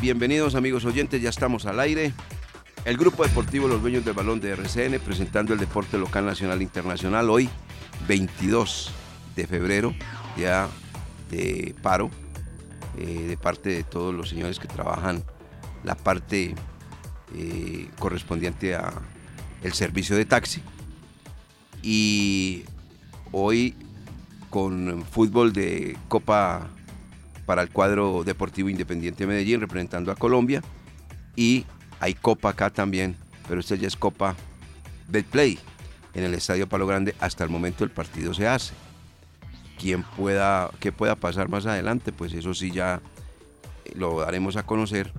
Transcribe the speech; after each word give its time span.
Bienvenidos 0.00 0.54
amigos 0.54 0.84
oyentes, 0.84 1.20
ya 1.20 1.30
estamos 1.30 1.66
al 1.66 1.80
aire. 1.80 2.12
El 2.84 2.96
grupo 2.96 3.24
deportivo 3.24 3.66
Los 3.66 3.82
Dueños 3.82 4.04
del 4.04 4.14
Balón 4.14 4.40
de 4.40 4.50
RCN 4.50 5.00
presentando 5.00 5.52
el 5.52 5.58
deporte 5.58 5.98
local, 5.98 6.24
nacional 6.24 6.60
e 6.60 6.62
internacional 6.62 7.28
hoy, 7.28 7.48
22 8.06 8.92
de 9.34 9.46
febrero, 9.46 9.92
ya 10.36 10.68
de 11.30 11.74
paro, 11.82 12.10
eh, 12.96 13.26
de 13.26 13.36
parte 13.36 13.70
de 13.70 13.82
todos 13.82 14.14
los 14.14 14.28
señores 14.28 14.60
que 14.60 14.68
trabajan 14.68 15.24
la 15.82 15.96
parte 15.96 16.54
eh, 17.34 17.88
correspondiente 17.98 18.76
a 18.76 18.92
el 19.62 19.72
servicio 19.72 20.14
de 20.16 20.24
taxi. 20.26 20.62
Y 21.82 22.62
hoy 23.32 23.74
con 24.48 25.04
fútbol 25.10 25.52
de 25.52 25.96
Copa 26.06 26.68
para 27.52 27.60
el 27.60 27.68
cuadro 27.68 28.24
deportivo 28.24 28.70
Independiente 28.70 29.26
Medellín 29.26 29.60
representando 29.60 30.10
a 30.10 30.16
Colombia 30.16 30.62
y 31.36 31.66
hay 32.00 32.14
copa 32.14 32.48
acá 32.48 32.70
también, 32.70 33.14
pero 33.46 33.60
esta 33.60 33.74
ya 33.74 33.88
es 33.88 33.94
copa 33.94 34.34
Betplay 35.08 35.58
en 36.14 36.24
el 36.24 36.32
Estadio 36.32 36.66
Palo 36.66 36.86
Grande. 36.86 37.14
Hasta 37.20 37.44
el 37.44 37.50
momento 37.50 37.84
el 37.84 37.90
partido 37.90 38.32
se 38.32 38.48
hace. 38.48 38.72
Quien 39.78 40.02
pueda, 40.02 40.70
que 40.80 40.92
pueda 40.92 41.14
pasar 41.14 41.50
más 41.50 41.66
adelante, 41.66 42.10
pues 42.10 42.32
eso 42.32 42.54
sí 42.54 42.70
ya 42.70 43.02
lo 43.96 44.20
daremos 44.20 44.56
a 44.56 44.62
conocer 44.62 45.12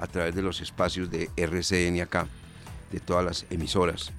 a 0.00 0.08
través 0.08 0.34
de 0.34 0.42
los 0.42 0.60
espacios 0.60 1.08
de 1.08 1.30
RCN 1.36 2.00
acá, 2.00 2.26
de 2.90 2.98
todas 2.98 3.24
las 3.24 3.46
emisoras. 3.48 4.10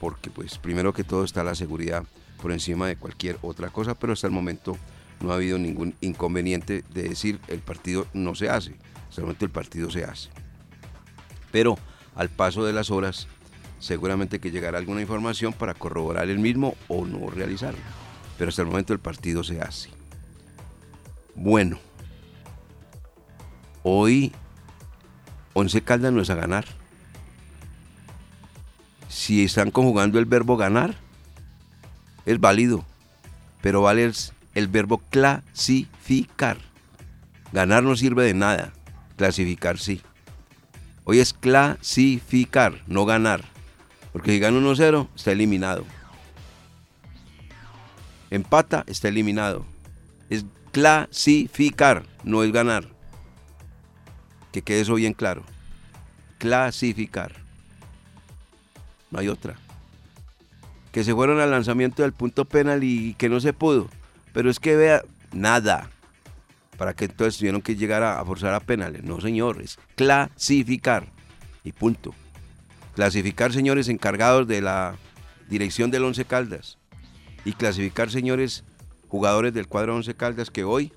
Porque 0.00 0.28
pues 0.28 0.58
primero 0.58 0.92
que 0.92 1.04
todo 1.04 1.22
está 1.22 1.44
la 1.44 1.54
seguridad 1.54 2.02
por 2.42 2.50
encima 2.50 2.88
de 2.88 2.96
cualquier 2.96 3.38
otra 3.42 3.68
cosa, 3.68 3.94
pero 3.94 4.12
hasta 4.12 4.26
el 4.26 4.32
momento 4.32 4.76
no 5.20 5.32
ha 5.32 5.36
habido 5.36 5.58
ningún 5.58 5.94
inconveniente 6.00 6.84
de 6.92 7.02
decir 7.02 7.40
el 7.48 7.60
partido 7.60 8.06
no 8.14 8.34
se 8.34 8.50
hace, 8.50 8.74
solamente 9.10 9.44
el 9.44 9.50
partido 9.50 9.90
se 9.90 10.04
hace. 10.04 10.30
Pero 11.52 11.78
al 12.14 12.28
paso 12.28 12.64
de 12.64 12.72
las 12.72 12.90
horas, 12.90 13.28
seguramente 13.78 14.40
que 14.40 14.50
llegará 14.50 14.78
alguna 14.78 15.00
información 15.00 15.52
para 15.52 15.74
corroborar 15.74 16.28
el 16.28 16.38
mismo 16.38 16.74
o 16.88 17.04
no 17.06 17.30
realizarlo. 17.30 17.80
Pero 18.38 18.48
hasta 18.48 18.62
el 18.62 18.68
momento 18.68 18.92
el 18.92 18.98
partido 18.98 19.44
se 19.44 19.60
hace. 19.60 19.90
Bueno, 21.34 21.78
hoy 23.82 24.32
Once 25.52 25.82
Caldas 25.82 26.12
no 26.12 26.22
es 26.22 26.30
a 26.30 26.34
ganar. 26.34 26.64
Si 29.08 29.44
están 29.44 29.70
conjugando 29.70 30.18
el 30.18 30.24
verbo 30.24 30.56
ganar, 30.56 30.94
es 32.24 32.38
válido, 32.38 32.84
pero 33.60 33.82
vale 33.82 34.10
el 34.60 34.68
verbo 34.68 34.98
clasificar. 35.10 36.58
Ganar 37.52 37.82
no 37.82 37.96
sirve 37.96 38.24
de 38.24 38.34
nada, 38.34 38.72
clasificar 39.16 39.78
sí. 39.78 40.00
Hoy 41.04 41.18
es 41.18 41.32
clasificar, 41.32 42.82
no 42.86 43.04
ganar. 43.04 43.44
Porque 44.12 44.32
si 44.32 44.38
gana 44.38 44.58
1-0, 44.58 45.08
está 45.16 45.32
eliminado. 45.32 45.84
Empata, 48.30 48.84
está 48.86 49.08
eliminado. 49.08 49.64
Es 50.28 50.44
clasificar, 50.70 52.04
no 52.22 52.44
es 52.44 52.52
ganar. 52.52 52.86
Que 54.52 54.62
quede 54.62 54.82
eso 54.82 54.94
bien 54.94 55.14
claro. 55.14 55.42
Clasificar. 56.38 57.32
No 59.10 59.18
hay 59.18 59.28
otra. 59.28 59.56
Que 60.92 61.02
se 61.02 61.14
fueron 61.14 61.40
al 61.40 61.50
lanzamiento 61.50 62.02
del 62.02 62.12
punto 62.12 62.44
penal 62.44 62.84
y 62.84 63.14
que 63.14 63.28
no 63.28 63.40
se 63.40 63.52
pudo. 63.52 63.88
Pero 64.32 64.50
es 64.50 64.58
que 64.58 64.76
vea, 64.76 65.02
nada. 65.32 65.90
Para 66.76 66.94
que 66.94 67.06
entonces 67.06 67.38
tuvieron 67.38 67.62
que 67.62 67.76
llegar 67.76 68.02
a, 68.02 68.24
forzar 68.24 68.54
a 68.54 68.60
penales. 68.60 69.02
No, 69.02 69.20
señores. 69.20 69.78
Clasificar. 69.96 71.06
Y 71.62 71.72
punto. 71.72 72.14
Clasificar, 72.94 73.52
señores, 73.52 73.88
encargados 73.88 74.46
de 74.48 74.62
la 74.62 74.96
dirección 75.48 75.90
del 75.90 76.04
Once 76.04 76.24
Caldas. 76.24 76.78
Y 77.44 77.52
clasificar, 77.52 78.10
señores, 78.10 78.64
jugadores 79.08 79.52
del 79.52 79.68
cuadro 79.68 79.96
Once 79.96 80.14
Caldas 80.14 80.50
que 80.50 80.64
hoy 80.64 80.92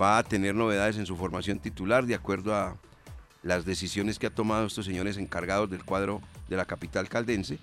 va 0.00 0.18
a 0.18 0.22
tener 0.22 0.54
novedades 0.54 0.96
en 0.96 1.06
su 1.06 1.16
formación 1.16 1.58
titular 1.58 2.06
de 2.06 2.14
acuerdo 2.14 2.54
a 2.54 2.76
las 3.42 3.64
decisiones 3.64 4.18
que 4.18 4.26
ha 4.26 4.34
tomado 4.34 4.66
estos 4.66 4.84
señores 4.84 5.16
encargados 5.16 5.70
del 5.70 5.84
cuadro 5.84 6.20
de 6.48 6.56
la 6.56 6.64
capital 6.64 7.08
caldense. 7.08 7.58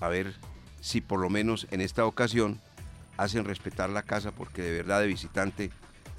A 0.00 0.08
ver 0.08 0.34
si 0.80 1.00
por 1.00 1.20
lo 1.20 1.30
menos 1.30 1.66
en 1.70 1.80
esta 1.80 2.04
ocasión 2.06 2.60
hacen 3.16 3.44
respetar 3.44 3.90
la 3.90 4.02
casa 4.02 4.32
porque 4.32 4.62
de 4.62 4.72
verdad 4.72 5.00
de 5.00 5.06
visitante 5.06 5.70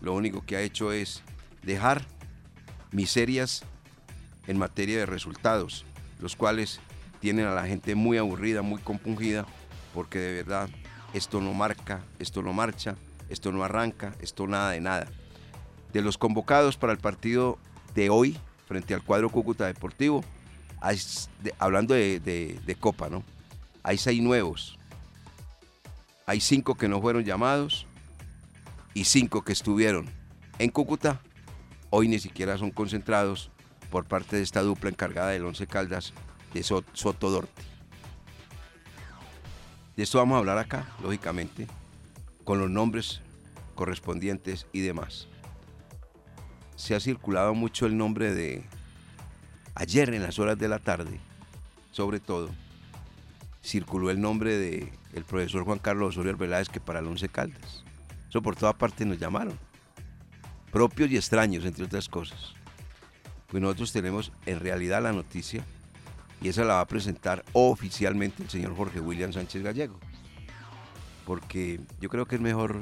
lo 0.02 0.14
único 0.14 0.46
que 0.46 0.56
ha 0.56 0.62
hecho 0.62 0.92
es 0.92 1.24
dejar 1.64 2.06
miserias 2.92 3.64
en 4.48 4.58
materia 4.58 4.98
de 4.98 5.06
resultados, 5.06 5.86
los 6.20 6.36
cuales 6.36 6.80
tienen 7.20 7.46
a 7.46 7.53
la 7.53 7.66
gente 7.66 7.96
muy 7.96 8.18
aburrida, 8.18 8.62
muy 8.62 8.82
compungida, 8.82 9.46
porque 9.94 10.20
de 10.20 10.34
verdad 10.44 10.70
esto 11.14 11.40
no 11.40 11.53
marca, 11.53 12.02
esto 12.20 12.42
no 12.42 12.52
marcha, 12.53 12.96
esto 13.30 13.52
no 13.52 13.64
arranca, 13.64 14.14
esto 14.20 14.48
nada 14.48 14.72
de 14.72 14.82
nada. 14.82 15.08
De 15.94 16.02
los 16.02 16.18
convocados 16.18 16.76
para 16.76 16.92
el 16.92 17.00
partido 17.00 17.58
de 17.96 18.09
hoy 18.09 18.38
frente 18.68 18.94
al 18.94 19.03
cuadro 19.03 19.30
Cúcuta 19.30 19.66
Deportivo, 19.68 20.24
hablando 21.59 21.94
de, 21.94 22.78
Copa, 22.80 23.09
¿no? 23.09 23.24
Hay 23.84 23.98
seis 23.98 24.22
nuevos, 24.22 24.78
hay 26.25 26.39
cinco 26.39 26.75
que 26.75 26.88
no 26.88 27.01
fueron 27.01 27.23
llamados 27.23 27.85
y 28.94 29.06
cinco 29.06 29.44
que 29.44 29.53
estuvieron 29.53 30.09
en 30.59 30.69
Cúcuta. 30.69 31.22
Hoy 31.89 32.07
ni 32.07 32.19
siquiera 32.19 32.57
son 32.57 32.72
concentrados 32.72 33.51
por 33.91 34.06
parte 34.06 34.38
de 34.38 34.41
esta 34.41 34.61
dupla 34.61 34.89
encargada 34.89 35.29
del 35.29 35.45
Once 35.45 35.67
Caldas 35.67 36.13
de 36.53 36.63
Soto 36.63 37.29
Dorte. 37.29 37.61
De 39.95 40.03
esto 40.03 40.17
vamos 40.17 40.35
a 40.35 40.39
hablar 40.39 40.57
acá, 40.57 40.88
lógicamente, 41.03 41.67
con 42.44 42.59
los 42.59 42.69
nombres 42.69 43.22
correspondientes 43.75 44.66
y 44.73 44.79
demás. 44.79 45.28
Se 46.75 46.95
ha 46.95 47.00
circulado 47.00 47.53
mucho 47.53 47.85
el 47.85 47.95
nombre 47.95 48.34
de 48.34 48.63
ayer 49.75 50.13
en 50.13 50.23
las 50.23 50.40
horas 50.40 50.57
de 50.57 50.67
la 50.67 50.79
tarde, 50.79 51.19
sobre 51.91 52.19
todo, 52.19 52.50
circuló 53.63 54.12
el 54.12 54.19
nombre 54.19 54.57
de 54.57 54.91
el 55.13 55.24
profesor 55.24 55.63
Juan 55.63 55.79
Carlos 55.79 56.09
Osorio 56.09 56.31
Arbeláez 56.31 56.69
que 56.69 56.79
para 56.79 57.00
el 57.00 57.07
Once 57.07 57.29
Caldas. 57.29 57.84
Eso 58.29 58.41
por 58.41 58.56
toda 58.56 58.74
parte 58.74 59.06
nos 59.06 59.19
llamaron. 59.19 59.58
Propios 60.72 61.09
y 61.11 61.17
extraños, 61.17 61.66
entre 61.66 61.85
otras 61.85 62.09
cosas. 62.09 62.53
Pues 63.47 63.61
nosotros 63.61 63.93
tenemos 63.93 64.32
en 64.46 64.59
realidad 64.59 65.03
la 65.03 65.14
noticia 65.14 65.64
y 66.41 66.49
esa 66.49 66.64
la 66.66 66.76
va 66.76 66.82
a 66.82 66.88
presentar 66.88 67.46
oficialmente 67.53 68.43
el 68.43 68.49
señor 68.49 68.76
Jorge 68.76 68.99
William 68.99 69.32
Sánchez 69.32 69.64
Gallego. 69.64 69.99
Porque 71.26 71.79
yo 72.02 72.09
creo 72.09 72.26
que 72.26 72.35
es 72.35 72.41
mejor 72.41 72.82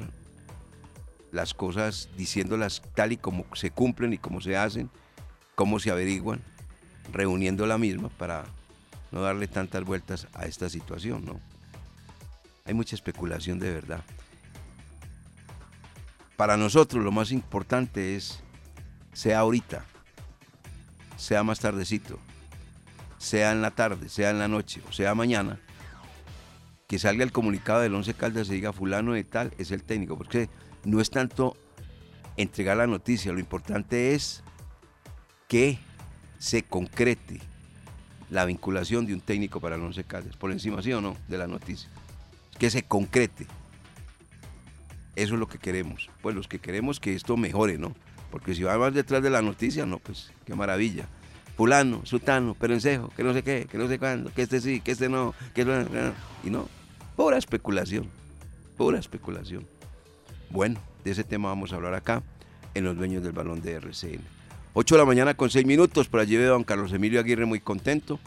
las 1.30 1.54
cosas 1.54 2.08
diciéndolas 2.16 2.82
tal 2.94 3.12
y 3.12 3.18
como 3.18 3.44
se 3.54 3.70
cumplen 3.70 4.14
y 4.14 4.18
como 4.18 4.40
se 4.40 4.56
hacen, 4.56 4.90
cómo 5.54 5.78
se 5.78 5.90
averiguan, 5.90 6.40
reuniendo 7.12 7.66
la 7.66 7.78
misma 7.78 8.08
para 8.08 8.44
no 9.12 9.20
darle 9.20 9.46
tantas 9.46 9.84
vueltas 9.84 10.26
a 10.32 10.46
esta 10.46 10.68
situación, 10.68 11.24
¿no? 11.24 11.38
Hay 12.64 12.74
mucha 12.74 12.96
especulación 12.96 13.58
de 13.58 13.72
verdad. 13.72 14.02
Para 16.36 16.56
nosotros 16.56 17.04
lo 17.04 17.12
más 17.12 17.30
importante 17.30 18.16
es, 18.16 18.40
sea 19.12 19.40
ahorita, 19.40 19.84
sea 21.16 21.44
más 21.44 21.60
tardecito, 21.60 22.18
sea 23.18 23.52
en 23.52 23.62
la 23.62 23.70
tarde, 23.70 24.08
sea 24.08 24.30
en 24.30 24.38
la 24.38 24.48
noche 24.48 24.82
o 24.88 24.92
sea 24.92 25.14
mañana, 25.14 25.60
que 26.88 26.98
salga 26.98 27.22
el 27.22 27.32
comunicado 27.32 27.80
del 27.80 27.94
Once 27.94 28.14
Caldas 28.14 28.48
y 28.48 28.54
diga 28.54 28.72
fulano 28.72 29.12
de 29.12 29.24
tal 29.24 29.52
es 29.58 29.70
el 29.70 29.84
técnico, 29.84 30.16
porque 30.16 30.48
no 30.84 31.00
es 31.00 31.10
tanto 31.10 31.56
entregar 32.36 32.78
la 32.78 32.86
noticia, 32.86 33.32
lo 33.32 33.38
importante 33.38 34.14
es 34.14 34.42
que 35.48 35.78
se 36.38 36.62
concrete 36.62 37.51
la 38.32 38.46
vinculación 38.46 39.04
de 39.04 39.12
un 39.12 39.20
técnico 39.20 39.60
para 39.60 39.76
el 39.76 39.82
Once 39.82 40.02
Caldas, 40.04 40.36
por 40.38 40.50
encima, 40.52 40.80
sí 40.80 40.90
o 40.94 41.02
no, 41.02 41.14
de 41.28 41.36
la 41.36 41.46
noticia. 41.46 41.90
Que 42.58 42.70
se 42.70 42.82
concrete. 42.82 43.46
Eso 45.14 45.34
es 45.34 45.40
lo 45.40 45.46
que 45.46 45.58
queremos. 45.58 46.08
Pues 46.22 46.34
los 46.34 46.48
que 46.48 46.58
queremos 46.58 46.98
que 46.98 47.14
esto 47.14 47.36
mejore, 47.36 47.76
¿no? 47.76 47.94
Porque 48.30 48.54
si 48.54 48.62
va 48.62 48.78
más 48.78 48.94
detrás 48.94 49.22
de 49.22 49.28
la 49.28 49.42
noticia, 49.42 49.84
no, 49.84 49.98
pues 49.98 50.32
qué 50.46 50.54
maravilla. 50.54 51.06
Fulano, 51.58 52.06
Sutano, 52.06 52.54
Perencejo, 52.54 53.10
que 53.14 53.22
no 53.22 53.34
sé 53.34 53.42
qué, 53.42 53.66
que 53.70 53.76
no 53.76 53.86
sé 53.86 53.98
cuándo, 53.98 54.32
que 54.32 54.40
este 54.40 54.62
sí, 54.62 54.80
que 54.80 54.92
este 54.92 55.10
no, 55.10 55.34
que 55.54 55.66
no, 55.66 55.84
y 56.42 56.48
no. 56.48 56.70
Pura 57.14 57.36
especulación, 57.36 58.08
pura 58.78 58.98
especulación. 58.98 59.66
Bueno, 60.48 60.80
de 61.04 61.10
ese 61.10 61.24
tema 61.24 61.50
vamos 61.50 61.74
a 61.74 61.76
hablar 61.76 61.92
acá 61.92 62.22
en 62.72 62.84
Los 62.84 62.96
Dueños 62.96 63.22
del 63.22 63.32
Balón 63.32 63.60
de 63.60 63.74
RCN. 63.74 64.41
8 64.74 64.94
de 64.94 64.98
la 64.98 65.04
mañana 65.04 65.34
con 65.34 65.50
6 65.50 65.66
minutos, 65.66 66.08
por 66.08 66.20
allí 66.20 66.36
veo 66.36 66.48
a 66.48 66.52
don 66.52 66.64
Carlos 66.64 66.92
Emilio 66.92 67.20
Aguirre 67.20 67.44
muy 67.44 67.60
contento. 67.60 68.18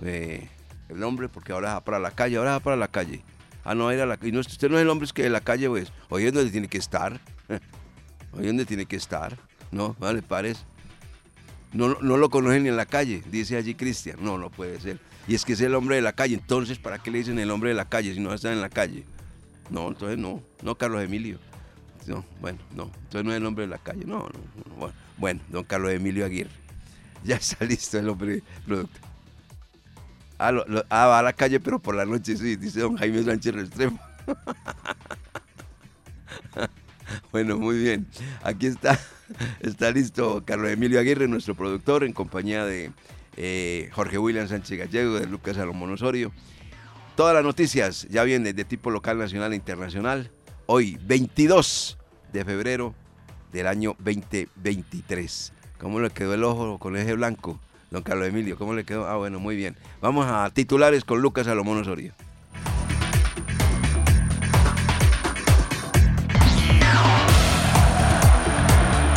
Eh, 0.00 0.48
el 0.88 1.02
hombre, 1.02 1.28
porque 1.28 1.52
ahora 1.52 1.74
va 1.74 1.80
para 1.82 1.98
la 1.98 2.10
calle, 2.10 2.36
ahora 2.36 2.52
va 2.52 2.60
para 2.60 2.76
la 2.76 2.88
calle. 2.88 3.22
Ah, 3.64 3.74
no, 3.74 3.90
era 3.90 4.06
la 4.06 4.16
no, 4.20 4.40
usted 4.40 4.70
no 4.70 4.76
es 4.76 4.82
el 4.82 4.88
hombre 4.88 5.08
que 5.12 5.24
de 5.24 5.30
la 5.30 5.40
calle, 5.40 5.68
pues. 5.68 5.92
Oye, 6.08 6.30
¿dónde 6.30 6.50
tiene 6.50 6.68
que 6.68 6.78
estar? 6.78 7.20
Oye, 8.32 8.46
¿dónde 8.46 8.64
tiene 8.64 8.86
que 8.86 8.96
estar? 8.96 9.36
No, 9.70 9.94
vale, 9.98 10.22
pares. 10.22 10.64
No, 11.72 11.98
no 12.00 12.16
lo 12.16 12.30
conocen 12.30 12.62
ni 12.62 12.68
en 12.70 12.76
la 12.76 12.86
calle, 12.86 13.22
dice 13.30 13.56
allí 13.56 13.74
Cristian. 13.74 14.16
No, 14.20 14.38
no 14.38 14.50
puede 14.50 14.80
ser. 14.80 14.98
Y 15.28 15.34
es 15.34 15.44
que 15.44 15.54
es 15.54 15.60
el 15.60 15.74
hombre 15.74 15.96
de 15.96 16.02
la 16.02 16.12
calle. 16.12 16.34
Entonces, 16.34 16.78
¿para 16.78 17.02
qué 17.02 17.10
le 17.10 17.18
dicen 17.18 17.38
el 17.38 17.50
hombre 17.50 17.70
de 17.70 17.74
la 17.74 17.86
calle 17.86 18.14
si 18.14 18.20
no 18.20 18.32
está 18.32 18.52
en 18.52 18.60
la 18.60 18.70
calle? 18.70 19.04
No, 19.68 19.88
entonces 19.88 20.16
no. 20.16 20.42
No, 20.62 20.76
Carlos 20.76 21.02
Emilio. 21.02 21.38
No, 22.06 22.24
bueno, 22.40 22.60
no. 22.74 22.84
Entonces 22.84 23.24
no 23.24 23.32
es 23.32 23.36
el 23.36 23.46
hombre 23.46 23.64
de 23.64 23.70
la 23.70 23.78
calle. 23.78 24.04
No, 24.06 24.20
no. 24.20 24.74
Bueno, 24.76 24.94
don 25.48 25.64
Carlos 25.64 25.92
Emilio 25.92 26.24
Aguirre. 26.24 26.50
Ya 27.24 27.36
está 27.36 27.64
listo 27.64 27.98
el 27.98 28.42
producto. 28.64 29.00
Ah, 30.38 30.52
ah, 30.90 31.06
va 31.06 31.18
a 31.18 31.22
la 31.22 31.32
calle, 31.32 31.58
pero 31.58 31.80
por 31.80 31.96
la 31.96 32.04
noche 32.04 32.36
sí, 32.36 32.56
dice 32.56 32.80
don 32.80 32.96
Jaime 32.96 33.24
Sánchez 33.24 33.54
Restrepo. 33.54 33.98
bueno, 37.32 37.58
muy 37.58 37.78
bien. 37.78 38.06
Aquí 38.42 38.66
está, 38.66 38.98
está 39.60 39.90
listo 39.90 40.44
Carlos 40.44 40.70
Emilio 40.70 41.00
Aguirre, 41.00 41.26
nuestro 41.26 41.54
productor, 41.54 42.04
en 42.04 42.12
compañía 42.12 42.64
de 42.64 42.92
eh, 43.36 43.90
Jorge 43.92 44.18
William 44.18 44.46
Sánchez 44.46 44.78
Gallego, 44.78 45.18
de 45.18 45.26
Lucas 45.26 45.56
Salomón 45.56 45.92
Osorio. 45.92 46.32
Todas 47.16 47.34
las 47.34 47.42
noticias 47.42 48.06
ya 48.10 48.22
vienen 48.24 48.54
de 48.54 48.64
tipo 48.64 48.90
local, 48.90 49.18
nacional 49.18 49.52
e 49.52 49.56
internacional. 49.56 50.30
Hoy, 50.66 50.98
22 51.02 51.98
de 52.32 52.44
febrero 52.44 52.94
del 53.52 53.66
año 53.66 53.96
2023. 53.98 55.52
¿Cómo 55.78 56.00
le 56.00 56.10
quedó 56.10 56.34
el 56.34 56.44
ojo 56.44 56.78
con 56.78 56.96
eje 56.96 57.14
blanco, 57.14 57.58
don 57.90 58.02
Carlos 58.02 58.28
Emilio? 58.28 58.56
¿Cómo 58.56 58.74
le 58.74 58.84
quedó? 58.84 59.06
Ah, 59.06 59.16
bueno, 59.16 59.38
muy 59.38 59.56
bien. 59.56 59.76
Vamos 60.00 60.26
a 60.28 60.50
titulares 60.50 61.04
con 61.04 61.20
Lucas 61.20 61.46
Salomón 61.46 61.78
Osorio. 61.78 62.12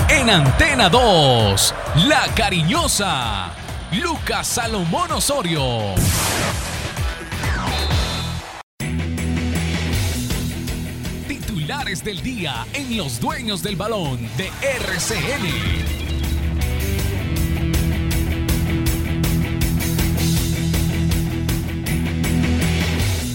En 0.10 0.30
Antena 0.30 0.90
2, 0.90 1.76
La 2.08 2.26
Cariñosa, 2.36 3.52
Lucas 3.94 4.48
Salomón 4.48 5.12
Osorio. 5.14 5.96
Titulares 11.90 12.04
del 12.04 12.22
día 12.22 12.68
en 12.74 12.98
Los 12.98 13.20
Dueños 13.20 13.64
del 13.64 13.76
Balón 13.76 14.20
de 14.38 14.48
RCN. 14.62 15.46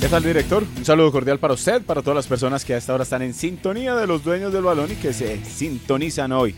¿Qué 0.00 0.08
tal, 0.08 0.22
director? 0.22 0.64
Un 0.76 0.84
saludo 0.84 1.10
cordial 1.10 1.40
para 1.40 1.54
usted, 1.54 1.82
para 1.82 2.02
todas 2.02 2.14
las 2.14 2.26
personas 2.28 2.64
que 2.64 2.74
a 2.74 2.76
esta 2.76 2.94
hora 2.94 3.02
están 3.02 3.22
en 3.22 3.34
sintonía 3.34 3.96
de 3.96 4.06
los 4.06 4.22
dueños 4.22 4.52
del 4.52 4.62
balón 4.62 4.92
y 4.92 4.96
que 4.96 5.12
se 5.12 5.44
sintonizan 5.44 6.30
hoy, 6.30 6.54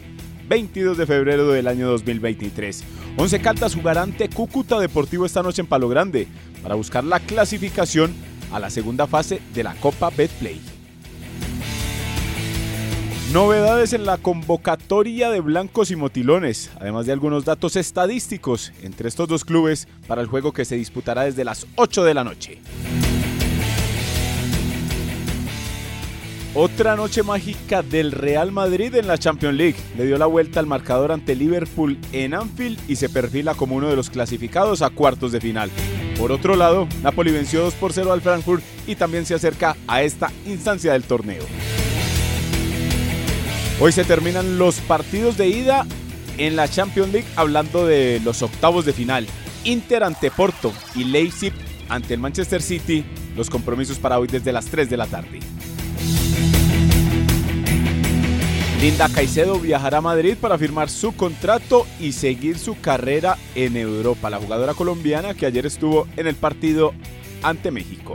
22 0.49 0.99
de 0.99 1.07
febrero 1.07 1.49
del 1.49 1.67
año 1.67 1.89
2023. 1.89 2.85
Once 3.17 3.41
Caldas 3.41 3.75
jugará 3.75 4.03
ante 4.03 4.29
Cúcuta 4.29 4.79
Deportivo 4.79 5.25
esta 5.25 5.43
noche 5.43 5.63
en 5.63 5.69
Palo 5.69 5.89
Grande 5.89 6.29
para 6.63 6.75
buscar 6.75 7.05
la 7.05 7.21
clasificación 7.21 8.15
a 8.53 8.61
la 8.61 8.69
segunda 8.69 9.07
fase 9.07 9.41
de 9.55 9.63
la 9.63 9.75
Copa 9.77 10.11
Betplay. 10.11 10.76
Novedades 13.33 13.93
en 13.93 14.07
la 14.07 14.19
convocatoria 14.19 15.31
de 15.31 15.41
blancos 15.41 15.91
y 15.91 15.97
motilones, 15.97 16.71
además 16.81 17.07
de 17.07 17.13
algunos 17.13 17.45
datos 17.45 17.75
estadísticos 17.75 18.73
entre 18.83 19.09
estos 19.09 19.27
dos 19.27 19.45
clubes 19.45 19.89
para 20.07 20.23
el 20.23 20.29
juego 20.29 20.53
que 20.53 20.65
se 20.65 20.77
disputará 20.77 21.25
desde 21.25 21.45
las 21.45 21.67
8 21.75 22.05
de 22.05 22.15
la 22.15 22.23
noche. 22.23 22.61
Otra 26.55 26.95
noche 26.95 27.25
mágica 27.25 27.83
del 27.83 28.13
Real 28.13 28.53
Madrid 28.53 28.95
en 28.95 29.09
la 29.09 29.19
Champions 29.19 29.57
League. 29.57 29.77
Le 29.99 30.07
dio 30.07 30.19
la 30.19 30.27
vuelta 30.27 30.61
al 30.61 30.67
marcador 30.67 31.11
ante 31.11 31.35
Liverpool 31.35 31.99
en 32.13 32.33
Anfield 32.33 32.79
y 32.89 32.95
se 32.95 33.09
perfila 33.09 33.55
como 33.55 33.75
uno 33.75 33.89
de 33.89 33.97
los 33.97 34.09
clasificados 34.09 34.83
a 34.83 34.91
cuartos 34.91 35.33
de 35.33 35.41
final. 35.41 35.69
Por 36.17 36.31
otro 36.31 36.55
lado, 36.55 36.87
Napoli 37.03 37.33
venció 37.33 37.63
2 37.63 37.75
por 37.75 37.93
0 37.93 38.13
al 38.13 38.23
Frankfurt 38.23 38.63
y 38.87 38.95
también 38.95 39.27
se 39.27 39.35
acerca 39.35 39.77
a 39.89 40.03
esta 40.03 40.31
instancia 40.47 40.93
del 40.93 41.03
torneo. 41.03 41.43
Hoy 43.79 43.93
se 43.93 44.05
terminan 44.05 44.57
los 44.57 44.81
partidos 44.81 45.37
de 45.37 45.49
ida 45.49 45.87
en 46.39 46.57
la 46.57 46.67
Champions 46.67 47.13
League 47.13 47.29
hablando 47.37 47.87
de 47.87 48.21
los 48.25 48.41
octavos 48.41 48.87
de 48.87 48.95
final. 48.95 49.27
Inter 49.65 50.03
ante 50.03 50.31
Porto 50.31 50.73
y 50.95 51.05
Leipzig 51.05 51.53
ante 51.91 52.15
el 52.15 52.21
Manchester 52.21 52.63
City. 52.63 53.05
Los 53.37 53.51
compromisos 53.51 53.99
para 53.99 54.19
hoy 54.19 54.29
desde 54.29 54.51
las 54.51 54.65
3 54.67 54.89
de 54.89 54.97
la 54.97 55.07
tarde. 55.07 55.41
Linda 58.81 59.11
Caicedo 59.11 59.59
viajará 59.59 59.99
a 59.99 60.03
Madrid 60.03 60.37
para 60.41 60.57
firmar 60.57 60.89
su 60.89 61.15
contrato 61.15 61.87
y 62.01 62.13
seguir 62.13 62.59
su 62.59 62.81
carrera 62.81 63.37
en 63.55 63.77
Europa. 63.77 64.31
La 64.31 64.39
jugadora 64.39 64.73
colombiana 64.73 65.35
que 65.35 65.45
ayer 65.45 65.67
estuvo 65.67 66.09
en 66.17 66.27
el 66.27 66.35
partido 66.35 66.95
ante 67.43 67.71
México. 67.71 68.15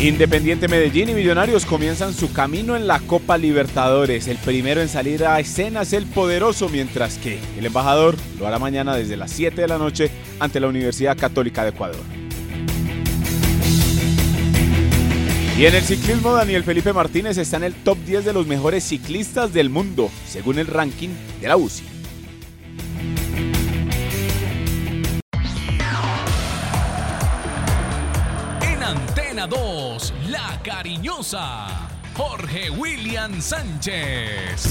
Independiente 0.00 0.68
Medellín 0.68 1.08
y 1.08 1.14
Millonarios 1.14 1.64
comienzan 1.64 2.12
su 2.12 2.32
camino 2.32 2.76
en 2.76 2.86
la 2.86 3.00
Copa 3.00 3.38
Libertadores. 3.38 4.28
El 4.28 4.36
primero 4.36 4.82
en 4.82 4.88
salir 4.88 5.24
a 5.24 5.40
escena 5.40 5.82
es 5.82 5.92
el 5.94 6.04
poderoso, 6.04 6.68
mientras 6.68 7.16
que 7.16 7.38
el 7.56 7.64
embajador 7.64 8.16
lo 8.38 8.46
hará 8.46 8.58
mañana 8.58 8.96
desde 8.96 9.16
las 9.16 9.30
7 9.30 9.62
de 9.62 9.68
la 9.68 9.78
noche 9.78 10.10
ante 10.40 10.60
la 10.60 10.68
Universidad 10.68 11.16
Católica 11.16 11.62
de 11.62 11.70
Ecuador. 11.70 12.02
Y 15.56 15.66
en 15.66 15.74
el 15.74 15.82
ciclismo, 15.82 16.34
Daniel 16.34 16.64
Felipe 16.64 16.92
Martínez 16.92 17.38
está 17.38 17.58
en 17.58 17.64
el 17.64 17.74
top 17.74 17.96
10 18.04 18.24
de 18.24 18.32
los 18.32 18.46
mejores 18.46 18.82
ciclistas 18.84 19.54
del 19.54 19.70
mundo, 19.70 20.10
según 20.26 20.58
el 20.58 20.66
ranking 20.66 21.10
de 21.40 21.48
la 21.48 21.56
UCI. 21.56 21.93
2, 29.46 30.14
La 30.30 30.60
Cariñosa, 30.62 31.66
Jorge 32.16 32.70
William 32.70 33.40
Sánchez. 33.42 34.62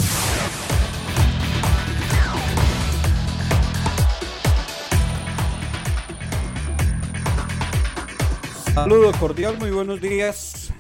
Saludos 8.74 9.16
cordial, 9.18 9.58
muy 9.60 9.70
buenos 9.70 10.02
días. 10.02 10.72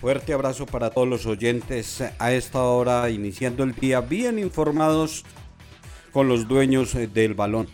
Fuerte 0.00 0.32
abrazo 0.32 0.66
para 0.66 0.90
todos 0.90 1.06
los 1.06 1.26
oyentes 1.26 2.02
a 2.18 2.32
esta 2.32 2.62
hora, 2.62 3.08
iniciando 3.10 3.62
el 3.62 3.74
día 3.76 4.00
bien 4.00 4.40
informados 4.40 5.24
con 6.12 6.26
los 6.28 6.48
dueños 6.48 6.94
del 7.14 7.34
balón. 7.34 7.68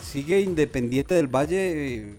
Sigue 0.00 0.40
Independiente 0.40 1.14
del 1.14 1.28
Valle 1.28 2.16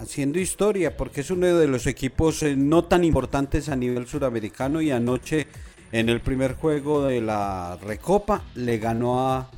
haciendo 0.00 0.38
historia 0.38 0.96
porque 0.96 1.22
es 1.22 1.30
uno 1.30 1.46
de 1.46 1.66
los 1.66 1.86
equipos 1.86 2.42
eh, 2.42 2.56
no 2.56 2.84
tan 2.84 3.04
importantes 3.04 3.68
a 3.68 3.76
nivel 3.76 4.06
suramericano 4.06 4.80
y 4.80 4.90
anoche 4.90 5.46
en 5.92 6.08
el 6.08 6.20
primer 6.20 6.54
juego 6.54 7.04
de 7.04 7.20
la 7.20 7.78
Recopa 7.82 8.42
le 8.54 8.78
ganó 8.78 9.28
a, 9.28 9.50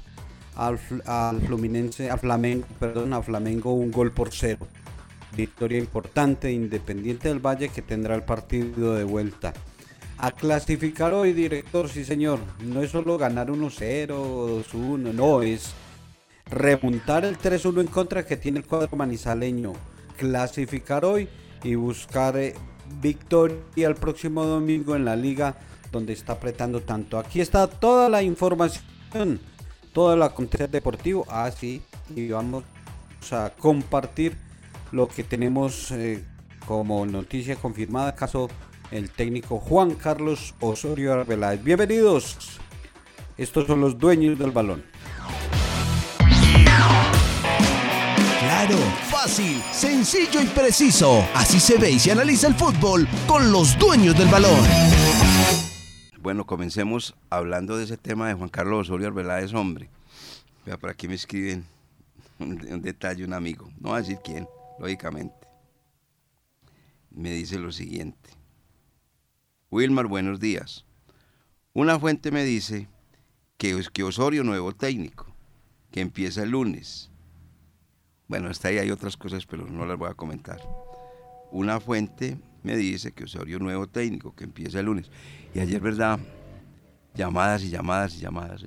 al, 0.54 1.40
Fluminense, 1.40 2.10
a 2.10 2.16
Flamengo, 2.16 2.66
perdón, 2.78 3.12
a 3.12 3.22
Flamengo 3.22 3.72
un 3.72 3.90
gol 3.90 4.12
por 4.12 4.32
cero. 4.32 4.66
Victoria 5.36 5.78
importante, 5.78 6.52
Independiente 6.52 7.28
del 7.28 7.38
Valle 7.38 7.68
que 7.68 7.82
tendrá 7.82 8.14
el 8.14 8.22
partido 8.22 8.94
de 8.94 9.04
vuelta. 9.04 9.52
A 10.18 10.32
clasificar 10.32 11.14
hoy, 11.14 11.32
director, 11.32 11.88
sí 11.88 12.04
señor. 12.04 12.40
No 12.62 12.82
es 12.82 12.90
solo 12.90 13.16
ganar 13.16 13.48
1-0 13.48 14.08
2-1, 14.08 15.14
no, 15.14 15.42
es 15.42 15.72
remontar 16.50 17.24
el 17.24 17.38
3-1 17.38 17.80
en 17.80 17.86
contra 17.86 18.26
que 18.26 18.36
tiene 18.36 18.58
el 18.58 18.66
cuadro 18.66 18.96
manizaleño 18.96 19.72
clasificar 20.16 21.04
hoy 21.04 21.28
y 21.62 21.74
buscar 21.74 22.36
eh, 22.36 22.54
victoria 23.00 23.88
el 23.88 23.94
próximo 23.94 24.44
domingo 24.44 24.96
en 24.96 25.04
la 25.04 25.16
liga 25.16 25.56
donde 25.92 26.12
está 26.12 26.34
apretando 26.34 26.80
tanto. 26.80 27.18
Aquí 27.18 27.40
está 27.40 27.66
toda 27.66 28.08
la 28.08 28.22
información, 28.22 29.40
todo 29.92 30.14
el 30.14 30.22
acontecer 30.22 30.70
deportivo. 30.70 31.24
Ah, 31.28 31.50
y 31.62 32.28
vamos 32.28 32.64
a 33.30 33.50
compartir 33.58 34.36
lo 34.92 35.08
que 35.08 35.24
tenemos 35.24 35.90
eh, 35.92 36.24
como 36.66 37.06
noticia 37.06 37.56
confirmada, 37.56 38.14
caso 38.14 38.48
el 38.90 39.10
técnico 39.10 39.58
Juan 39.58 39.94
Carlos 39.94 40.54
Osorio 40.60 41.12
Arbeláez. 41.12 41.62
Bienvenidos. 41.62 42.58
Estos 43.38 43.66
son 43.66 43.80
los 43.80 43.98
dueños 43.98 44.38
del 44.38 44.50
balón. 44.50 44.82
Claro, 48.40 48.76
fácil, 49.10 49.62
sencillo 49.72 50.42
y 50.42 50.46
preciso. 50.46 51.26
Así 51.34 51.58
se 51.60 51.78
ve 51.78 51.90
y 51.90 51.98
se 51.98 52.12
analiza 52.12 52.46
el 52.46 52.54
fútbol 52.54 53.08
con 53.26 53.50
los 53.52 53.78
dueños 53.78 54.16
del 54.16 54.28
balón. 54.28 54.60
Bueno, 56.20 56.44
comencemos 56.44 57.14
hablando 57.30 57.78
de 57.78 57.84
ese 57.84 57.96
tema 57.96 58.28
de 58.28 58.34
Juan 58.34 58.50
Carlos 58.50 58.88
Osorio 58.88 59.08
Arbeláez, 59.08 59.54
hombre. 59.54 59.88
Vea, 60.66 60.76
por 60.76 60.90
aquí 60.90 61.08
me 61.08 61.14
escriben 61.14 61.64
un, 62.38 62.82
detalle, 62.82 63.24
un 63.24 63.32
amigo. 63.32 63.70
No 63.80 63.90
va 63.90 63.96
a 63.96 64.00
decir 64.00 64.18
quién, 64.22 64.46
lógicamente. 64.78 65.48
Me 67.10 67.32
dice 67.32 67.58
lo 67.58 67.72
siguiente. 67.72 68.30
Wilmar, 69.70 70.06
buenos 70.06 70.40
días. 70.40 70.84
Una 71.72 71.98
fuente 71.98 72.30
me 72.30 72.44
dice 72.44 72.88
que, 73.56 73.82
que 73.92 74.02
Osorio 74.02 74.44
nuevo 74.44 74.74
técnico, 74.74 75.29
que 75.90 76.00
empieza 76.00 76.42
el 76.42 76.50
lunes. 76.50 77.10
Bueno, 78.28 78.48
hasta 78.48 78.68
ahí 78.68 78.78
hay 78.78 78.90
otras 78.90 79.16
cosas, 79.16 79.46
pero 79.46 79.66
no 79.66 79.86
las 79.86 79.98
voy 79.98 80.10
a 80.10 80.14
comentar. 80.14 80.60
Una 81.50 81.80
fuente 81.80 82.38
me 82.62 82.76
dice 82.76 83.12
que 83.12 83.24
Osorio 83.24 83.58
nuevo 83.58 83.86
técnico, 83.88 84.34
que 84.34 84.44
empieza 84.44 84.80
el 84.80 84.86
lunes. 84.86 85.10
Y 85.54 85.60
ayer, 85.60 85.80
¿verdad? 85.80 86.18
Llamadas 87.14 87.62
y 87.64 87.70
llamadas 87.70 88.14
y 88.14 88.20
llamadas. 88.20 88.64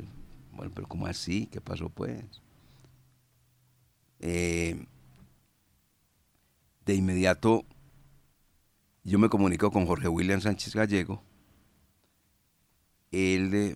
Bueno, 0.52 0.72
pero 0.76 0.88
¿cómo 0.88 1.08
así? 1.08 1.48
¿Qué 1.48 1.62
pasó 1.62 1.90
pues? 1.90 2.24
Eh, 4.20 4.86
de 6.86 6.96
inmediato 6.96 7.66
yo 9.06 9.20
me 9.20 9.28
comunico 9.28 9.70
con 9.70 9.86
Jorge 9.86 10.08
William 10.08 10.40
Sánchez 10.40 10.76
Gallego. 10.76 11.22
Él 13.12 13.54
eh, 13.54 13.76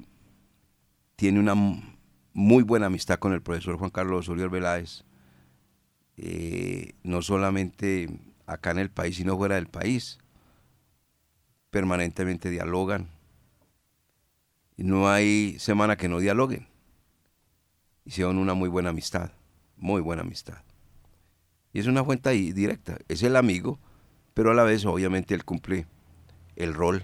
tiene 1.18 1.40
una 1.40 1.54
muy 2.38 2.62
buena 2.62 2.86
amistad 2.86 3.18
con 3.18 3.34
el 3.34 3.42
profesor 3.42 3.80
Juan 3.80 3.90
Carlos 3.90 4.20
Osorio 4.20 4.48
Veláez 4.48 5.04
eh, 6.18 6.94
no 7.02 7.24
solamente 7.24 8.10
acá 8.46 8.70
en 8.70 8.78
el 8.78 8.92
país, 8.92 9.16
sino 9.16 9.36
fuera 9.36 9.56
del 9.56 9.66
país. 9.66 10.20
Permanentemente 11.72 12.52
dialogan. 12.52 13.10
No 14.78 15.10
hay 15.10 15.58
semana 15.58 15.98
que 15.98 16.10
no 16.10 16.20
dialoguen. 16.20 16.68
Hicieron 18.06 18.38
una 18.38 18.54
muy 18.54 18.70
buena 18.70 18.92
amistad, 18.92 19.32
muy 19.76 20.02
buena 20.02 20.22
amistad. 20.22 20.62
Y 21.74 21.80
es 21.80 21.88
una 21.88 22.04
fuente 22.04 22.30
directa. 22.30 23.00
Es 23.08 23.24
el 23.24 23.36
amigo, 23.36 23.80
pero 24.36 24.52
a 24.52 24.54
la 24.54 24.64
vez 24.64 24.86
obviamente 24.86 25.34
él 25.34 25.44
cumple 25.44 25.88
el 26.56 26.76
rol 26.76 27.04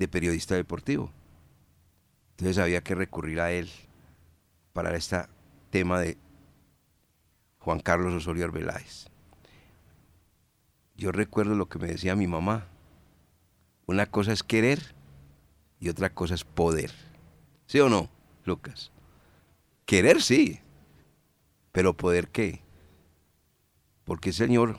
de 0.00 0.08
periodista 0.08 0.56
deportivo. 0.56 1.12
Entonces 2.30 2.58
había 2.58 2.82
que 2.82 2.96
recurrir 2.96 3.40
a 3.40 3.52
él 3.52 3.70
para 4.78 4.96
este 4.96 5.18
tema 5.70 5.98
de 5.98 6.16
Juan 7.58 7.80
Carlos 7.80 8.14
Osorio 8.14 8.44
Arbeláez. 8.44 9.06
Yo 10.96 11.10
recuerdo 11.10 11.56
lo 11.56 11.68
que 11.68 11.80
me 11.80 11.88
decía 11.88 12.14
mi 12.14 12.28
mamá. 12.28 12.68
Una 13.86 14.06
cosa 14.06 14.32
es 14.32 14.44
querer 14.44 14.94
y 15.80 15.88
otra 15.88 16.14
cosa 16.14 16.36
es 16.36 16.44
poder. 16.44 16.92
¿Sí 17.66 17.80
o 17.80 17.88
no, 17.88 18.08
Lucas? 18.44 18.92
Querer 19.84 20.22
sí, 20.22 20.60
pero 21.72 21.96
poder 21.96 22.28
qué? 22.28 22.60
Porque 24.04 24.28
el 24.28 24.36
señor 24.36 24.78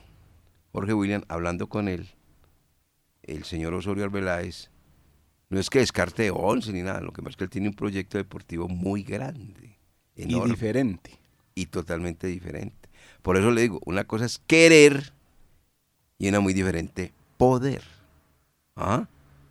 Jorge 0.72 0.94
William, 0.94 1.24
hablando 1.28 1.68
con 1.68 1.90
él, 1.90 2.08
el 3.24 3.44
señor 3.44 3.74
Osorio 3.74 4.06
Arbeláez, 4.06 4.72
no 5.50 5.60
es 5.60 5.70
que 5.70 5.80
descarte 5.80 6.32
11 6.32 6.72
ni 6.72 6.84
nada, 6.84 7.02
lo 7.02 7.12
que 7.12 7.22
pasa 7.22 7.32
es 7.32 7.36
que 7.36 7.44
él 7.44 7.50
tiene 7.50 7.68
un 7.68 7.76
proyecto 7.76 8.18
deportivo 8.18 8.70
muy 8.70 9.04
grande. 9.04 9.79
Y 10.28 10.50
diferente 10.50 11.12
y 11.56 11.68
totalmente 11.68 12.28
diferente. 12.28 12.90
Por 13.22 13.38
eso 13.38 13.52
le 13.52 13.62
digo, 13.62 13.80
una 13.86 14.04
cosa 14.06 14.26
es 14.26 14.40
querer 14.40 15.14
y 16.18 16.30
una 16.30 16.40
muy 16.40 16.54
diferente, 16.54 17.14
poder. 17.38 17.82
¿Ah? 18.76 19.08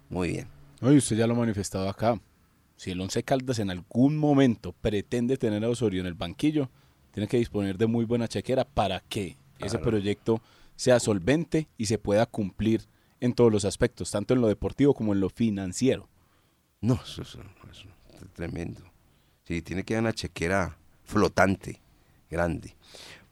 Muy 0.09 0.31
bien. 0.31 0.47
Oye, 0.81 0.99
usted 0.99 1.17
ya 1.17 1.27
lo 1.27 1.35
ha 1.35 1.39
manifestado 1.39 1.89
acá. 1.89 2.21
Si 2.77 2.91
el 2.91 3.01
Once 3.01 3.23
Caldas 3.23 3.59
en 3.59 3.71
algún 3.71 4.17
momento 4.17 4.73
pretende 4.73 5.37
tener 5.37 5.65
a 5.65 5.69
Osorio 5.69 6.01
en 6.01 6.07
el 6.07 6.15
banquillo, 6.15 6.71
tiene 7.13 7.27
que 7.27 7.39
disponer 7.39 7.77
de 7.77 7.87
muy 7.87 8.05
buena 8.05 8.29
chequera 8.29 8.65
para 8.65 9.01
que 9.01 9.37
ese 9.59 9.79
proyecto 9.79 10.41
sea 10.77 11.01
solvente 11.01 11.67
y 11.77 11.87
se 11.87 11.99
pueda 11.99 12.27
cumplir 12.27 12.83
en 13.21 13.33
todos 13.33 13.53
los 13.53 13.65
aspectos, 13.65 14.11
tanto 14.13 14.35
en 14.35 14.41
lo 14.41 14.47
deportivo 14.47 14.95
como 14.95 15.13
en 15.13 15.21
lo 15.21 15.29
financiero. 15.29 16.09
No, 16.81 16.95
eso, 16.95 17.23
es 17.23 17.37
tremendo. 18.35 18.81
Sí, 19.49 19.63
tiene 19.63 19.83
que 19.83 19.95
haber 19.95 20.03
una 20.03 20.13
chequera 20.13 20.77
flotante 21.05 21.81
grande. 22.31 22.77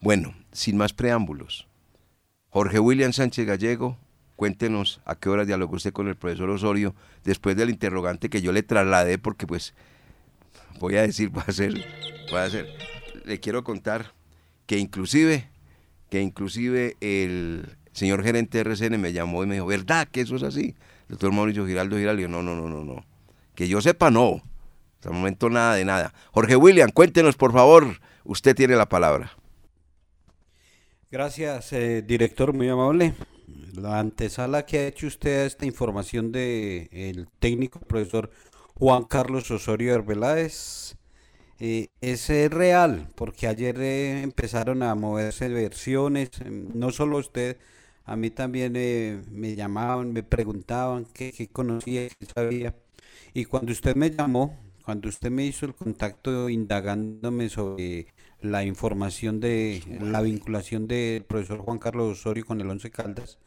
Bueno, 0.01 0.33
sin 0.51 0.75
más 0.75 0.91
preámbulos, 0.91 1.67
Jorge 2.49 2.79
William 2.79 3.13
Sánchez 3.13 3.45
Gallego, 3.45 3.99
cuéntenos 4.35 4.99
a 5.05 5.13
qué 5.13 5.29
hora 5.29 5.45
dialogó 5.45 5.75
usted 5.75 5.93
con 5.93 6.07
el 6.07 6.15
profesor 6.15 6.49
Osorio 6.49 6.95
después 7.23 7.55
del 7.55 7.69
interrogante 7.69 8.31
que 8.31 8.41
yo 8.41 8.51
le 8.51 8.63
trasladé, 8.63 9.19
porque 9.19 9.45
pues 9.45 9.75
voy 10.79 10.95
a 10.95 11.03
decir, 11.03 11.29
va 11.37 11.43
a 11.45 11.51
ser, 11.51 11.75
va 12.33 12.45
a 12.45 12.49
ser, 12.49 12.65
le 13.23 13.39
quiero 13.39 13.63
contar 13.63 14.13
que 14.65 14.79
inclusive, 14.79 15.47
que 16.09 16.19
inclusive 16.19 16.97
el 16.99 17.77
señor 17.91 18.23
gerente 18.23 18.57
de 18.57 18.61
RCN 18.71 18.99
me 18.99 19.13
llamó 19.13 19.43
y 19.43 19.45
me 19.45 19.53
dijo, 19.53 19.67
¿verdad 19.67 20.07
que 20.07 20.21
eso 20.21 20.35
es 20.35 20.41
así? 20.41 20.73
El 21.01 21.09
doctor 21.09 21.31
Mauricio 21.31 21.67
Giraldo 21.67 21.95
Giraldo, 21.95 22.27
no, 22.27 22.41
no, 22.41 22.55
no, 22.55 22.67
no, 22.67 22.83
no. 22.83 23.05
Que 23.53 23.67
yo 23.67 23.81
sepa, 23.81 24.09
no. 24.09 24.41
Hasta 24.97 25.09
el 25.09 25.15
momento 25.15 25.49
nada 25.49 25.75
de 25.75 25.85
nada. 25.85 26.13
Jorge 26.31 26.55
William, 26.55 26.91
cuéntenos 26.91 27.35
por 27.35 27.53
favor 27.53 27.97
Usted 28.27 28.55
tiene 28.57 28.75
la 28.75 28.89
palabra. 28.89 29.31
Gracias, 31.09 31.71
eh, 31.71 32.01
director, 32.01 32.53
muy 32.53 32.67
amable. 32.67 33.13
La 33.73 33.99
antesala 33.99 34.65
que 34.65 34.79
ha 34.79 34.87
hecho 34.87 35.07
usted 35.07 35.43
a 35.43 35.45
esta 35.45 35.65
información 35.65 36.33
del 36.33 36.89
el 36.91 37.29
técnico 37.39 37.79
profesor 37.79 38.29
Juan 38.75 39.05
Carlos 39.05 39.49
Osorio 39.49 39.93
Herbeláez 39.93 40.97
eh, 41.59 41.87
es 42.01 42.27
real, 42.51 43.07
porque 43.15 43.47
ayer 43.47 43.79
eh, 43.79 44.21
empezaron 44.23 44.83
a 44.83 44.93
moverse 44.93 45.47
versiones, 45.47 46.29
no 46.49 46.91
solo 46.91 47.19
usted, 47.19 47.57
a 48.03 48.17
mí 48.17 48.29
también 48.29 48.73
me 49.31 49.55
llamaban, 49.55 50.11
me 50.11 50.23
preguntaban 50.23 51.05
qué, 51.13 51.31
qué 51.31 51.47
conocía, 51.47 52.09
qué 52.09 52.25
sabía. 52.25 52.75
Y 53.33 53.45
cuando 53.45 53.71
usted 53.71 53.95
me 53.95 54.09
llamó, 54.09 54.66
cuando 54.87 55.09
usted 55.09 55.29
me 55.31 55.45
hizo 55.45 55.65
el 55.65 55.75
contacto 55.75 56.47
indagándome 56.47 57.49
sobre 57.49 58.07
la 58.39 58.63
información 58.63 59.41
de 59.41 59.83
la 59.99 60.21
vinculación 60.21 60.87
del 60.87 61.25
profesor 61.25 61.59
Juan 61.59 61.77
Carlos 61.77 62.17
Osorio 62.17 62.45
con 62.45 62.61
el 62.61 62.69
Once 62.69 62.89
Caldas, 62.89 63.37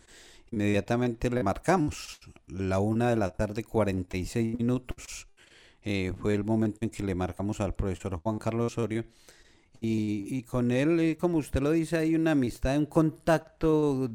inmediatamente 0.53 1.31
le 1.31 1.43
marcamos 1.43 2.21
la 2.47 2.79
una 2.79 3.09
de 3.09 3.17
la 3.17 3.31
tarde 3.31 3.65
46 3.65 4.59
minutos. 4.59 5.29
Eh, 5.83 6.13
fue 6.21 6.35
el 6.35 6.45
momento 6.45 6.81
en 6.83 6.91
que 6.91 7.03
le 7.03 7.15
marcamos 7.15 7.59
al 7.63 7.75
profesor 7.75 8.21
Juan 8.21 8.39
Carlos 8.39 8.75
Osorio 8.75 9.07
y, 9.81 10.27
y 10.37 10.43
con 10.43 10.71
él, 10.71 11.01
eh, 11.01 11.17
como 11.17 11.39
usted 11.39 11.63
lo 11.63 11.71
dice, 11.71 11.97
hay 11.97 12.15
una 12.17 12.33
amistad, 12.33 12.77
un 12.77 12.85
contacto 12.85 14.11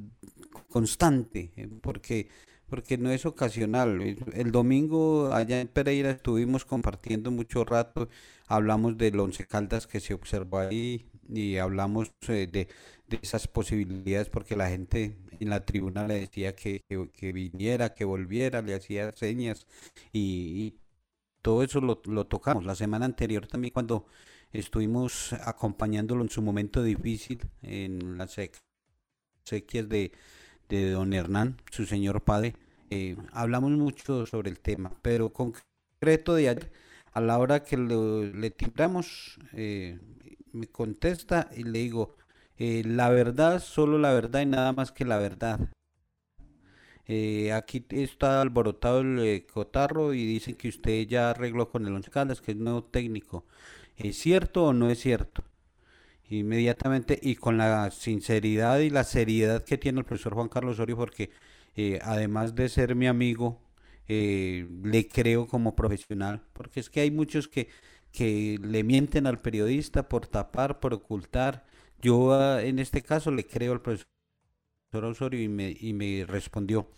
constante, 0.70 1.52
eh, 1.56 1.70
porque 1.82 2.30
porque 2.68 2.98
no 2.98 3.12
es 3.12 3.26
ocasional. 3.26 4.02
El 4.34 4.52
domingo 4.52 5.34
allá 5.34 5.62
en 5.62 5.68
Pereira 5.68 6.12
estuvimos 6.12 6.66
compartiendo 6.66 7.32
mucho 7.32 7.64
rato, 7.64 8.10
hablamos 8.48 8.98
del 8.98 9.20
Once 9.20 9.46
Caldas 9.46 9.88
que 9.88 10.00
se 10.00 10.14
observó 10.14 10.60
ahí 10.60 11.06
y 11.30 11.58
hablamos 11.58 12.12
eh, 12.28 12.48
de, 12.52 12.68
esas 13.22 13.48
posibilidades 13.48 14.30
porque 14.30 14.56
la 14.56 14.70
gente 14.70 15.18
en 15.40 15.50
la 15.50 15.66
tribuna 15.66 16.08
le 16.08 16.20
decía 16.22 16.56
que, 16.56 16.84
viniera, 17.34 17.94
que 17.94 18.06
volviera, 18.06 18.62
le 18.62 18.76
hacía 18.76 19.12
señas 19.16 19.68
y, 20.12 20.76
todo 21.42 21.62
eso 21.62 21.80
lo, 21.80 22.02
lo, 22.06 22.26
tocamos. 22.26 22.66
La 22.66 22.74
semana 22.74 23.06
anterior 23.06 23.46
también 23.46 23.72
cuando 23.72 24.08
estuvimos 24.52 25.32
acompañándolo 25.34 26.24
en 26.24 26.30
su 26.30 26.42
momento 26.42 26.82
difícil 26.82 27.40
en 27.62 28.18
las 28.18 28.36
sequias 29.44 29.88
de 29.88 30.12
de 30.70 30.92
don 30.92 31.14
Hernán, 31.14 31.58
su 31.72 31.86
señor 31.86 32.22
padre, 32.24 32.56
eh, 32.90 33.16
hablamos 33.32 33.72
mucho 33.72 34.26
sobre 34.26 34.50
el 34.50 34.60
tema, 34.60 34.92
pero 35.02 35.34
concreto 35.34 36.36
de 36.36 36.50
ayer, 36.50 36.72
a 37.14 37.22
la 37.22 37.38
hora 37.40 37.64
que 37.64 37.78
le 37.78 38.52
timbramos, 38.52 39.40
eh, 39.54 40.00
me 40.52 40.68
contesta 40.68 41.50
y 41.56 41.64
le 41.64 41.80
digo, 41.80 42.16
eh, 42.58 42.84
la 42.86 43.10
verdad, 43.10 43.62
solo 43.62 43.98
la 43.98 44.14
verdad 44.14 44.42
y 44.42 44.46
nada 44.46 44.74
más 44.74 44.92
que 44.92 45.06
la 45.06 45.18
verdad. 45.18 45.60
aquí 47.54 47.86
está 47.92 48.42
alborotado 48.42 49.02
el 49.02 49.46
cotarro 49.46 50.14
y 50.14 50.26
dicen 50.26 50.56
que 50.56 50.70
usted 50.70 51.08
ya 51.08 51.30
arregló 51.32 51.70
con 51.70 51.86
el 51.86 51.94
Once 51.94 52.10
Caldas, 52.12 52.42
que 52.42 52.52
es 52.52 52.58
nuevo 52.58 52.84
técnico. 52.84 53.46
¿Es 53.98 54.18
cierto 54.18 54.66
o 54.66 54.74
no 54.74 54.90
es 54.90 55.00
cierto? 55.00 55.44
Inmediatamente 56.30 57.20
y 57.22 57.36
con 57.36 57.58
la 57.58 57.92
sinceridad 57.92 58.80
y 58.80 58.90
la 58.90 59.04
seriedad 59.04 59.64
que 59.64 59.78
tiene 59.78 60.00
el 60.00 60.06
profesor 60.06 60.34
Juan 60.34 60.50
Carlos 60.50 60.74
Osorio, 60.74 60.98
porque 60.98 61.30
eh, 61.76 62.00
además 62.02 62.56
de 62.56 62.70
ser 62.70 62.96
mi 62.96 63.08
amigo, 63.08 63.62
le 64.08 65.08
creo 65.08 65.48
como 65.48 65.76
profesional, 65.76 66.44
porque 66.54 66.80
es 66.80 66.90
que 66.90 67.02
hay 67.02 67.12
muchos 67.12 67.48
que, 67.48 67.70
que 68.12 68.60
le 68.62 68.84
mienten 68.84 69.28
al 69.28 69.42
periodista 69.42 70.08
por 70.08 70.28
tapar, 70.28 70.80
por 70.80 70.94
ocultar. 70.94 71.66
Yo 72.02 72.34
ah, 72.34 72.64
en 72.64 72.80
este 72.80 73.02
caso 73.02 73.32
le 73.32 73.46
creo 73.46 73.74
al 73.74 73.82
profesor 73.82 74.08
Osorio 74.94 75.42
y 75.42 75.50
me, 75.50 75.76
y 75.78 75.94
me 75.94 76.26
respondió, 76.26 76.90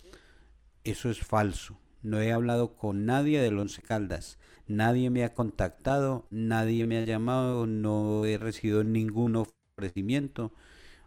eso 0.84 1.10
es 1.10 1.18
falso. 1.18 1.78
No 2.02 2.20
he 2.20 2.32
hablado 2.32 2.74
con 2.74 3.06
nadie 3.06 3.40
del 3.40 3.58
Once 3.58 3.82
Caldas. 3.82 4.38
Nadie 4.66 5.10
me 5.10 5.24
ha 5.24 5.34
contactado, 5.34 6.26
nadie 6.30 6.86
me 6.86 6.98
ha 6.98 7.04
llamado, 7.04 7.66
no 7.66 8.24
he 8.24 8.38
recibido 8.38 8.84
ningún 8.84 9.36
ofrecimiento. 9.36 10.52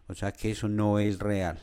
O 0.08 0.14
sea 0.14 0.32
que 0.32 0.50
eso 0.50 0.68
no 0.68 0.98
es 0.98 1.18
real. 1.18 1.58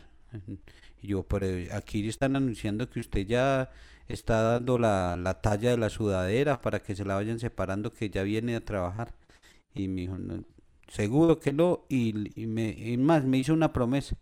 yo, 1.01 1.24
pero 1.24 1.48
aquí 1.75 2.07
están 2.07 2.36
anunciando 2.36 2.89
que 2.89 3.00
usted 3.00 3.25
ya 3.27 3.71
está 4.07 4.41
dando 4.41 4.79
la, 4.79 5.17
la 5.17 5.41
talla 5.41 5.71
de 5.71 5.77
la 5.77 5.89
sudadera 5.89 6.62
para 6.62 6.81
que 6.81 6.95
se 6.95 7.05
la 7.05 7.15
vayan 7.15 7.39
separando, 7.39 7.93
que 7.93 8.09
ya 8.09 8.24
viene 8.24 8.55
a 8.55 8.65
trabajar. 8.65 9.13
Y 9.75 9.88
me 9.88 10.01
dijo, 10.01 10.17
seguro 10.88 11.39
que 11.39 11.53
no. 11.53 11.86
Y, 11.89 12.41
y, 12.41 12.48
me, 12.48 12.69
y 12.71 12.98
más, 12.98 13.25
me 13.25 13.38
hizo 13.38 13.53
una 13.53 13.74
promesa 13.74 14.17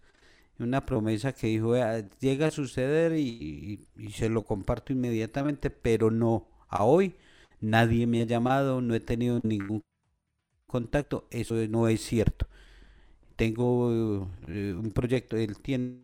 una 0.60 0.86
promesa 0.86 1.34
que 1.34 1.48
dijo, 1.48 1.76
llega 2.20 2.48
a 2.48 2.52
suceder 2.52 3.14
y, 3.14 3.88
se 4.12 4.30
lo 4.30 4.44
comparto 4.44 4.94
inmediatamente, 4.94 5.70
pero 5.70 6.12
no, 6.12 6.48
a 6.68 6.84
hoy 6.84 7.16
nadie 7.62 8.08
me 8.08 8.22
ha 8.22 8.26
llamado, 8.26 8.82
no 8.82 8.96
he 8.96 9.00
tenido 9.00 9.40
ningún 9.44 9.84
contacto, 10.68 11.28
eso 11.32 11.56
no 11.70 11.88
es 11.88 12.02
cierto. 12.02 12.48
Tengo 13.36 14.30
eh, 14.48 14.74
un 14.74 14.92
proyecto, 14.92 15.38
él 15.38 15.60
tiene 15.60 16.02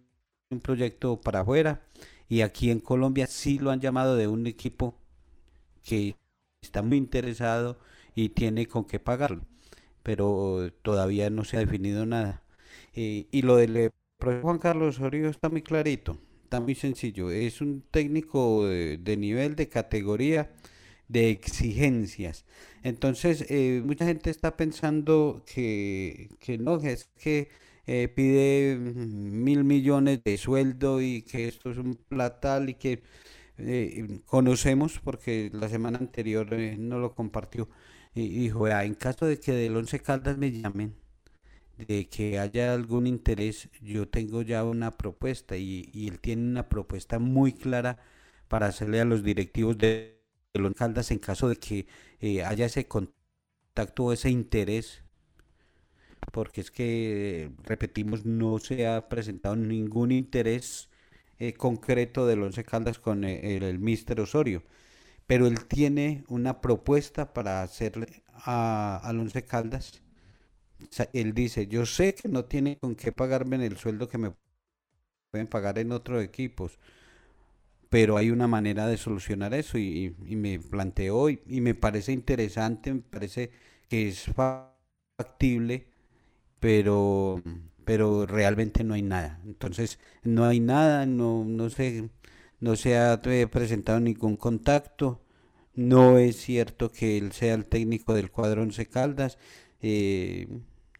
un 0.51 0.59
proyecto 0.61 1.19
para 1.21 1.41
afuera 1.41 1.81
y 2.29 2.41
aquí 2.41 2.71
en 2.71 2.79
Colombia 2.79 3.27
sí 3.27 3.59
lo 3.59 3.71
han 3.71 3.81
llamado 3.81 4.15
de 4.15 4.27
un 4.27 4.47
equipo 4.47 4.95
que 5.83 6.15
está 6.61 6.81
muy 6.81 6.97
interesado 6.97 7.79
y 8.15 8.29
tiene 8.29 8.67
con 8.67 8.85
qué 8.85 8.99
pagarlo, 8.99 9.43
pero 10.03 10.71
todavía 10.83 11.29
no 11.29 11.43
se 11.45 11.57
ha 11.57 11.61
definido 11.61 12.05
nada. 12.05 12.43
Eh, 12.95 13.27
y 13.31 13.41
lo 13.41 13.57
del 13.57 13.91
Juan 14.41 14.57
Carlos 14.59 14.97
Osorio 14.97 15.29
está 15.29 15.49
muy 15.49 15.61
clarito, 15.61 16.17
está 16.43 16.59
muy 16.59 16.75
sencillo. 16.75 17.29
Es 17.31 17.61
un 17.61 17.83
técnico 17.91 18.65
de, 18.67 19.17
nivel, 19.17 19.55
de 19.55 19.69
categoría, 19.69 20.51
de 21.07 21.29
exigencias. 21.29 22.45
Entonces, 22.83 23.45
eh, 23.49 23.81
mucha 23.85 24.05
gente 24.05 24.29
está 24.29 24.55
pensando 24.57 25.43
que, 25.45 26.29
que 26.39 26.57
no, 26.57 26.77
es 26.77 27.05
que 27.17 27.49
eh, 27.85 28.07
pide 28.07 28.77
mil 28.77 29.63
millones 29.63 30.23
de 30.23 30.37
sueldo 30.37 31.01
y 31.01 31.23
que 31.23 31.47
esto 31.47 31.71
es 31.71 31.77
un 31.77 31.95
platal 31.95 32.69
y 32.69 32.75
que 32.75 33.03
eh, 33.57 34.21
conocemos, 34.25 34.99
porque 35.03 35.49
la 35.53 35.69
semana 35.69 35.99
anterior 35.99 36.51
no 36.79 36.99
lo 36.99 37.13
compartió, 37.13 37.69
y 38.15 38.29
dijo, 38.29 38.67
en 38.67 38.95
caso 38.95 39.25
de 39.25 39.39
que 39.39 39.51
del 39.53 39.75
Once 39.75 39.99
Caldas 39.99 40.37
me 40.37 40.51
llamen, 40.51 40.95
de 41.77 42.07
que 42.07 42.39
haya 42.39 42.73
algún 42.73 43.07
interés, 43.07 43.69
yo 43.81 44.07
tengo 44.07 44.41
ya 44.41 44.63
una 44.63 44.91
propuesta 44.91 45.57
y, 45.57 45.89
él 46.07 46.19
tiene 46.19 46.43
una 46.43 46.69
propuesta 46.69 47.19
muy 47.19 47.53
clara 47.53 47.99
para 48.47 48.67
hacerle 48.67 49.01
a 49.01 49.05
los 49.05 49.23
directivos 49.23 49.77
de, 49.77 50.21
los 50.53 50.73
Caldas 50.75 51.11
en 51.11 51.19
caso 51.19 51.49
de 51.49 51.55
que 51.57 51.87
eh, 52.19 52.43
haya 52.43 52.67
ese 52.67 52.87
contacto 52.87 54.05
o 54.05 54.13
ese 54.13 54.29
interés, 54.29 55.03
porque 56.31 56.61
es 56.61 56.71
que, 56.71 57.51
repetimos, 57.63 58.25
no 58.25 58.59
se 58.59 58.87
ha 58.87 59.09
presentado 59.09 59.55
ningún 59.55 60.11
interés 60.11 60.89
eh, 61.39 61.53
concreto 61.53 62.27
del 62.27 62.43
Once 62.43 62.63
Caldas 62.63 62.99
con 62.99 63.23
eh, 63.23 63.57
el, 63.57 63.63
el, 63.63 63.79
Mister 63.79 64.19
Osorio, 64.21 64.63
pero 65.27 65.47
él 65.47 65.65
tiene 65.65 66.23
una 66.27 66.61
propuesta 66.61 67.33
para 67.33 67.63
hacerle 67.63 68.23
a, 68.29 68.97
al 69.03 69.19
Once 69.19 69.43
Caldas 69.43 70.02
él 71.13 71.33
dice, 71.33 71.67
yo 71.67 71.85
sé 71.85 72.15
que 72.15 72.29
no 72.29 72.45
tiene 72.45 72.77
con 72.77 72.95
qué 72.95 73.11
pagarme 73.11 73.55
en 73.57 73.63
el 73.63 73.77
sueldo 73.77 74.07
que 74.07 74.17
me 74.17 74.33
pueden 75.31 75.47
pagar 75.47 75.79
en 75.79 75.91
otros 75.91 76.23
equipos, 76.23 76.79
pero 77.89 78.17
hay 78.17 78.31
una 78.31 78.47
manera 78.47 78.87
de 78.87 78.97
solucionar 78.97 79.53
eso 79.53 79.77
y, 79.77 80.15
me 80.29 80.59
planteó 80.59 81.29
y, 81.29 81.41
y, 81.47 81.61
me 81.61 81.75
parece 81.75 82.11
interesante, 82.11 82.93
me 82.93 83.01
parece 83.01 83.51
que 83.89 84.07
es 84.07 84.25
factible, 85.17 85.87
pero, 86.59 87.41
pero 87.85 88.25
realmente 88.25 88.83
no 88.83 88.93
hay 88.93 89.01
nada. 89.01 89.39
Entonces, 89.45 89.99
no 90.23 90.45
hay 90.45 90.59
nada, 90.59 91.05
no, 91.05 91.45
no, 91.45 91.69
se, 91.69 92.09
no 92.59 92.75
se 92.75 92.97
ha 92.97 93.21
presentado 93.21 93.99
ningún 93.99 94.37
contacto. 94.37 95.21
No 95.75 96.17
es 96.17 96.37
cierto 96.37 96.91
que 96.91 97.17
él 97.17 97.31
sea 97.33 97.55
el 97.55 97.65
técnico 97.65 98.13
del 98.13 98.31
cuadro 98.31 98.61
Once 98.63 98.85
Caldas. 98.87 99.37
Eh, 99.81 100.47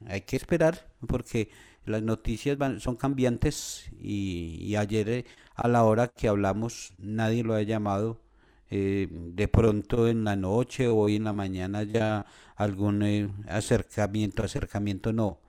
hay 0.08 0.22
que 0.22 0.36
esperar 0.36 0.90
porque 1.08 1.50
las 1.86 2.02
noticias 2.02 2.58
son 2.82 2.96
cambiantes 2.96 3.90
y, 4.00 4.76
ayer 4.76 5.10
eh, 5.10 5.26
a 5.56 5.68
la 5.68 5.84
hora 5.84 6.08
que 6.08 6.28
hablamos 6.28 6.94
nadie 6.98 7.44
lo 7.44 7.54
ha 7.56 7.62
llamado. 7.62 8.22
Eh, 8.76 9.08
de 9.12 9.48
pronto 9.48 10.08
en 10.08 10.24
la 10.24 10.36
noche 10.36 10.88
o 10.88 10.96
hoy 10.96 11.18
en 11.18 11.26
la 11.26 11.34
mañana 11.34 11.84
ya 11.84 12.26
algún 12.56 13.04
eh, 13.04 13.30
acercamiento, 13.48 14.42
acercamiento 14.44 15.14
no, 15.14 15.42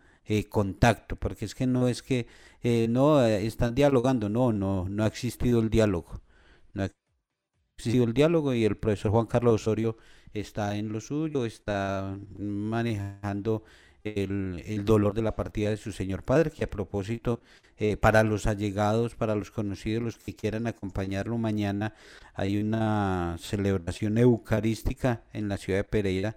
contacto, 0.50 1.16
porque 1.16 1.46
es 1.46 1.54
que 1.54 1.66
no 1.66 1.88
es 1.88 2.02
que 2.02 2.26
no 2.88 3.24
están 3.24 3.74
dialogando, 3.74 4.28
no, 4.28 4.52
no, 4.52 4.88
no 4.90 5.04
ha 5.04 5.06
existido 5.06 5.60
el 5.60 5.70
diálogo, 5.70 6.20
no 6.74 6.82
ha 6.82 6.90
existido 7.78 8.04
el 8.04 8.14
diálogo 8.14 8.54
y 8.54 8.64
el 8.64 8.76
profesor 8.76 9.12
Juan 9.12 9.26
Carlos 9.26 9.62
Osorio 9.62 9.96
está 10.34 10.76
en 10.76 10.92
lo 10.92 11.00
suyo, 11.00 11.46
está 11.46 12.18
manejando 12.38 13.64
el, 14.04 14.84
dolor 14.84 15.14
de 15.14 15.22
la 15.22 15.34
partida 15.34 15.70
de 15.70 15.76
su 15.76 15.92
señor 15.92 16.22
padre, 16.22 16.50
que 16.50 16.64
a 16.64 16.70
propósito, 16.70 17.40
eh, 17.78 17.96
para 17.96 18.22
los 18.22 18.46
allegados, 18.46 19.14
para 19.14 19.34
los 19.34 19.50
conocidos, 19.50 20.02
los 20.02 20.18
que 20.18 20.34
quieran 20.34 20.66
acompañarlo 20.66 21.38
mañana, 21.38 21.94
hay 22.34 22.58
una 22.58 23.36
celebración 23.40 24.18
eucarística 24.18 25.24
en 25.32 25.48
la 25.48 25.56
ciudad 25.56 25.80
de 25.80 25.84
Pereira. 25.84 26.36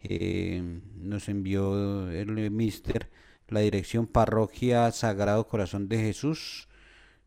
Eh, 0.00 0.80
nos 0.96 1.28
envió 1.28 2.08
el 2.10 2.50
mister 2.50 3.10
la 3.48 3.60
dirección 3.60 4.06
parroquia 4.06 4.90
Sagrado 4.92 5.46
Corazón 5.48 5.88
de 5.88 5.98
Jesús. 5.98 6.68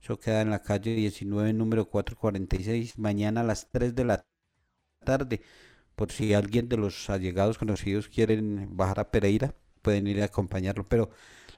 Eso 0.01 0.19
queda 0.19 0.41
en 0.41 0.49
la 0.49 0.61
calle 0.61 0.95
19, 0.95 1.53
número 1.53 1.89
446, 1.89 2.97
mañana 2.97 3.41
a 3.41 3.43
las 3.43 3.69
3 3.71 3.95
de 3.95 4.05
la 4.05 4.25
tarde. 5.03 5.41
Por 5.95 6.11
si 6.11 6.33
alguien 6.33 6.69
de 6.69 6.77
los 6.77 7.09
allegados 7.09 7.57
conocidos 7.57 8.07
quieren 8.07 8.75
bajar 8.75 8.99
a 8.99 9.11
Pereira, 9.11 9.55
pueden 9.81 10.07
ir 10.07 10.21
a 10.21 10.25
acompañarlo. 10.25 10.85
Pero 10.87 11.09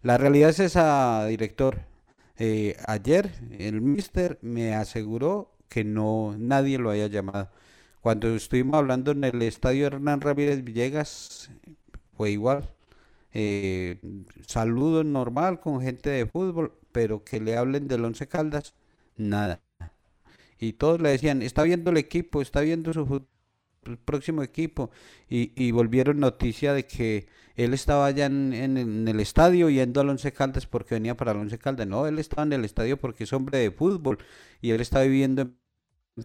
la 0.01 0.17
realidad 0.17 0.49
es 0.49 0.59
esa, 0.59 1.25
director. 1.27 1.81
Eh, 2.37 2.77
ayer 2.87 3.31
el 3.59 3.81
mister 3.81 4.39
me 4.41 4.73
aseguró 4.73 5.51
que 5.69 5.83
no 5.83 6.35
nadie 6.37 6.77
lo 6.77 6.89
haya 6.91 7.07
llamado. 7.07 7.49
Cuando 8.01 8.35
estuvimos 8.35 8.75
hablando 8.75 9.11
en 9.11 9.23
el 9.23 9.41
estadio 9.43 9.87
Hernán 9.87 10.21
Ramírez 10.21 10.63
Villegas, 10.63 11.49
fue 12.17 12.31
igual. 12.31 12.69
Eh, 13.33 13.99
saludo 14.47 15.03
normal 15.03 15.59
con 15.59 15.81
gente 15.81 16.09
de 16.09 16.25
fútbol, 16.25 16.73
pero 16.91 17.23
que 17.23 17.39
le 17.39 17.57
hablen 17.57 17.87
del 17.87 18.05
Once 18.05 18.27
Caldas, 18.27 18.75
nada. 19.17 19.61
Y 20.59 20.73
todos 20.73 21.01
le 21.01 21.09
decían, 21.09 21.41
está 21.41 21.63
viendo 21.63 21.91
el 21.91 21.97
equipo, 21.97 22.41
está 22.41 22.61
viendo 22.61 22.93
su 22.93 23.05
próximo 23.83 24.43
equipo. 24.43 24.91
Y, 25.29 25.51
y 25.55 25.71
volvieron 25.71 26.19
noticia 26.19 26.73
de 26.73 26.85
que 26.85 27.27
él 27.55 27.73
estaba 27.73 28.07
allá 28.07 28.25
en, 28.25 29.07
el 29.07 29.19
estadio 29.19 29.69
yendo 29.69 30.01
al 30.01 30.09
Once 30.09 30.31
Caldas 30.31 30.65
porque 30.65 30.95
venía 30.95 31.15
para 31.15 31.31
el 31.31 31.37
Once 31.37 31.57
Caldas. 31.59 31.87
No, 31.87 32.07
él 32.07 32.17
estaba 32.19 32.43
en 32.43 32.53
el 32.53 32.65
estadio 32.65 32.97
porque 32.97 33.25
es 33.25 33.33
hombre 33.33 33.59
de 33.59 33.71
fútbol 33.71 34.17
y 34.61 34.71
él 34.71 34.81
está 34.81 35.01
viviendo 35.01 35.43
en 35.43 35.57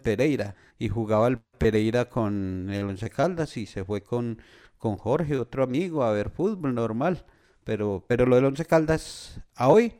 Pereira 0.03 0.55
y 0.79 0.89
jugaba 0.89 1.27
el 1.27 1.39
Pereira 1.39 2.09
con 2.09 2.69
el 2.71 2.85
Once 2.85 3.09
Caldas 3.09 3.57
y 3.57 3.67
se 3.67 3.85
fue 3.85 4.01
con, 4.01 4.41
con 4.77 4.97
Jorge, 4.97 5.37
otro 5.37 5.63
amigo, 5.63 6.03
a 6.03 6.11
ver 6.11 6.31
fútbol 6.31 6.73
normal. 6.73 7.25
Pero, 7.63 8.03
pero 8.07 8.25
lo 8.25 8.35
del 8.35 8.45
Once 8.45 8.65
Caldas 8.65 9.41
a 9.55 9.69
hoy 9.69 9.93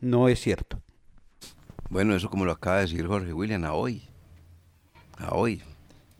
no 0.00 0.28
es 0.28 0.40
cierto. 0.40 0.80
Bueno, 1.88 2.14
eso 2.14 2.30
como 2.30 2.44
lo 2.44 2.52
acaba 2.52 2.76
de 2.76 2.82
decir 2.82 3.06
Jorge 3.06 3.32
William, 3.32 3.64
a 3.64 3.72
hoy. 3.72 4.02
A 5.18 5.34
hoy. 5.34 5.62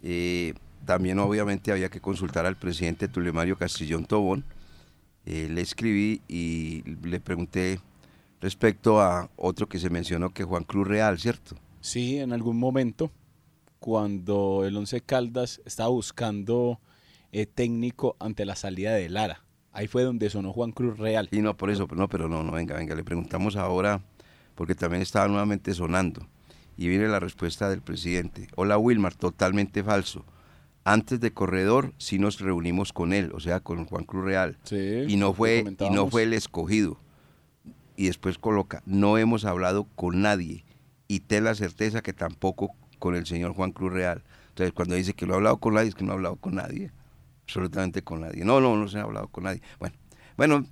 Eh, 0.02 0.54
también 0.86 1.18
obviamente 1.18 1.72
había 1.72 1.90
que 1.90 2.00
consultar 2.00 2.46
al 2.46 2.56
presidente 2.56 3.08
Tulio 3.08 3.34
Mario 3.34 3.58
Castillón 3.58 4.06
Tobón, 4.06 4.44
eh, 5.26 5.48
le 5.50 5.60
escribí 5.60 6.22
y 6.28 6.82
le 7.02 7.20
pregunté 7.20 7.80
respecto 8.40 9.00
a 9.00 9.28
otro 9.36 9.68
que 9.68 9.78
se 9.78 9.90
mencionó, 9.90 10.30
que 10.30 10.44
Juan 10.44 10.64
Cruz 10.64 10.86
Real, 10.86 11.18
¿cierto? 11.18 11.56
Sí, 11.80 12.18
en 12.18 12.32
algún 12.32 12.58
momento, 12.58 13.10
cuando 13.80 14.64
el 14.64 14.76
Once 14.76 15.00
Caldas 15.00 15.60
estaba 15.64 15.88
buscando 15.88 16.80
eh, 17.32 17.46
técnico 17.46 18.16
ante 18.20 18.44
la 18.44 18.56
salida 18.56 18.94
de 18.94 19.08
Lara. 19.08 19.42
Ahí 19.72 19.88
fue 19.88 20.04
donde 20.04 20.30
sonó 20.30 20.52
Juan 20.52 20.72
Cruz 20.72 20.96
Real. 20.96 21.28
Y 21.32 21.40
no, 21.40 21.56
por 21.56 21.70
eso, 21.70 21.86
no, 21.94 22.08
pero 22.08 22.28
no, 22.28 22.42
no, 22.42 22.52
venga, 22.52 22.76
venga, 22.76 22.94
le 22.94 23.04
preguntamos 23.04 23.56
ahora, 23.56 24.00
porque 24.54 24.74
también 24.74 25.02
estaba 25.02 25.28
nuevamente 25.28 25.74
sonando. 25.74 26.26
Y 26.78 26.88
viene 26.88 27.08
la 27.08 27.20
respuesta 27.20 27.68
del 27.68 27.82
presidente. 27.82 28.48
Hola 28.54 28.78
Wilmar, 28.78 29.14
totalmente 29.14 29.82
falso. 29.82 30.24
Antes 30.88 31.18
de 31.18 31.32
corredor 31.32 31.92
sí 31.98 32.20
nos 32.20 32.38
reunimos 32.38 32.92
con 32.92 33.12
él, 33.12 33.32
o 33.34 33.40
sea, 33.40 33.58
con 33.58 33.86
Juan 33.86 34.04
Cruz 34.04 34.24
Real. 34.24 34.56
Sí, 34.62 35.04
y 35.08 35.16
no 35.16 35.26
lo 35.26 35.34
fue 35.34 35.64
y 35.80 35.90
no 35.90 36.08
fue 36.08 36.22
el 36.22 36.32
escogido. 36.32 37.00
Y 37.96 38.06
después 38.06 38.38
coloca, 38.38 38.84
no 38.86 39.18
hemos 39.18 39.44
hablado 39.44 39.88
con 39.96 40.22
nadie 40.22 40.64
y 41.08 41.20
ten 41.20 41.42
la 41.42 41.56
certeza 41.56 42.02
que 42.02 42.12
tampoco 42.12 42.70
con 43.00 43.16
el 43.16 43.26
señor 43.26 43.52
Juan 43.54 43.72
Cruz 43.72 43.92
Real. 43.92 44.22
Entonces, 44.50 44.72
cuando 44.72 44.94
dice 44.94 45.12
que 45.14 45.26
no 45.26 45.32
ha 45.32 45.36
hablado 45.38 45.56
con 45.56 45.74
nadie, 45.74 45.88
es 45.88 45.96
que 45.96 46.04
no 46.04 46.12
ha 46.12 46.14
hablado 46.14 46.36
con 46.36 46.54
nadie, 46.54 46.92
absolutamente 47.42 48.02
con 48.02 48.20
nadie. 48.20 48.44
No, 48.44 48.60
no, 48.60 48.76
no 48.76 48.86
se 48.86 49.00
ha 49.00 49.02
hablado 49.02 49.26
con 49.26 49.42
nadie. 49.42 49.62
Bueno, 49.80 49.96
bueno, 50.36 50.66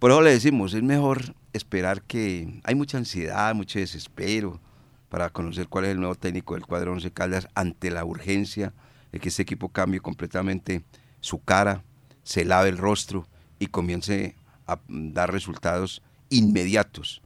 por 0.00 0.10
eso 0.10 0.20
le 0.20 0.32
decimos, 0.32 0.74
es 0.74 0.82
mejor 0.82 1.36
esperar 1.52 2.02
que 2.02 2.60
hay 2.64 2.74
mucha 2.74 2.98
ansiedad, 2.98 3.54
mucho 3.54 3.78
desespero 3.78 4.60
para 5.08 5.30
conocer 5.30 5.68
cuál 5.68 5.84
es 5.84 5.92
el 5.92 6.00
nuevo 6.00 6.16
técnico 6.16 6.54
del 6.54 6.66
cuadro 6.66 6.92
Once 6.92 7.08
Caldas 7.12 7.46
ante 7.54 7.92
la 7.92 8.04
urgencia 8.04 8.74
de 9.12 9.20
que 9.20 9.28
este 9.28 9.42
equipo 9.42 9.70
cambie 9.70 10.00
completamente 10.00 10.84
su 11.20 11.42
cara, 11.42 11.84
se 12.22 12.44
lave 12.44 12.68
el 12.68 12.78
rostro 12.78 13.26
y 13.58 13.66
comience 13.66 14.36
a 14.66 14.80
dar 14.88 15.32
resultados 15.32 16.02
inmediatos. 16.30 17.22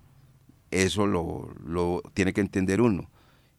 Eso 0.70 1.06
lo, 1.06 1.52
lo 1.64 2.02
tiene 2.14 2.32
que 2.32 2.40
entender 2.40 2.80
uno. 2.80 3.10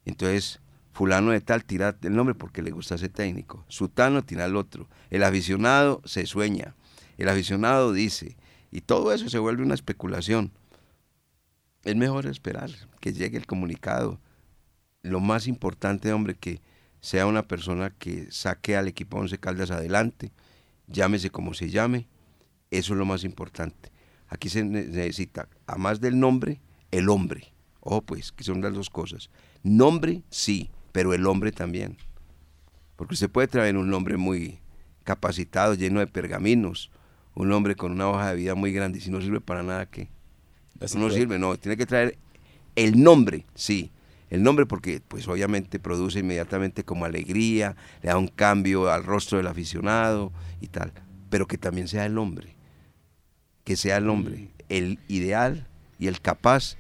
Entonces, 0.06 0.62
fulano 0.94 1.32
de 1.32 1.42
tal 1.42 1.66
tira 1.66 1.96
el 2.02 2.16
nombre 2.16 2.36
porque 2.36 2.62
le 2.62 2.72
gusta 2.72 2.96
ese 2.96 3.10
técnico. 3.10 3.66
Sutano 3.68 4.24
tira 4.24 4.46
el 4.46 4.56
otro. 4.56 4.88
El 5.10 5.24
aficionado 5.24 6.02
se 6.06 6.26
sueña. 6.26 6.76
El 7.18 7.30
aficionado 7.30 7.94
dice. 7.94 8.38
Y 8.72 8.82
todo 8.82 9.14
eso 9.14 9.30
se 9.30 9.40
vuelve 9.40 9.64
una 9.64 9.76
especulación. 9.76 10.52
Es 11.84 11.96
mejor 11.96 12.26
esperar 12.26 12.72
que 13.02 13.14
llegue 13.14 13.38
el 13.38 13.46
comunicado. 13.46 14.20
Lo 15.02 15.20
más 15.20 15.48
importante, 15.48 16.14
hombre, 16.14 16.36
que 16.36 16.62
sea 17.04 17.26
una 17.26 17.46
persona 17.46 17.90
que 17.90 18.32
saque 18.32 18.78
al 18.78 18.88
equipo 18.88 19.18
Once 19.18 19.38
Caldas 19.38 19.72
adelante, 19.72 20.32
llámese 20.88 21.30
como 21.30 21.54
se 21.54 21.70
llame, 21.70 22.08
eso 22.72 22.94
es 22.94 22.98
lo 22.98 23.04
más 23.06 23.26
importante. 23.26 23.92
Aquí 24.30 24.48
se 24.48 24.64
ne- 24.64 24.86
necesita, 24.86 25.50
a 25.68 25.76
más 25.76 26.00
del 26.00 26.18
nombre, 26.18 26.62
el 26.92 27.10
hombre. 27.10 27.54
Ojo 27.82 28.04
pues, 28.04 28.32
que 28.32 28.46
son 28.46 28.62
las 28.62 28.74
dos 28.74 28.90
cosas. 28.90 29.30
Nombre, 29.64 30.22
sí, 30.30 30.70
pero 30.94 31.14
el 31.14 31.28
hombre 31.28 31.52
también. 31.52 31.98
Porque 32.96 33.16
usted 33.16 33.30
puede 33.30 33.50
traer 33.50 33.76
un 33.76 33.94
hombre 33.94 34.16
muy 34.16 34.60
capacitado, 35.04 35.74
lleno 35.74 36.00
de 36.00 36.08
pergaminos, 36.08 36.90
un 37.36 37.52
hombre 37.52 37.76
con 37.76 37.92
una 37.92 38.08
hoja 38.08 38.30
de 38.30 38.38
vida 38.38 38.56
muy 38.56 38.72
grande, 38.72 39.00
y 39.00 39.02
si 39.02 39.12
no 39.12 39.20
sirve 39.20 39.42
para 39.42 39.62
nada, 39.62 39.88
¿qué? 39.88 40.08
Así 40.80 40.98
no 40.98 41.10
sirve, 41.10 41.38
no, 41.38 41.58
tiene 41.58 41.76
que 41.76 41.86
traer 41.86 42.18
el 42.78 43.04
nombre, 43.04 43.46
sí, 43.56 43.92
el 44.34 44.42
nombre 44.44 44.66
porque 44.66 45.00
pues 45.08 45.28
obviamente 45.28 45.80
produce 45.80 46.20
inmediatamente 46.20 46.84
como 46.84 47.06
alegría, 47.06 47.76
le 48.02 48.10
da 48.10 48.18
un 48.18 48.28
cambio 48.28 48.90
al 48.92 49.04
rostro 49.04 49.38
del 49.38 49.46
aficionado 49.48 50.32
y 50.60 50.68
tal, 50.68 50.92
pero 51.30 51.46
que 51.48 51.58
también 51.58 51.88
sea 51.88 52.06
el 52.06 52.18
hombre, 52.18 52.56
que 53.64 53.76
sea 53.76 53.98
el 53.98 54.10
hombre, 54.10 54.50
el 54.70 55.00
ideal 55.08 55.68
y 56.00 56.08
el 56.08 56.20
capaz 56.20 56.78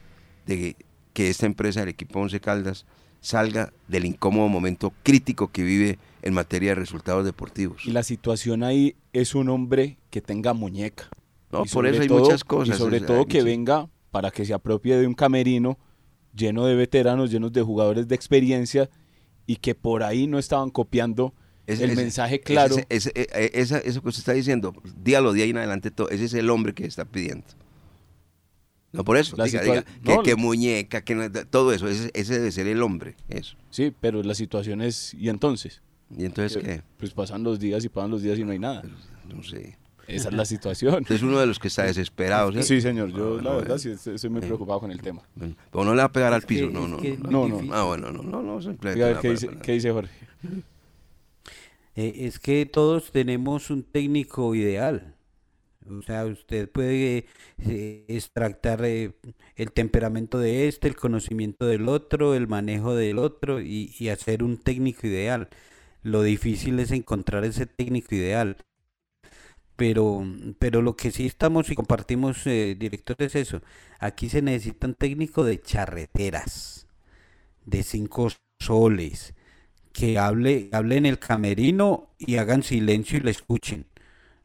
de 0.48 0.76
que 1.13 1.30
esta 1.30 1.46
empresa, 1.46 1.84
el 1.84 1.89
equipo 1.89 2.20
Once 2.20 2.39
Caldas, 2.39 2.86
salga 3.22 3.72
del 3.88 4.06
incómodo 4.06 4.50
momento 4.50 4.92
crítico 5.04 5.52
que 5.52 5.63
vive 5.63 6.00
en 6.24 6.34
materia 6.34 6.72
de 6.72 6.76
resultados 6.76 7.24
deportivos. 7.24 7.86
Y 7.86 7.92
la 7.92 8.04
situación 8.04 8.63
ahí 8.63 8.96
es 9.13 9.36
un 9.36 9.48
hombre 9.50 9.98
que 10.10 10.22
tenga 10.22 10.54
muñeca. 10.54 11.08
No, 11.52 11.63
por 11.66 11.86
eso 11.86 12.02
hay 12.02 12.08
todo- 12.08 12.20
muchas 12.22 12.44
cosas. 12.44 12.76
Y 12.76 12.80
sobre 12.80 12.98
es- 12.98 13.06
todo 13.06 13.26
que 13.26 13.38
muchas- 13.38 13.46
venga 13.46 13.89
para 14.12 14.32
que 14.32 14.44
se 14.44 14.54
apropie 14.54 14.98
de 14.98 15.06
un 15.08 15.13
camerino 15.13 15.78
lleno 16.36 16.65
de 16.65 16.76
veteranos, 16.76 17.32
llenos 17.32 17.52
de 17.54 17.62
jugadores 17.62 18.08
de 18.08 18.15
experiencia 18.15 18.89
y 19.46 19.58
que 19.58 19.76
por 19.76 20.04
ahí 20.04 20.28
no 20.28 20.39
estaban 20.39 20.69
copiando 20.69 21.34
el 21.67 21.96
mensaje 21.96 22.41
claro. 22.41 22.76
ese- 22.89 23.12
eh, 23.15 23.28
eh, 23.34 23.52
esa- 23.54 23.78
eso 23.80 24.02
que 24.02 24.10
usted 24.10 24.19
está 24.19 24.34
diciendo, 24.34 24.74
díalo 24.98 25.32
de 25.34 25.43
ahí 25.43 25.50
en 25.52 25.58
adelante 25.58 25.91
todo. 25.91 26.10
Ese 26.10 26.26
es 26.26 26.34
el 26.34 26.50
hombre 26.50 26.74
que 26.74 26.86
está 26.86 27.06
pidiendo. 27.06 27.46
No 28.91 29.04
por 29.04 29.17
eso, 29.17 29.36
La 29.38 29.46
diga, 29.46 29.62
situa- 29.63 29.74
diga, 29.74 29.84
que, 30.04 30.15
no, 30.15 30.24
que 30.24 30.32
lo- 30.32 30.38
muñeca, 30.38 31.02
que 31.04 31.15
no- 31.15 31.32
todo 31.32 31.74
eso, 31.74 31.88
ese, 31.88 32.12
ese 32.13 32.34
debe 32.36 32.52
ser 32.52 32.67
el 32.67 32.82
hombre, 32.84 33.15
eso. 33.28 33.56
Sí, 33.72 33.91
pero 34.00 34.22
la 34.22 34.36
situación 34.36 34.82
es, 34.82 35.13
¿y 35.15 35.30
entonces? 35.30 35.82
Y 36.15 36.26
entonces, 36.26 36.62
Que, 36.62 36.63
¿qué? 36.69 36.82
Pues 36.98 37.12
pasan 37.12 37.43
los 37.43 37.60
días 37.60 37.84
y 37.86 37.89
pasan 37.89 38.12
los 38.12 38.22
días 38.22 38.38
y 38.38 38.43
no 38.43 38.52
hay 38.52 38.60
nada. 38.60 38.84
No 39.34 39.41
sé. 39.41 39.78
Esa 40.08 40.30
es 40.30 40.36
la 40.36 40.46
situación. 40.46 41.02
Usted 41.02 41.16
es 41.16 41.22
uno 41.22 41.39
de 41.39 41.46
los 41.46 41.60
que 41.60 41.70
está 41.70 41.84
desesperado, 41.84 42.52
¿sí? 42.52 42.63
Sí, 42.63 42.82
señor, 42.82 43.12
yo 43.12 43.39
Ah, 43.39 43.42
la 43.42 43.54
verdad 43.56 43.78
eh. 43.78 43.80
sí 43.80 43.92
estoy 44.12 44.30
muy 44.30 44.42
preocupado 44.42 44.82
con 44.82 44.92
el 44.92 45.02
tema. 45.02 45.24
Bueno, 45.36 45.56
pero 45.72 45.86
no 45.86 45.92
le 45.96 46.00
va 46.00 46.06
a 46.06 46.12
pegar 46.12 46.34
al 46.34 46.44
piso, 46.44 46.70
no, 46.70 46.88
no, 46.88 46.98
no, 47.30 47.48
no. 47.48 47.74
Ah, 47.74 47.84
bueno, 47.84 48.12
no, 48.12 48.22
no, 48.24 48.42
no, 48.42 48.62
simplemente 48.62 49.04
a 49.04 49.08
ver, 49.08 49.16
no, 49.16 49.22
¿qué 49.22 49.30
dice, 49.32 49.50
¿qué 49.62 49.72
dice 49.74 49.92
Jorge? 49.92 50.13
Eh, 51.96 52.13
es 52.26 52.39
que 52.39 52.66
todos 52.66 53.12
tenemos 53.12 53.70
un 53.70 53.84
técnico 53.84 54.56
ideal. 54.56 55.16
O 55.89 56.02
sea, 56.02 56.26
usted 56.26 56.70
puede 56.72 57.26
eh, 57.60 58.06
extractar 58.08 58.84
eh, 58.86 59.13
el 59.56 59.72
temperamento 59.74 60.39
de 60.39 60.68
este, 60.68 60.88
el 60.88 60.96
conocimiento 60.96 61.66
del 61.66 61.89
otro, 61.89 62.36
el 62.36 62.48
manejo 62.48 62.96
del 62.96 63.20
otro 63.20 63.62
y, 63.62 63.94
y 64.00 64.10
hacer 64.10 64.44
un 64.44 64.58
técnico 64.58 65.08
ideal. 65.08 65.50
Lo 66.04 66.24
difícil 66.24 66.80
es 66.80 66.92
encontrar 66.92 67.46
ese 67.46 67.66
técnico 67.66 68.16
ideal. 68.16 68.58
Pero, 69.76 70.24
pero 70.60 70.82
lo 70.82 70.96
que 70.96 71.12
sí 71.12 71.26
estamos 71.26 71.70
y 71.70 71.76
compartimos, 71.76 72.46
eh, 72.48 72.76
director, 72.78 73.16
es 73.20 73.36
eso. 73.36 73.62
Aquí 74.00 74.30
se 74.30 74.42
necesita 74.42 74.88
un 74.88 74.96
técnico 74.96 75.44
de 75.44 75.62
charreteras, 75.62 76.88
de 77.66 77.84
cinco 77.84 78.30
soles, 78.62 79.34
que 79.94 80.18
hable, 80.20 80.70
hable 80.74 80.98
en 80.98 81.06
el 81.06 81.20
camerino 81.20 82.10
y 82.20 82.38
hagan 82.38 82.64
silencio 82.64 83.18
y 83.20 83.22
le 83.22 83.32
escuchen. 83.32 83.86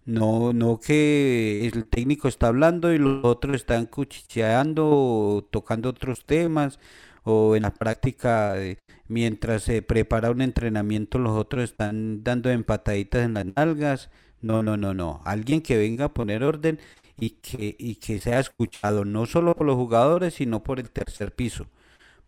No, 0.04 0.52
no 0.54 0.80
que 0.80 1.66
el 1.66 1.86
técnico 1.86 2.28
está 2.28 2.48
hablando 2.48 2.92
y 2.94 2.98
los 2.98 3.24
otros 3.24 3.56
están 3.56 3.86
cuchicheando 3.86 4.88
o 4.88 5.44
tocando 5.50 5.90
otros 5.90 6.24
temas 6.24 6.78
o 7.24 7.56
en 7.56 7.62
la 7.64 7.74
práctica 7.74 8.58
eh, 8.58 8.78
mientras 9.08 9.64
se 9.64 9.82
prepara 9.82 10.30
un 10.30 10.40
entrenamiento 10.40 11.18
los 11.18 11.36
otros 11.36 11.64
están 11.64 12.24
dando 12.24 12.50
empataditas 12.50 13.24
en 13.24 13.34
las 13.34 13.46
nalgas. 13.56 14.10
No, 14.40 14.62
no, 14.62 14.76
no, 14.76 14.94
no. 14.94 15.20
Alguien 15.24 15.60
que 15.62 15.76
venga 15.76 16.06
a 16.06 16.14
poner 16.14 16.44
orden 16.44 16.78
y 17.18 17.30
que, 17.30 17.76
y 17.78 17.96
que 17.96 18.20
sea 18.20 18.40
escuchado 18.40 19.04
no 19.04 19.26
solo 19.26 19.54
por 19.54 19.66
los 19.66 19.76
jugadores 19.76 20.34
sino 20.34 20.62
por 20.62 20.80
el 20.80 20.90
tercer 20.90 21.34
piso. 21.34 21.66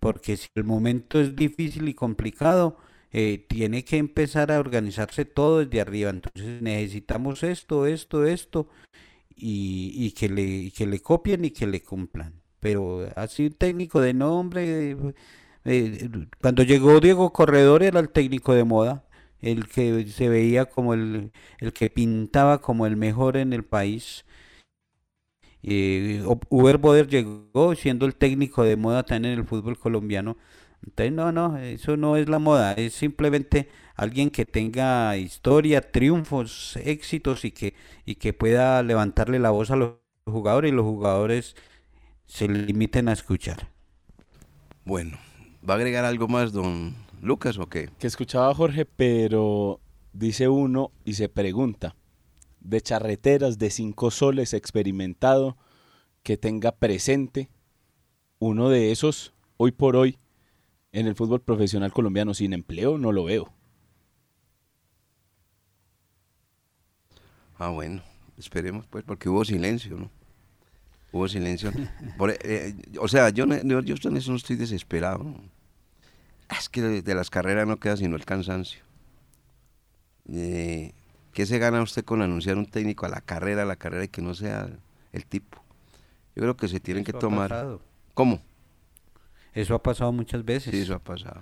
Porque 0.01 0.37
si 0.37 0.49
el 0.55 0.65
momento 0.65 1.21
es 1.21 1.37
difícil 1.37 1.89
y 1.89 1.95
complicado, 1.95 2.79
eh, 3.13 3.45
tiene 3.49 3.85
que 3.85 3.99
empezar 3.99 4.51
a 4.53 4.61
organizarse 4.61 5.25
todo 5.25 5.61
desde 5.65 5.81
arriba. 5.81 6.11
Entonces 6.11 6.63
necesitamos 6.63 7.43
esto, 7.43 7.87
esto, 7.87 8.27
esto, 8.27 8.69
y, 9.37 9.93
y 9.97 10.13
que 10.13 10.29
le, 10.29 10.71
que 10.73 10.87
le 10.87 11.01
copien 11.01 11.45
y 11.45 11.51
que 11.51 11.67
le 11.67 11.83
cumplan. 11.83 12.35
Pero 12.61 13.09
así 13.17 13.47
un 13.47 13.53
técnico 13.55 14.01
de 14.01 14.15
nombre, 14.15 14.93
eh, 14.93 14.97
eh, 15.65 16.09
cuando 16.41 16.63
llegó 16.63 17.01
Diego 17.01 17.33
Corredor 17.33 17.83
era 17.83 18.01
el 18.01 18.11
técnico 18.11 18.55
de 18.55 18.65
moda, 18.65 19.05
el 19.43 19.69
que 19.69 20.07
se 20.09 20.29
veía 20.29 20.67
como 20.67 20.95
el, 20.95 21.33
el 21.59 21.73
que 21.73 21.91
pintaba 21.91 22.61
como 22.61 22.87
el 22.87 22.97
mejor 22.97 23.37
en 23.37 23.53
el 23.53 23.65
país. 23.65 24.25
Eh, 25.63 26.25
Boder 26.51 27.09
llegó 27.09 27.75
siendo 27.75 28.07
el 28.07 28.15
técnico 28.15 28.65
de 28.65 28.77
moda 28.77 29.03
también 29.05 29.35
en 29.35 29.41
el 29.41 29.47
fútbol 29.47 29.79
colombiano. 29.79 30.37
Entonces, 30.83 31.13
no, 31.13 31.31
no, 31.33 31.59
eso 31.59 31.97
no 31.97 32.17
es 32.17 32.29
la 32.29 32.39
moda, 32.39 32.73
es 32.73 32.95
simplemente 32.95 33.69
alguien 33.97 34.31
que 34.31 34.47
tenga 34.47 35.15
historia, 35.19 35.93
triunfos, 35.93 36.77
éxitos 36.83 37.45
y 37.45 37.51
que, 37.51 37.75
y 38.07 38.15
que 38.15 38.33
pueda 38.33 38.83
levantarle 38.83 39.39
la 39.39 39.51
voz 39.51 39.71
a 39.71 39.77
los 39.77 39.97
jugadores 40.25 40.73
y 40.73 40.75
los 40.75 40.85
jugadores 40.85 41.55
se 42.27 42.49
limiten 42.49 43.09
a 43.09 43.13
escuchar. 43.13 43.69
Bueno, 44.87 45.19
¿va 45.69 45.75
a 45.75 45.77
agregar 45.77 46.05
algo 46.07 46.29
más, 46.29 46.53
don 46.53 46.95
Lucas, 47.21 47.59
o 47.59 47.67
qué? 47.69 47.91
Que 47.99 48.07
escuchaba 48.07 48.51
a 48.51 48.55
Jorge, 48.55 48.87
pero 48.87 49.81
dice 50.13 50.49
uno 50.49 50.91
y 51.05 51.15
se 51.15 51.29
pregunta, 51.29 51.95
de 52.61 52.81
charreteras 52.81 53.59
de 53.59 53.71
cinco 53.71 54.11
soles 54.11 54.55
experimentado, 54.55 55.57
que 56.23 56.37
tenga 56.37 56.73
presente 56.73 57.51
uno 58.39 58.69
de 58.69 58.91
esos, 58.93 59.33
hoy 59.57 59.73
por 59.73 59.97
hoy, 59.97 60.19
en 60.93 61.07
el 61.07 61.15
fútbol 61.15 61.41
profesional 61.41 61.93
colombiano 61.93 62.35
sin 62.35 62.53
empleo, 62.53 62.99
no 62.99 63.13
lo 63.13 63.25
veo. 63.25 63.53
Ah, 67.59 67.69
bueno, 67.69 68.03
esperemos, 68.39 68.87
pues, 68.87 69.05
porque 69.05 69.29
hubo 69.29 69.45
silencio, 69.45 69.97
¿no? 69.97 70.11
Hubo 71.13 71.29
silencio. 71.29 71.71
Por- 72.17 72.35
eh, 72.43 72.75
o 72.99 73.09
sea, 73.09 73.29
yo, 73.31 73.45
yo, 73.47 73.81
yo 73.81 74.09
en 74.09 74.17
eso 74.17 74.31
no 74.31 74.37
estoy 74.39 74.57
desesperado. 74.57 75.25
¿no? 75.25 75.60
Es 76.59 76.69
que 76.69 76.83
de, 76.83 77.15
las 77.15 77.31
carreras 77.31 77.67
no 77.67 77.79
queda 77.79 77.97
sino 77.97 78.17
el 78.17 78.25
cansancio. 78.25 78.83
Eh, 80.29 80.93
¿Qué 81.33 81.47
se 81.47 81.59
gana 81.59 81.83
usted 81.83 82.05
con 82.05 82.23
anunciar 82.23 82.57
un 82.57 82.67
técnico 82.67 83.07
a 83.07 83.09
la 83.09 83.21
carrera, 83.21 83.63
a 83.63 83.67
la 83.67 83.77
carrera 83.77 84.05
y 84.05 84.09
que 84.09 84.23
no 84.23 84.35
sea 84.35 84.69
el, 85.13 85.27
tipo? 85.27 85.63
Yo 86.35 86.43
creo 86.43 86.57
que 86.57 86.69
se 86.69 86.81
tienen 86.81 87.05
que 87.05 87.13
Eso 87.13 87.19
tomar. 87.19 87.79
¿Cómo? 88.15 88.41
Eso 89.55 89.75
ha 89.75 89.83
pasado 89.83 90.13
muchas 90.13 90.45
veces. 90.45 90.73
Sí, 90.73 90.81
eso 90.81 90.95
ha 90.95 90.99
pasado. 90.99 91.41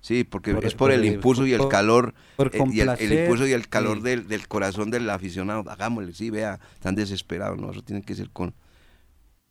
Sí, 0.00 0.24
porque 0.24 0.54
Por- 0.54 0.64
es 0.64 0.72
por 0.72 0.78
por 0.78 0.92
el 0.92 1.04
impulso 1.04 1.46
y 1.46 1.52
el 1.52 1.68
calor, 1.68 2.14
por 2.36 2.50
y 2.54 2.80
el, 2.80 2.88
el 2.88 3.12
impulso 3.12 3.46
y 3.46 3.52
el 3.52 3.68
calor 3.68 3.98
sí. 3.98 4.04
del, 4.04 4.28
del 4.28 4.48
corazón 4.48 4.90
del 4.90 5.08
aficionado. 5.10 5.68
Hagámosle, 5.70 6.14
sí, 6.14 6.30
vea, 6.30 6.58
están 6.74 6.94
desesperados, 6.94 7.58
¿no? 7.58 7.70
Eso 7.70 7.82
tiene 7.82 8.02
que 8.02 8.14
ser 8.14 8.30
con, 8.30 8.54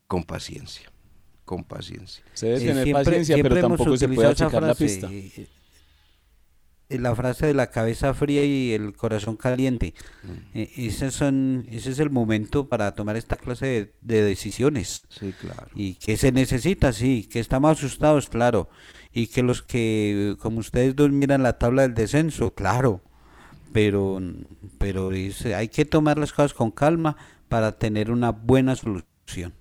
con 0.08 0.24
paciencia, 0.24 0.92
con 1.50 1.64
paciencia. 1.64 2.24
Se 2.36 2.46
debe 2.46 2.60
tener 2.60 2.84
siempre- 2.84 3.04
paciencia, 3.06 3.36
pero 3.38 3.56
siempre 3.56 3.60
hemos 3.66 3.78
tampoco 3.80 3.98
se 3.98 4.08
puede 4.08 4.20
utilizado 4.30 4.34
esa 4.34 4.46
achicar 4.46 4.62
la 4.62 4.76
frase, 4.76 4.86
pista. 4.86 5.10
eh, 5.12 5.48
La 7.00 7.16
frase 7.16 7.46
de 7.48 7.54
la 7.56 7.72
cabeza 7.72 8.14
fría 8.14 8.44
y 8.46 8.72
el 8.74 8.94
corazón 8.96 9.36
caliente. 9.36 9.94
Mm. 10.24 10.58
Eh, 10.58 10.72
esos 10.78 11.14
son, 11.16 11.66
ese 11.72 11.90
es 11.92 11.98
el 12.00 12.12
momento 12.12 12.68
para 12.70 12.94
tomar 12.94 13.16
esta 13.18 13.36
clase 13.36 13.66
de, 13.66 13.94
de 14.02 14.22
decisiones. 14.24 15.02
Sí, 15.10 15.34
claro. 15.42 15.68
Y 15.76 15.96
que 15.96 16.18
se 16.18 16.32
necesita, 16.32 16.94
sí, 16.94 17.28
que 17.32 17.40
estamos 17.40 17.78
asustados, 17.80 18.30
claro. 18.30 18.70
Y 19.12 19.26
que 19.28 19.42
los 19.42 19.64
que, 19.64 20.36
como 20.40 20.60
ustedes 20.60 20.96
dos 20.96 21.10
miran 21.12 21.42
la 21.42 21.58
tabla 21.58 21.82
del 21.84 21.96
descenso, 21.96 22.54
claro. 22.54 23.02
Pero, 23.74 24.20
pero 24.78 25.12
es- 25.12 25.46
hay 25.48 25.68
que 25.70 25.86
tomar 25.86 26.18
las 26.20 26.32
cosas 26.34 26.54
con 26.54 26.70
calma 26.72 27.18
para 27.50 27.78
tener 27.80 28.12
una 28.12 28.32
buena 28.32 28.76
solución. 28.76 29.54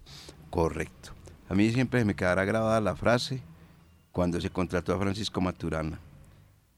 Correcto. 0.51 1.12
A 1.49 1.55
mí 1.55 1.71
siempre 1.71 2.05
me 2.05 2.15
quedará 2.15 2.45
grabada 2.45 2.81
la 2.81 2.95
frase 2.95 3.43
cuando 4.13 4.41
se 4.41 4.51
contrató 4.51 4.95
a 4.95 4.99
Francisco 4.99 5.41
Maturana, 5.41 5.99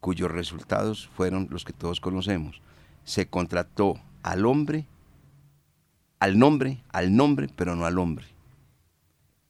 cuyos 0.01 0.31
resultados 0.31 1.09
fueron 1.17 1.49
los 1.51 1.65
que 1.65 1.73
todos 1.73 2.01
conocemos. 2.01 2.61
Se 3.05 3.27
contrató 3.27 4.01
al 4.23 4.47
hombre, 4.47 4.87
al 6.21 6.39
nombre, 6.39 6.83
al 6.91 7.17
nombre, 7.17 7.49
pero 7.57 7.75
no 7.75 7.85
al 7.85 7.99
hombre. 7.99 8.27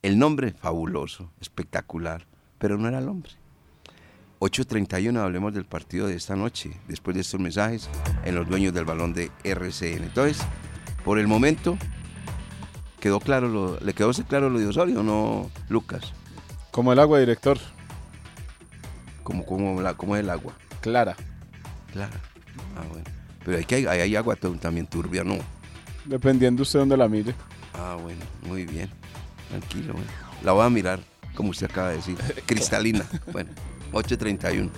El 0.02 0.18
nombre 0.18 0.52
fabuloso, 0.52 1.30
espectacular, 1.40 2.24
pero 2.59 2.78
no 2.78 2.88
era 2.88 2.98
el 2.98 3.09
hombre. 3.09 3.33
8.31, 4.38 5.18
hablemos 5.18 5.52
del 5.52 5.66
partido 5.66 6.06
de 6.06 6.14
esta 6.14 6.35
noche, 6.35 6.72
después 6.88 7.14
de 7.14 7.20
estos 7.20 7.38
mensajes 7.38 7.90
en 8.24 8.35
los 8.35 8.48
dueños 8.48 8.72
del 8.72 8.87
balón 8.87 9.12
de 9.12 9.30
RCN. 9.44 10.04
Entonces, 10.04 10.42
por 11.04 11.18
el 11.18 11.28
momento, 11.28 11.76
quedó 13.00 13.18
claro 13.18 13.48
lo, 13.48 13.80
¿le 13.80 13.92
quedó 13.94 14.12
claro 14.12 14.48
lo 14.48 14.58
de 14.58 14.66
Osorio 14.66 15.00
o 15.00 15.02
no, 15.02 15.50
Lucas? 15.68 16.12
Como 16.70 16.92
el 16.92 16.98
agua, 17.00 17.18
director. 17.18 17.58
Como, 19.24 19.44
como, 19.44 19.80
la, 19.82 19.94
como 19.94 20.16
es 20.16 20.22
el 20.22 20.30
agua. 20.30 20.52
Clara. 20.80 21.16
Claro. 21.92 22.12
Ah, 22.76 22.84
bueno. 22.88 23.04
Pero 23.44 23.58
hay, 23.58 23.64
que 23.64 23.74
hay, 23.76 23.86
hay 23.86 24.16
agua 24.16 24.36
también 24.36 24.86
turbia, 24.86 25.24
¿no? 25.24 25.38
Dependiendo 26.04 26.62
usted 26.62 26.78
dónde 26.78 26.96
la 26.96 27.08
mire. 27.08 27.34
Ah, 27.74 27.96
bueno, 28.00 28.20
muy 28.42 28.64
bien. 28.66 28.90
Tranquilo, 29.48 29.94
bueno. 29.94 30.10
La 30.42 30.52
voy 30.52 30.64
a 30.64 30.70
mirar, 30.70 31.00
como 31.34 31.50
usted 31.50 31.70
acaba 31.70 31.88
de 31.88 31.96
decir. 31.96 32.16
Cristalina. 32.46 33.04
Bueno, 33.32 33.50
8.31. 33.92 34.70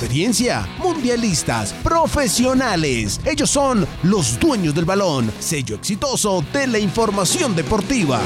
Experiencia, 0.00 0.66
mundialistas, 0.78 1.74
profesionales. 1.74 3.20
Ellos 3.26 3.50
son 3.50 3.86
los 4.02 4.40
dueños 4.40 4.74
del 4.74 4.86
balón, 4.86 5.30
sello 5.40 5.76
exitoso 5.76 6.42
de 6.54 6.66
la 6.68 6.78
información 6.78 7.54
deportiva. 7.54 8.18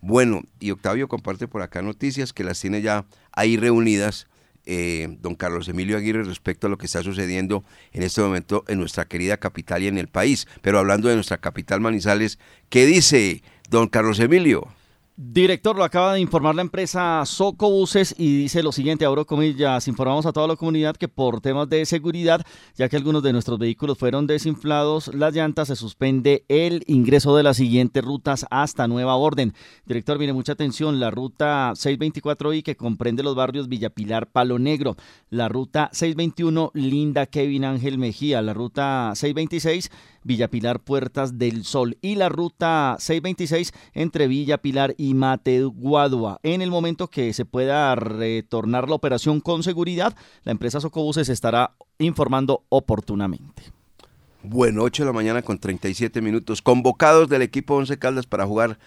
Bueno, 0.00 0.40
y 0.58 0.70
Octavio 0.70 1.08
comparte 1.08 1.46
por 1.46 1.60
acá 1.60 1.82
noticias 1.82 2.32
que 2.32 2.42
las 2.42 2.58
tiene 2.58 2.80
ya 2.80 3.04
ahí 3.32 3.58
reunidas 3.58 4.28
eh, 4.64 5.14
don 5.20 5.34
Carlos 5.34 5.68
Emilio 5.68 5.98
Aguirre 5.98 6.24
respecto 6.24 6.68
a 6.68 6.70
lo 6.70 6.78
que 6.78 6.86
está 6.86 7.02
sucediendo 7.02 7.62
en 7.92 8.02
este 8.02 8.22
momento 8.22 8.64
en 8.66 8.78
nuestra 8.78 9.04
querida 9.04 9.36
capital 9.36 9.82
y 9.82 9.88
en 9.88 9.98
el 9.98 10.08
país. 10.08 10.48
Pero 10.62 10.78
hablando 10.78 11.10
de 11.10 11.16
nuestra 11.16 11.36
capital 11.36 11.82
Manizales, 11.82 12.38
¿qué 12.70 12.86
dice 12.86 13.42
don 13.68 13.88
Carlos 13.88 14.18
Emilio? 14.18 14.68
Director, 15.22 15.76
lo 15.76 15.84
acaba 15.84 16.14
de 16.14 16.20
informar 16.20 16.54
la 16.54 16.62
empresa 16.62 17.22
Socobuses 17.26 18.14
y 18.16 18.38
dice 18.38 18.62
lo 18.62 18.72
siguiente, 18.72 19.04
abro 19.04 19.26
comillas, 19.26 19.86
informamos 19.86 20.24
a 20.24 20.32
toda 20.32 20.48
la 20.48 20.56
comunidad 20.56 20.96
que 20.96 21.08
por 21.08 21.42
temas 21.42 21.68
de 21.68 21.84
seguridad, 21.84 22.40
ya 22.74 22.88
que 22.88 22.96
algunos 22.96 23.22
de 23.22 23.34
nuestros 23.34 23.58
vehículos 23.58 23.98
fueron 23.98 24.26
desinflados, 24.26 25.14
las 25.14 25.34
llantas 25.34 25.68
se 25.68 25.76
suspende 25.76 26.46
el 26.48 26.84
ingreso 26.86 27.36
de 27.36 27.42
las 27.42 27.58
siguientes 27.58 28.02
rutas 28.02 28.46
hasta 28.50 28.88
nueva 28.88 29.14
orden. 29.16 29.52
Director, 29.84 30.18
mire 30.18 30.32
mucha 30.32 30.52
atención, 30.52 31.00
la 31.00 31.10
ruta 31.10 31.72
624I 31.72 32.62
que 32.62 32.76
comprende 32.76 33.22
los 33.22 33.34
barrios 33.34 33.68
Villapilar, 33.68 34.26
Palo 34.26 34.58
Negro, 34.58 34.96
la 35.28 35.50
ruta 35.50 35.90
621 35.92 36.70
Linda 36.72 37.26
Kevin 37.26 37.66
Ángel 37.66 37.98
Mejía, 37.98 38.40
la 38.40 38.54
ruta 38.54 39.12
626 39.14 39.90
Villapilar 40.22 40.80
Puertas 40.80 41.38
del 41.38 41.64
Sol 41.64 41.96
y 42.02 42.16
la 42.16 42.28
ruta 42.28 42.96
626 42.98 43.72
entre 43.94 44.28
Villa 44.28 44.58
Pilar 44.58 44.94
y 44.98 45.14
Mateguadua. 45.14 46.38
En 46.42 46.62
el 46.62 46.70
momento 46.70 47.08
que 47.08 47.32
se 47.32 47.44
pueda 47.44 47.94
retornar 47.94 48.88
la 48.88 48.96
operación 48.96 49.40
con 49.40 49.62
seguridad, 49.62 50.14
la 50.44 50.52
empresa 50.52 50.80
Socobuses 50.80 51.28
estará 51.28 51.74
informando 51.98 52.64
oportunamente. 52.68 53.62
Bueno, 54.42 54.82
8 54.82 55.02
de 55.02 55.06
la 55.06 55.12
mañana 55.12 55.42
con 55.42 55.58
37 55.58 56.20
minutos. 56.22 56.62
Convocados 56.62 57.28
del 57.28 57.42
equipo 57.42 57.74
Once 57.74 57.98
Caldas 57.98 58.26
para 58.26 58.46
jugar 58.46 58.78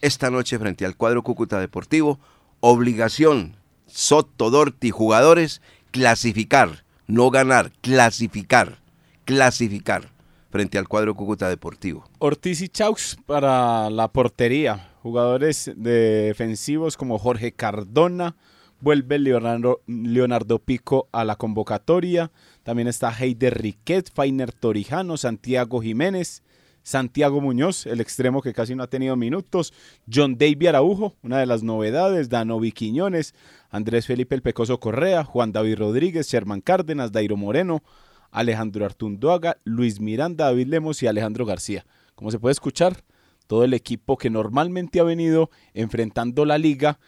esta 0.00 0.30
noche 0.30 0.58
frente 0.58 0.84
al 0.84 0.96
cuadro 0.96 1.22
Cúcuta 1.22 1.58
Deportivo. 1.60 2.18
Obligación, 2.60 3.56
Soto, 3.86 4.50
Dorti, 4.50 4.90
jugadores, 4.90 5.62
clasificar, 5.92 6.84
no 7.06 7.30
ganar, 7.30 7.72
clasificar, 7.80 8.80
clasificar 9.24 10.17
frente 10.50 10.78
al 10.78 10.88
cuadro 10.88 11.14
Cúcuta 11.14 11.48
Deportivo. 11.48 12.04
Ortiz 12.18 12.60
y 12.60 12.68
Chaux 12.68 13.16
para 13.26 13.90
la 13.90 14.08
portería. 14.08 14.90
Jugadores 15.02 15.72
defensivos 15.76 16.96
como 16.96 17.18
Jorge 17.18 17.52
Cardona. 17.52 18.36
Vuelve 18.80 19.18
Leonardo, 19.18 19.80
Leonardo 19.86 20.60
Pico 20.60 21.08
a 21.12 21.24
la 21.24 21.36
convocatoria. 21.36 22.30
También 22.62 22.86
está 22.86 23.10
Heider 23.10 23.60
Riquet, 23.60 24.12
Fainer 24.12 24.52
Torijano, 24.52 25.16
Santiago 25.16 25.80
Jiménez, 25.80 26.44
Santiago 26.82 27.40
Muñoz, 27.40 27.86
el 27.86 28.00
extremo 28.00 28.40
que 28.40 28.54
casi 28.54 28.74
no 28.76 28.84
ha 28.84 28.88
tenido 28.88 29.16
minutos. 29.16 29.74
John 30.12 30.38
Davy 30.38 30.68
Araujo, 30.68 31.16
una 31.22 31.38
de 31.38 31.46
las 31.46 31.62
novedades. 31.64 32.28
Danovi 32.28 32.70
Quiñones, 32.70 33.34
Andrés 33.68 34.06
Felipe 34.06 34.36
El 34.36 34.42
Pecoso 34.42 34.78
Correa, 34.78 35.24
Juan 35.24 35.52
David 35.52 35.78
Rodríguez, 35.78 36.28
Sherman 36.28 36.60
Cárdenas, 36.60 37.10
Dairo 37.10 37.36
Moreno, 37.36 37.82
Alejandro 38.30 38.84
Artunduaga, 38.84 39.58
Luis 39.64 40.00
Miranda, 40.00 40.46
David 40.46 40.68
Lemos 40.68 41.02
y 41.02 41.06
Alejandro 41.06 41.46
García. 41.46 41.86
Como 42.14 42.30
se 42.30 42.38
puede 42.38 42.52
escuchar, 42.52 43.04
todo 43.46 43.64
el 43.64 43.74
equipo 43.74 44.16
que 44.16 44.30
normalmente 44.30 45.00
ha 45.00 45.04
venido 45.04 45.50
enfrentando 45.74 46.44
la 46.44 46.58
liga 46.58 47.00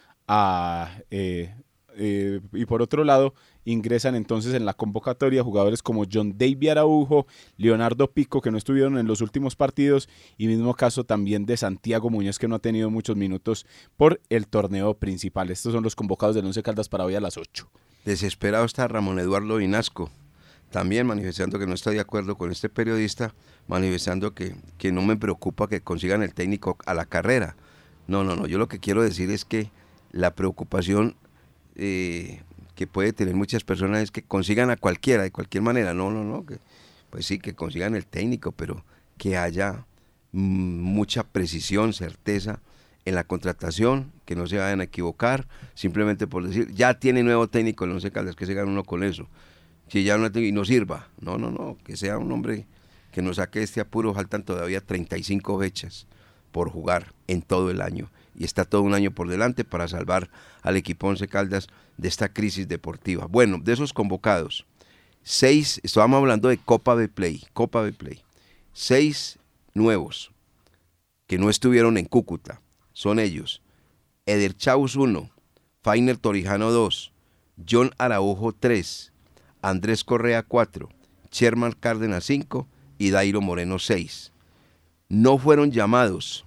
eh, 1.10 1.54
eh, 1.96 2.40
y 2.52 2.64
por 2.66 2.82
otro 2.82 3.04
lado 3.04 3.34
ingresan 3.64 4.14
entonces 4.14 4.54
en 4.54 4.64
la 4.64 4.74
convocatoria 4.74 5.42
jugadores 5.42 5.82
como 5.82 6.04
John 6.10 6.38
Davy 6.38 6.68
Araujo, 6.68 7.26
Leonardo 7.56 8.10
Pico 8.10 8.40
que 8.40 8.50
no 8.50 8.56
estuvieron 8.56 8.96
en 8.96 9.06
los 9.06 9.20
últimos 9.20 9.54
partidos 9.54 10.08
y 10.38 10.46
mismo 10.46 10.74
caso 10.74 11.04
también 11.04 11.46
de 11.46 11.56
Santiago 11.56 12.10
Muñoz 12.10 12.38
que 12.38 12.48
no 12.48 12.56
ha 12.56 12.60
tenido 12.60 12.90
muchos 12.90 13.16
minutos 13.16 13.66
por 13.96 14.20
el 14.30 14.46
torneo 14.46 14.94
principal. 14.94 15.50
Estos 15.50 15.72
son 15.72 15.84
los 15.84 15.94
convocados 15.94 16.34
del 16.34 16.46
Once 16.46 16.62
Caldas 16.62 16.88
para 16.88 17.04
hoy 17.04 17.16
a 17.16 17.20
las 17.20 17.36
8. 17.36 17.68
Desesperado 18.04 18.64
está 18.64 18.88
Ramón 18.88 19.18
Eduardo 19.18 19.56
Vinasco, 19.56 20.10
también 20.70 21.06
manifestando 21.06 21.58
que 21.58 21.66
no 21.66 21.74
está 21.74 21.90
de 21.90 22.00
acuerdo 22.00 22.36
con 22.36 22.50
este 22.50 22.68
periodista, 22.68 23.34
manifestando 23.66 24.34
que, 24.34 24.54
que 24.78 24.92
no 24.92 25.02
me 25.02 25.16
preocupa 25.16 25.68
que 25.68 25.80
consigan 25.80 26.22
el 26.22 26.32
técnico 26.32 26.76
a 26.86 26.94
la 26.94 27.06
carrera. 27.06 27.56
No, 28.06 28.24
no, 28.24 28.36
no, 28.36 28.46
yo 28.46 28.58
lo 28.58 28.68
que 28.68 28.78
quiero 28.78 29.02
decir 29.02 29.30
es 29.30 29.44
que 29.44 29.70
la 30.12 30.34
preocupación 30.34 31.16
eh, 31.76 32.42
que 32.74 32.86
puede 32.86 33.12
tener 33.12 33.34
muchas 33.34 33.64
personas 33.64 34.02
es 34.02 34.10
que 34.10 34.22
consigan 34.22 34.70
a 34.70 34.76
cualquiera, 34.76 35.22
de 35.22 35.30
cualquier 35.30 35.62
manera. 35.62 35.92
No, 35.92 36.10
no, 36.10 36.24
no, 36.24 36.46
que, 36.46 36.58
pues 37.10 37.26
sí, 37.26 37.38
que 37.38 37.54
consigan 37.54 37.94
el 37.94 38.06
técnico, 38.06 38.52
pero 38.52 38.84
que 39.18 39.36
haya 39.36 39.84
mm, 40.32 40.80
mucha 40.80 41.24
precisión, 41.24 41.92
certeza 41.92 42.60
en 43.04 43.14
la 43.14 43.24
contratación, 43.24 44.12
que 44.24 44.36
no 44.36 44.46
se 44.46 44.58
vayan 44.58 44.80
a 44.80 44.84
equivocar, 44.84 45.46
simplemente 45.74 46.26
por 46.26 46.46
decir, 46.46 46.72
ya 46.72 46.94
tiene 46.94 47.22
nuevo 47.22 47.48
técnico 47.48 47.84
el 47.84 47.92
Once 47.92 48.10
Caldas, 48.10 48.36
que 48.36 48.46
se 48.46 48.54
gane 48.54 48.70
uno 48.70 48.84
con 48.84 49.02
eso. 49.02 49.26
No 49.92 50.40
y 50.40 50.52
no 50.52 50.64
sirva, 50.64 51.08
no, 51.20 51.36
no, 51.36 51.50
no, 51.50 51.76
que 51.84 51.96
sea 51.96 52.18
un 52.18 52.30
hombre 52.30 52.66
que 53.10 53.22
nos 53.22 53.36
saque 53.36 53.62
este 53.62 53.80
apuro, 53.80 54.14
faltan 54.14 54.44
todavía 54.44 54.80
35 54.80 55.58
fechas 55.58 56.06
por 56.52 56.70
jugar 56.70 57.12
en 57.26 57.42
todo 57.42 57.70
el 57.70 57.80
año. 57.80 58.08
Y 58.36 58.44
está 58.44 58.64
todo 58.64 58.82
un 58.82 58.94
año 58.94 59.10
por 59.10 59.28
delante 59.28 59.64
para 59.64 59.88
salvar 59.88 60.30
al 60.62 60.76
equipo 60.76 61.08
Once 61.08 61.26
Caldas 61.26 61.66
de 61.96 62.08
esta 62.08 62.32
crisis 62.32 62.68
deportiva. 62.68 63.26
Bueno, 63.26 63.58
de 63.58 63.72
esos 63.72 63.92
convocados, 63.92 64.64
seis, 65.24 65.80
estábamos 65.82 66.18
hablando 66.18 66.48
de 66.48 66.58
Copa 66.58 66.94
de 66.94 67.08
Play, 67.08 67.44
Copa 67.52 67.82
de 67.82 67.92
Play, 67.92 68.22
seis 68.72 69.38
nuevos 69.74 70.30
que 71.26 71.38
no 71.38 71.50
estuvieron 71.50 71.98
en 71.98 72.06
Cúcuta, 72.06 72.60
son 72.92 73.18
ellos, 73.18 73.62
Eder 74.26 74.56
Chaus 74.56 74.96
1, 74.96 75.30
Fainer 75.82 76.16
Torijano 76.16 76.70
2, 76.70 77.12
John 77.68 77.90
Araujo 77.98 78.52
3, 78.52 79.09
Andrés 79.62 80.04
Correa 80.04 80.42
4, 80.42 80.88
Sherman 81.30 81.72
Cárdenas 81.72 82.24
5 82.24 82.66
y 82.98 83.10
Dairo 83.10 83.40
Moreno 83.40 83.78
6. 83.78 84.32
No 85.08 85.38
fueron 85.38 85.70
llamados, 85.70 86.44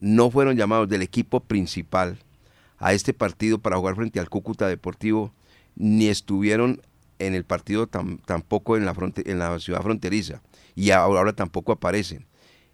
no 0.00 0.30
fueron 0.30 0.56
llamados 0.56 0.88
del 0.88 1.02
equipo 1.02 1.40
principal 1.40 2.18
a 2.78 2.92
este 2.92 3.14
partido 3.14 3.58
para 3.58 3.76
jugar 3.76 3.96
frente 3.96 4.20
al 4.20 4.28
Cúcuta 4.28 4.68
Deportivo, 4.68 5.32
ni 5.76 6.08
estuvieron 6.08 6.82
en 7.18 7.34
el 7.34 7.44
partido 7.44 7.86
tampoco 7.86 8.76
en 8.76 8.84
la, 8.84 8.94
en 9.24 9.38
la 9.38 9.58
ciudad 9.58 9.82
fronteriza, 9.82 10.42
y 10.74 10.90
ahora 10.90 11.32
tampoco 11.32 11.72
aparecen. 11.72 12.26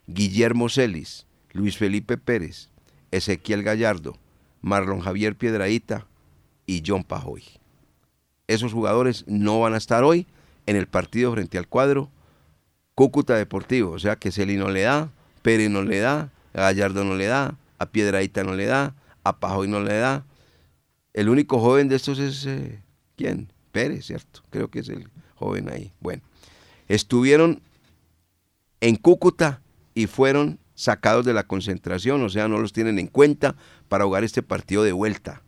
Guillermo 0.06 0.68
Celis, 0.68 1.26
Luis 1.52 1.76
Felipe 1.76 2.16
Pérez, 2.16 2.70
Ezequiel 3.10 3.62
Gallardo, 3.62 4.16
Marlon 4.60 5.00
Javier 5.00 5.36
Piedraíta 5.36 6.06
y 6.66 6.82
John 6.84 7.04
Pajoy. 7.04 7.59
Esos 8.50 8.72
jugadores 8.72 9.24
no 9.28 9.60
van 9.60 9.74
a 9.74 9.76
estar 9.76 10.02
hoy 10.02 10.26
en 10.66 10.74
el 10.74 10.88
partido 10.88 11.30
frente 11.30 11.56
al 11.56 11.68
cuadro 11.68 12.10
Cúcuta 12.96 13.36
Deportivo. 13.36 13.92
O 13.92 13.98
sea 14.00 14.16
que 14.16 14.32
Celi 14.32 14.56
no 14.56 14.70
le 14.70 14.82
da, 14.82 15.12
Pérez 15.42 15.70
no 15.70 15.84
le 15.84 16.00
da, 16.00 16.32
Gallardo 16.52 17.04
no 17.04 17.14
le 17.14 17.26
da, 17.26 17.56
a 17.78 17.86
Piedraíta 17.86 18.42
no 18.42 18.56
le 18.56 18.66
da, 18.66 18.96
a 19.22 19.38
Pajoy 19.38 19.68
no 19.68 19.80
le 19.80 19.96
da. 19.96 20.24
El 21.12 21.28
único 21.28 21.60
joven 21.60 21.88
de 21.88 21.94
estos 21.94 22.18
es, 22.18 22.44
eh, 22.44 22.82
¿quién? 23.14 23.52
Pérez, 23.70 24.06
¿cierto? 24.06 24.42
Creo 24.50 24.68
que 24.68 24.80
es 24.80 24.88
el 24.88 25.08
joven 25.36 25.70
ahí. 25.70 25.92
Bueno, 26.00 26.22
estuvieron 26.88 27.62
en 28.80 28.96
Cúcuta 28.96 29.62
y 29.94 30.08
fueron 30.08 30.58
sacados 30.74 31.24
de 31.24 31.34
la 31.34 31.44
concentración, 31.44 32.20
o 32.24 32.28
sea, 32.28 32.48
no 32.48 32.58
los 32.58 32.72
tienen 32.72 32.98
en 32.98 33.06
cuenta 33.06 33.54
para 33.88 34.06
jugar 34.06 34.24
este 34.24 34.42
partido 34.42 34.82
de 34.82 34.90
vuelta. 34.90 35.42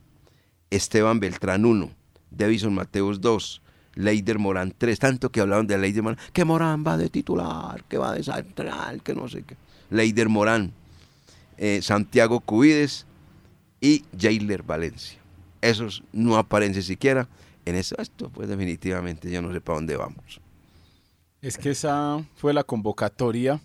Esteban 0.71 1.19
Beltrán 1.19 1.65
1, 1.65 1.91
Davison 2.37 2.75
Mateos 2.75 3.21
2, 3.21 3.62
Leider 3.95 4.38
Morán 4.38 4.75
3, 4.77 4.99
tanto 4.99 5.31
que 5.31 5.40
hablaban 5.40 5.66
de 5.66 5.79
Leider 5.79 6.03
Morán, 6.03 6.18
que 6.33 6.45
Morán 6.45 6.85
va 6.87 6.97
de 6.97 7.09
titular, 7.11 7.85
que 7.85 7.99
va 7.99 8.12
de 8.12 8.23
central, 8.23 9.03
que 9.03 9.14
no 9.14 9.29
sé 9.29 9.42
qué. 9.42 9.57
Leider 9.90 10.29
Morán, 10.29 10.73
eh, 11.59 11.81
Santiago 11.83 12.40
Cubides 12.40 13.07
y 13.81 14.05
Jailer 14.18 14.62
Valencia. 14.62 15.18
Esos 15.61 16.03
no 16.12 16.37
aparecen 16.37 16.83
siquiera 16.83 17.29
en 17.64 17.77
eso. 17.77 17.95
Esto, 17.99 18.31
pues 18.31 18.49
definitivamente 18.49 19.31
yo 19.31 19.42
no 19.42 19.53
sé 19.53 19.61
para 19.61 19.77
dónde 19.77 19.97
vamos. 19.97 20.40
Es 21.40 21.59
que 21.59 21.71
esa 21.71 22.25
fue 22.37 22.55
la 22.55 22.64
convocatoria 22.64 23.61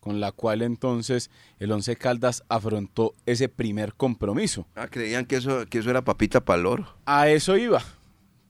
con 0.00 0.20
la 0.20 0.32
cual 0.32 0.62
entonces 0.62 1.30
el 1.58 1.72
Once 1.72 1.96
Caldas 1.96 2.44
afrontó 2.48 3.14
ese 3.26 3.48
primer 3.48 3.94
compromiso. 3.94 4.66
Ah, 4.74 4.86
creían 4.88 5.26
que 5.26 5.36
eso, 5.36 5.66
que 5.66 5.78
eso 5.78 5.90
era 5.90 6.02
papita 6.02 6.44
palor. 6.44 6.86
A 7.04 7.28
eso 7.28 7.56
iba, 7.56 7.82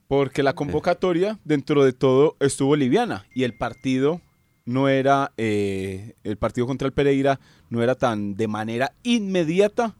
porque 0.09 0.41
la 0.41 0.53
convocatoria 0.53 1.37
dentro 1.45 1.85
de 1.85 1.93
todo 1.93 2.35
estuvo 2.39 2.75
liviana 2.75 3.27
y 3.31 3.43
el 3.43 3.53
partido 3.53 4.21
no 4.65 4.89
era, 4.89 5.33
eh, 5.37 6.15
el 6.23 6.35
partido 6.35 6.65
contra 6.65 6.87
el 6.87 6.93
Pereira 6.93 7.39
no 7.69 7.83
era 7.83 7.93
tan 7.93 8.35
de 8.35 8.47
manera 8.47 8.95
inmediata 9.03 9.95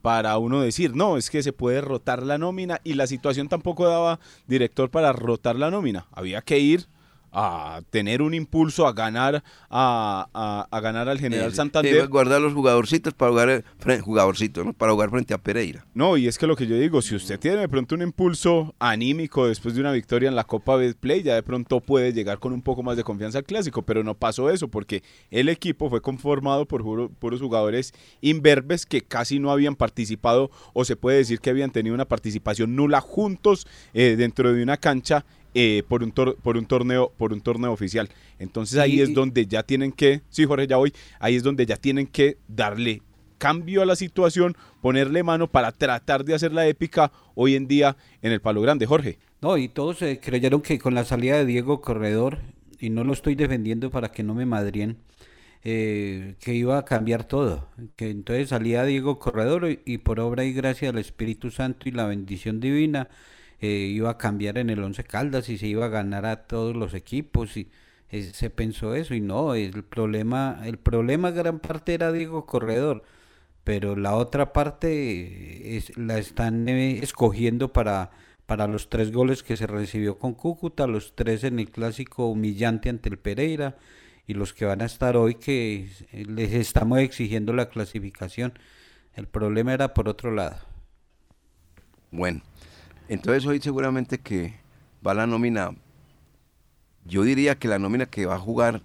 para 0.00 0.38
uno 0.38 0.62
decir, 0.62 0.96
no, 0.96 1.18
es 1.18 1.28
que 1.28 1.42
se 1.42 1.52
puede 1.52 1.82
rotar 1.82 2.22
la 2.22 2.38
nómina 2.38 2.80
y 2.84 2.94
la 2.94 3.06
situación 3.06 3.50
tampoco 3.50 3.86
daba 3.86 4.18
director 4.46 4.90
para 4.90 5.12
rotar 5.12 5.56
la 5.56 5.70
nómina. 5.70 6.06
Había 6.10 6.40
que 6.40 6.58
ir 6.58 6.86
a 7.32 7.82
tener 7.90 8.22
un 8.22 8.34
impulso 8.34 8.86
a 8.86 8.92
ganar 8.92 9.42
a, 9.68 10.66
a, 10.70 10.80
ganar 10.80 11.08
al 11.08 11.18
General 11.18 11.52
Santander. 11.52 12.08
guardar 12.08 12.40
los 12.40 12.54
jugadorcitos 12.54 13.14
para 13.14 13.30
jugar 13.30 13.64
jugadorcitos, 14.02 14.66
¿no? 14.66 14.72
para 14.72 14.92
jugar 14.92 15.10
frente 15.10 15.34
a 15.34 15.38
Pereira. 15.38 15.86
No, 15.94 16.16
y 16.16 16.26
es 16.26 16.38
que 16.38 16.46
lo 16.46 16.56
que 16.56 16.66
yo 16.66 16.76
digo, 16.76 17.02
si 17.02 17.14
usted 17.14 17.38
tiene 17.38 17.58
de 17.58 17.68
pronto 17.68 17.94
un 17.94 18.02
impulso 18.02 18.74
anímico 18.78 19.46
después 19.46 19.74
de 19.74 19.80
una 19.80 19.92
victoria 19.92 20.28
en 20.28 20.36
la 20.36 20.44
Copa 20.44 20.76
Betplay, 20.76 21.22
ya 21.22 21.34
de 21.34 21.42
pronto 21.42 21.80
puede 21.80 22.12
llegar 22.12 22.38
con 22.38 22.52
un 22.52 22.62
poco 22.62 22.82
más 22.82 22.96
de 22.96 23.04
confianza 23.04 23.38
al 23.38 23.44
clásico, 23.44 23.82
pero 23.82 24.02
no 24.02 24.14
pasó 24.14 24.50
eso 24.50 24.68
porque 24.68 25.02
el 25.30 25.48
equipo 25.48 25.88
fue 25.88 26.00
conformado 26.00 26.66
por 26.66 26.82
puros 27.18 27.40
jugadores 27.40 27.92
imberbes 28.20 28.86
que 28.86 29.02
casi 29.02 29.38
no 29.38 29.50
habían 29.50 29.76
participado 29.76 30.50
o 30.72 30.84
se 30.84 30.96
puede 30.96 31.18
decir 31.18 31.40
que 31.40 31.50
habían 31.50 31.70
tenido 31.70 31.94
una 31.94 32.06
participación 32.06 32.76
nula 32.76 33.00
juntos 33.00 33.66
eh, 33.94 34.16
dentro 34.16 34.52
de 34.52 34.62
una 34.62 34.76
cancha 34.76 35.24
eh, 35.54 35.82
por, 35.88 36.02
un 36.02 36.12
por, 36.12 36.56
un 36.56 36.66
torneo, 36.66 37.12
por 37.16 37.32
un 37.32 37.40
torneo 37.40 37.72
oficial. 37.72 38.08
Entonces 38.38 38.78
ahí 38.78 39.00
es 39.00 39.14
donde 39.14 39.46
ya 39.46 39.62
tienen 39.62 39.92
que, 39.92 40.22
sí 40.28 40.44
Jorge, 40.44 40.66
ya 40.66 40.76
voy, 40.76 40.92
ahí 41.18 41.36
es 41.36 41.42
donde 41.42 41.66
ya 41.66 41.76
tienen 41.76 42.06
que 42.06 42.38
darle 42.48 43.02
cambio 43.40 43.80
a 43.82 43.86
la 43.86 43.96
situación, 43.96 44.54
ponerle 44.82 45.22
mano 45.22 45.50
para 45.50 45.72
tratar 45.72 46.24
de 46.24 46.34
hacer 46.34 46.52
la 46.52 46.66
épica 46.66 47.10
hoy 47.34 47.56
en 47.56 47.66
día 47.66 47.96
en 48.22 48.32
el 48.32 48.40
Palo 48.40 48.60
Grande, 48.60 48.86
Jorge. 48.86 49.18
No, 49.40 49.56
y 49.56 49.68
todos 49.68 50.02
eh, 50.02 50.20
creyeron 50.22 50.60
que 50.60 50.78
con 50.78 50.94
la 50.94 51.04
salida 51.04 51.38
de 51.38 51.46
Diego 51.46 51.80
Corredor, 51.80 52.38
y 52.78 52.90
no 52.90 53.02
lo 53.02 53.14
estoy 53.14 53.34
defendiendo 53.34 53.90
para 53.90 54.12
que 54.12 54.22
no 54.22 54.34
me 54.34 54.44
madrien, 54.44 54.98
eh, 55.64 56.36
que 56.40 56.54
iba 56.54 56.76
a 56.78 56.84
cambiar 56.84 57.24
todo, 57.24 57.68
que 57.96 58.10
entonces 58.10 58.50
salía 58.50 58.84
Diego 58.84 59.18
Corredor 59.18 59.70
y, 59.70 59.80
y 59.86 59.98
por 59.98 60.20
obra 60.20 60.44
y 60.44 60.52
gracia 60.52 60.92
del 60.92 61.00
Espíritu 61.00 61.50
Santo 61.50 61.88
y 61.88 61.92
la 61.92 62.06
bendición 62.06 62.60
divina, 62.60 63.08
eh, 63.60 63.68
iba 63.68 64.10
a 64.10 64.18
cambiar 64.18 64.58
en 64.58 64.70
el 64.70 64.82
Once 64.82 65.04
Caldas 65.04 65.48
y 65.48 65.58
se 65.58 65.66
iba 65.66 65.86
a 65.86 65.88
ganar 65.88 66.24
a 66.26 66.46
todos 66.46 66.74
los 66.74 66.94
equipos 66.94 67.56
y 67.56 67.68
eh, 68.10 68.30
se 68.32 68.50
pensó 68.50 68.94
eso 68.94 69.14
y 69.14 69.20
no, 69.20 69.54
el 69.54 69.84
problema, 69.84 70.60
el 70.64 70.78
problema 70.78 71.30
gran 71.30 71.60
parte 71.60 71.94
era 71.94 72.10
Diego 72.10 72.46
Corredor, 72.46 73.02
pero 73.64 73.96
la 73.96 74.16
otra 74.16 74.52
parte 74.52 75.76
es, 75.76 75.96
la 75.98 76.18
están 76.18 76.68
eh, 76.68 77.00
escogiendo 77.02 77.72
para, 77.72 78.10
para 78.46 78.66
los 78.66 78.88
tres 78.88 79.12
goles 79.12 79.42
que 79.42 79.56
se 79.56 79.66
recibió 79.66 80.18
con 80.18 80.34
Cúcuta, 80.34 80.86
los 80.86 81.14
tres 81.14 81.44
en 81.44 81.58
el 81.58 81.70
clásico 81.70 82.28
humillante 82.28 82.88
ante 82.88 83.10
el 83.10 83.18
Pereira 83.18 83.76
y 84.26 84.34
los 84.34 84.54
que 84.54 84.64
van 84.64 84.80
a 84.80 84.86
estar 84.86 85.16
hoy 85.16 85.34
que 85.34 85.88
les 86.12 86.52
estamos 86.54 87.00
exigiendo 87.00 87.52
la 87.52 87.68
clasificación. 87.68 88.54
El 89.14 89.26
problema 89.26 89.74
era 89.74 89.92
por 89.92 90.08
otro 90.08 90.30
lado. 90.30 90.56
Bueno, 92.10 92.42
entonces 93.10 93.44
hoy 93.44 93.58
seguramente 93.60 94.18
que 94.18 94.54
va 95.04 95.14
la 95.14 95.26
nómina, 95.26 95.72
yo 97.04 97.24
diría 97.24 97.56
que 97.56 97.66
la 97.66 97.80
nómina 97.80 98.06
que 98.06 98.24
va 98.24 98.36
a 98.36 98.38
jugar, 98.38 98.82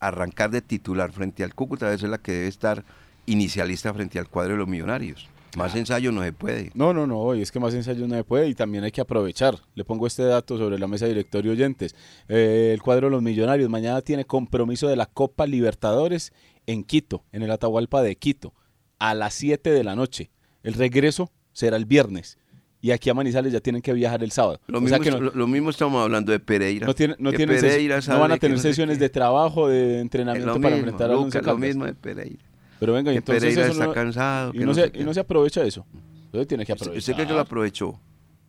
arrancar 0.00 0.50
de 0.50 0.62
titular 0.62 1.12
frente 1.12 1.44
al 1.44 1.54
Cúcuta, 1.54 1.92
es 1.92 2.02
la 2.02 2.18
que 2.18 2.32
debe 2.32 2.48
estar 2.48 2.84
inicialista 3.24 3.94
frente 3.94 4.18
al 4.18 4.28
cuadro 4.28 4.54
de 4.54 4.58
los 4.58 4.66
millonarios. 4.66 5.28
Más 5.56 5.76
ensayo 5.76 6.10
no 6.10 6.24
se 6.24 6.32
puede. 6.32 6.72
No, 6.74 6.92
no, 6.92 7.06
no, 7.06 7.34
es 7.34 7.52
que 7.52 7.60
más 7.60 7.72
ensayo 7.72 8.08
no 8.08 8.16
se 8.16 8.24
puede 8.24 8.48
y 8.48 8.54
también 8.56 8.82
hay 8.82 8.90
que 8.90 9.00
aprovechar. 9.00 9.60
Le 9.76 9.84
pongo 9.84 10.08
este 10.08 10.24
dato 10.24 10.58
sobre 10.58 10.80
la 10.80 10.88
mesa 10.88 11.04
de 11.04 11.12
directorio 11.12 11.52
oyentes. 11.52 11.94
Eh, 12.28 12.72
el 12.74 12.82
cuadro 12.82 13.06
de 13.06 13.12
los 13.12 13.22
millonarios 13.22 13.70
mañana 13.70 14.02
tiene 14.02 14.24
compromiso 14.24 14.88
de 14.88 14.96
la 14.96 15.06
Copa 15.06 15.46
Libertadores 15.46 16.32
en 16.66 16.82
Quito, 16.82 17.22
en 17.30 17.44
el 17.44 17.52
Atahualpa 17.52 18.02
de 18.02 18.16
Quito, 18.16 18.54
a 18.98 19.14
las 19.14 19.34
7 19.34 19.70
de 19.70 19.84
la 19.84 19.94
noche. 19.94 20.32
El 20.64 20.74
regreso 20.74 21.30
será 21.52 21.76
el 21.76 21.84
viernes 21.84 22.38
y 22.86 22.92
aquí 22.92 23.10
a 23.10 23.14
Manizales 23.14 23.52
ya 23.52 23.58
tienen 23.58 23.82
que 23.82 23.92
viajar 23.92 24.22
el 24.22 24.30
sábado. 24.30 24.60
Lo, 24.68 24.80
mismo, 24.80 25.70
estamos 25.70 26.00
hablando 26.00 26.30
de 26.30 26.38
Pereira. 26.38 26.86
No, 26.86 26.94
tiene, 26.94 27.16
no, 27.18 27.32
van 27.32 28.30
a 28.30 28.36
tener 28.36 28.60
sesiones 28.60 29.00
de 29.00 29.08
trabajo, 29.08 29.66
de 29.66 29.98
entrenamiento 29.98 30.60
para 30.60 30.76
enfrentar 30.76 31.10
a 31.10 31.14
los 31.14 31.34
Lo 31.34 31.58
mismo 31.58 31.84
de 31.84 31.94
Pereira. 31.94 32.44
Pero 32.78 32.92
venga, 32.92 33.12
y 33.12 33.16
entonces 33.16 33.42
Pereira 33.42 33.66
está 33.66 33.92
cansado. 33.92 34.52
Y 34.54 34.58
no, 34.60 34.72
se, 34.72 34.92
y 34.94 35.02
no 35.02 35.12
se 35.12 35.18
aprovecha 35.18 35.64
eso. 35.64 35.84
Entonces 36.26 36.46
tiene 36.46 36.64
que 36.64 36.72
aprovechar. 36.74 36.98
¿Usted 36.98 37.26
que 37.26 37.32
lo 37.32 37.40
aprovechó? 37.40 37.98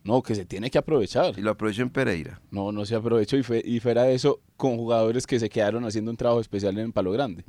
No, 0.04 0.22
que 0.22 0.36
se 0.36 0.44
tiene 0.44 0.70
que 0.70 0.78
aprovechar. 0.78 1.36
¿Y 1.36 1.40
lo 1.40 1.50
aprovechó 1.50 1.82
en 1.82 1.90
Pereira? 1.90 2.40
No, 2.52 2.70
no 2.70 2.86
se 2.86 2.94
aprovechó 2.94 3.36
y, 3.36 3.42
fue, 3.42 3.60
y 3.64 3.80
fuera 3.80 4.04
de 4.04 4.14
eso 4.14 4.38
con 4.56 4.76
jugadores 4.76 5.26
que 5.26 5.40
se 5.40 5.50
quedaron 5.50 5.84
haciendo 5.84 6.12
un 6.12 6.16
trabajo 6.16 6.40
especial 6.40 6.78
en 6.78 6.92
Palo 6.92 7.10
Grande. 7.10 7.42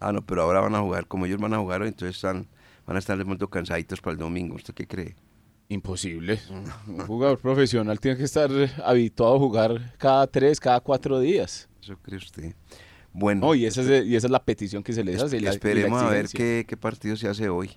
Ah, 0.00 0.10
no, 0.10 0.22
pero 0.22 0.42
ahora 0.42 0.58
van 0.58 0.74
a 0.74 0.80
jugar, 0.80 1.06
como 1.06 1.24
ellos 1.26 1.38
van 1.38 1.54
a 1.54 1.58
jugar, 1.58 1.82
entonces 1.82 2.16
están, 2.16 2.48
van 2.84 2.96
a 2.96 2.98
estar 2.98 3.16
de 3.16 3.22
momento 3.22 3.48
cansaditos 3.48 4.00
para 4.00 4.14
el 4.14 4.18
domingo. 4.18 4.56
¿Usted 4.56 4.74
qué 4.74 4.88
cree? 4.88 5.14
Imposible. 5.72 6.38
Un 6.86 7.06
jugador 7.06 7.38
profesional 7.38 7.98
tiene 7.98 8.18
que 8.18 8.24
estar 8.24 8.50
habituado 8.84 9.36
a 9.36 9.38
jugar 9.38 9.94
cada 9.96 10.26
tres, 10.26 10.60
cada 10.60 10.80
cuatro 10.80 11.18
días. 11.18 11.66
Eso 11.82 11.96
cree 12.02 12.18
usted. 12.18 12.54
Bueno. 13.14 13.54
y, 13.54 13.64
esa 13.64 13.80
es, 13.80 14.06
y 14.06 14.14
esa 14.14 14.26
es 14.26 14.30
la 14.30 14.44
petición 14.44 14.82
que 14.82 14.92
se 14.92 15.02
les 15.02 15.22
hace. 15.22 15.38
esperemos 15.38 16.02
a 16.02 16.10
ver 16.10 16.28
qué, 16.28 16.76
partido 16.78 17.16
se 17.16 17.26
hace 17.26 17.48
hoy. 17.48 17.70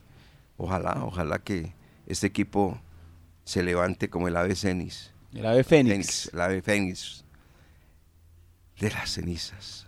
Ojalá, 0.58 1.04
ojalá 1.06 1.40
que 1.40 1.74
este 2.06 2.28
equipo 2.28 2.80
se 3.46 3.64
levante 3.64 4.10
como 4.10 4.28
el 4.28 4.36
ave 4.36 4.56
Cenis. 4.56 5.14
El 5.34 5.46
ave 5.46 5.64
Fénix. 5.64 6.34
El 6.34 6.42
ave 6.42 6.62
Fénix. 6.62 7.24
De 8.80 8.90
las 8.90 9.12
cenizas. 9.12 9.88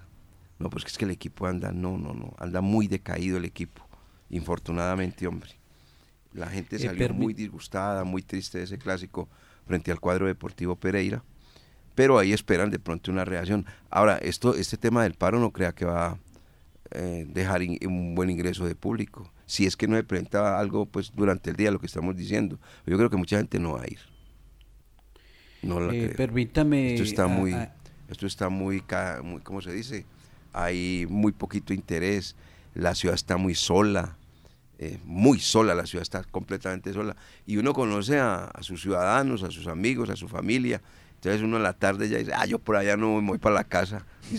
No, 0.59 0.69
pues 0.69 0.85
es 0.85 0.97
que 0.97 1.03
el 1.03 1.11
equipo 1.11 1.45
anda, 1.45 1.71
no, 1.73 1.97
no, 1.97 2.13
no, 2.13 2.33
anda 2.37 2.61
muy 2.61 2.87
decaído 2.87 3.37
el 3.37 3.43
equipo. 3.43 3.85
Infortunadamente, 4.29 5.27
hombre. 5.27 5.57
La 6.37 6.47
gente 6.47 6.75
eh, 6.75 6.79
salió 6.79 7.13
muy 7.13 7.33
disgustada, 7.33 8.03
muy 8.03 8.21
triste 8.21 8.59
de 8.59 8.65
ese 8.65 8.77
clásico 8.77 9.27
frente 9.65 9.91
al 9.91 9.99
cuadro 9.99 10.27
deportivo 10.27 10.75
Pereira, 10.75 11.23
pero 11.95 12.19
ahí 12.19 12.31
esperan 12.31 12.69
de 12.69 12.77
pronto 12.79 13.11
una 13.11 13.25
reacción. 13.25 13.65
Ahora, 13.89 14.17
esto, 14.17 14.55
este 14.55 14.77
tema 14.77 15.03
del 15.03 15.15
paro 15.15 15.39
no 15.39 15.51
crea 15.51 15.73
que 15.73 15.85
va 15.85 16.11
a 16.11 16.17
eh, 16.91 17.25
dejar 17.27 17.61
un 17.85 18.13
buen 18.13 18.29
ingreso 18.29 18.65
de 18.65 18.75
público. 18.75 19.31
si 19.47 19.65
es 19.65 19.75
que 19.75 19.87
no 19.87 19.95
se 19.95 20.03
presenta 20.03 20.59
algo 20.59 20.85
pues 20.85 21.11
durante 21.15 21.49
el 21.49 21.55
día, 21.55 21.71
lo 21.71 21.79
que 21.79 21.87
estamos 21.87 22.15
diciendo. 22.15 22.59
Yo 22.85 22.97
creo 22.97 23.09
que 23.09 23.17
mucha 23.17 23.37
gente 23.37 23.59
no 23.59 23.73
va 23.73 23.81
a 23.81 23.87
ir. 23.87 23.99
No 25.63 25.79
la 25.79 25.93
eh, 25.93 26.13
Permítame. 26.15 26.93
Esto 26.93 27.03
está 27.03 27.27
muy, 27.27 27.55
esto 28.09 28.27
está 28.27 28.49
muy, 28.49 28.83
muy, 29.23 29.41
¿cómo 29.41 29.61
se 29.61 29.71
dice? 29.71 30.05
Hay 30.53 31.07
muy 31.09 31.31
poquito 31.31 31.73
interés, 31.73 32.35
la 32.75 32.93
ciudad 32.93 33.15
está 33.15 33.37
muy 33.37 33.55
sola, 33.55 34.17
eh, 34.79 34.99
muy 35.05 35.39
sola, 35.39 35.73
la 35.73 35.87
ciudad 35.87 36.03
está 36.03 36.23
completamente 36.23 36.93
sola. 36.93 37.15
Y 37.45 37.57
uno 37.57 37.73
conoce 37.73 38.19
a, 38.19 38.51
sus 38.61 38.81
ciudadanos, 38.81 39.43
a 39.43 39.49
sus 39.49 39.67
amigos, 39.67 40.09
a 40.09 40.15
su 40.15 40.27
familia. 40.27 40.81
Entonces 41.15 41.41
uno 41.41 41.57
en 41.57 41.63
la 41.63 41.73
tarde 41.73 42.07
ya 42.09 42.19
dice, 42.19 42.31
ah, 42.35 42.45
yo 42.45 42.59
por 42.59 42.75
allá 42.75 42.95
no 42.95 43.19
me 43.19 43.29
voy 43.29 43.37
para 43.39 43.55
la 43.55 43.63
casa. 43.63 44.05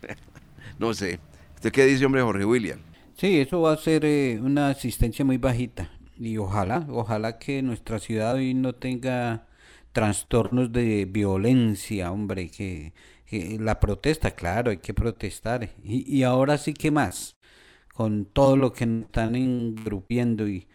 no 0.78 0.92
sé. 0.92 1.20
¿Usted 1.54 1.72
qué 1.72 1.86
dice, 1.86 2.04
hombre, 2.04 2.22
Jorge 2.22 2.44
William? 2.44 2.78
Sí, 3.16 3.40
eso 3.40 3.62
va 3.62 3.72
a 3.72 3.76
ser 3.78 4.04
eh, 4.04 4.38
una 4.42 4.68
asistencia 4.68 5.24
muy 5.24 5.38
bajita. 5.38 5.90
Y 6.18 6.36
ojalá, 6.36 6.86
ojalá 6.90 7.38
que 7.38 7.62
nuestra 7.62 7.98
ciudad 7.98 8.34
hoy 8.34 8.52
no 8.52 8.74
tenga 8.74 9.46
trastornos 9.92 10.70
de 10.70 11.06
violencia, 11.06 12.12
hombre, 12.12 12.50
que, 12.50 12.92
la 13.58 13.80
protesta, 13.80 14.32
claro, 14.32 14.70
hay 14.70 14.78
que 14.78 14.92
protestar. 14.92 15.70
Y, 15.82 16.14
y 16.14 16.22
ahora 16.22 16.58
sí 16.58 16.74
que 16.74 16.90
más 16.90 17.35
con 17.96 18.26
todo 18.26 18.56
lo 18.58 18.72
que 18.74 18.84
están 18.84 19.34
engrupiendo 19.36 20.46
y 20.48 20.68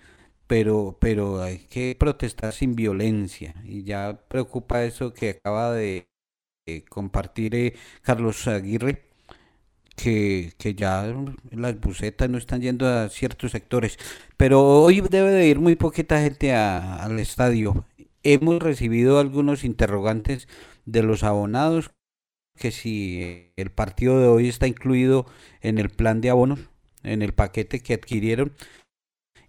pero 0.47 0.97
pero 0.99 1.41
hay 1.41 1.59
que 1.69 1.95
protestar 1.97 2.53
sin 2.53 2.75
violencia. 2.75 3.55
Y 3.65 3.83
ya 3.83 4.19
preocupa 4.27 4.83
eso 4.83 5.13
que 5.13 5.29
acaba 5.31 5.71
de, 5.73 6.07
compartir 6.89 7.55
eh, 7.55 7.73
Carlos 8.01 8.47
Aguirre 8.47 9.03
que, 9.95 10.53
que, 10.57 10.73
ya 10.75 11.13
las 11.51 11.79
bucetas 11.79 12.29
no 12.29 12.37
están 12.37 12.61
yendo 12.61 12.87
a 12.87 13.09
ciertos 13.09 13.51
sectores. 13.51 13.97
Pero 14.37 14.61
hoy 14.83 15.01
debe 15.01 15.31
de 15.31 15.47
ir 15.47 15.59
muy 15.59 15.75
poquita 15.75 16.21
gente 16.21 16.53
al 16.53 17.19
estadio. 17.19 17.85
Hemos 18.23 18.61
recibido 18.61 19.19
algunos 19.19 19.63
interrogantes 19.63 20.47
de 20.85 21.03
los 21.03 21.23
abonados 21.23 21.91
que 22.57 22.71
si 22.71 23.51
el 23.57 23.71
partido 23.71 24.19
de 24.19 24.27
hoy 24.27 24.49
está 24.49 24.67
incluido 24.67 25.25
en 25.61 25.77
el 25.79 25.89
plan 25.89 26.21
de 26.21 26.29
abonos 26.29 26.70
en 27.03 27.21
el 27.21 27.33
paquete 27.33 27.81
que 27.81 27.93
adquirieron. 27.93 28.53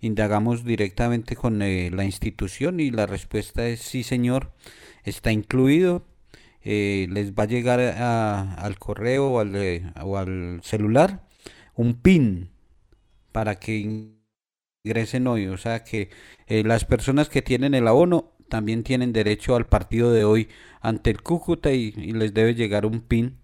Indagamos 0.01 0.65
directamente 0.65 1.37
con 1.37 1.63
eh, 1.63 1.91
la 1.93 2.05
institución 2.05 2.81
y 2.81 2.91
la 2.91 3.07
respuesta 3.07 3.69
es 3.69 3.81
sí 3.81 4.03
señor, 4.03 4.53
está 5.05 5.33
incluido. 5.33 6.05
Eh, 6.65 7.07
les 7.11 7.33
va 7.33 7.45
a 7.45 7.47
llegar 7.47 7.81
al 7.81 8.79
correo 8.79 9.33
o 9.33 9.41
al, 9.41 9.57
eh, 9.57 9.83
o 10.03 10.17
al 10.17 10.61
celular 10.63 11.27
un 11.75 11.95
PIN 11.95 12.51
para 13.33 13.57
que 13.59 14.13
ingresen 14.85 15.27
hoy. 15.27 15.47
O 15.47 15.57
sea 15.57 15.85
que 15.85 16.11
las 16.49 16.85
personas 16.85 17.29
que 17.29 17.43
tienen 17.43 17.75
el 17.75 17.89
abono 17.89 18.33
también 18.49 18.85
tienen 18.85 19.13
derecho 19.13 19.57
al 19.57 19.67
partido 19.67 20.13
de 20.13 20.25
hoy 20.25 20.49
ante 20.81 21.11
el 21.11 21.23
Cúcuta 21.23 21.73
y 21.73 21.93
les 21.93 22.35
debe 22.35 22.55
llegar 22.55 22.87
un 22.87 23.01
PIN 23.01 23.39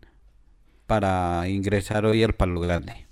para 0.86 1.48
ingresar 1.48 2.06
hoy 2.06 2.24
al 2.24 2.34
Palo 2.34 2.60
Grande. 2.60 3.07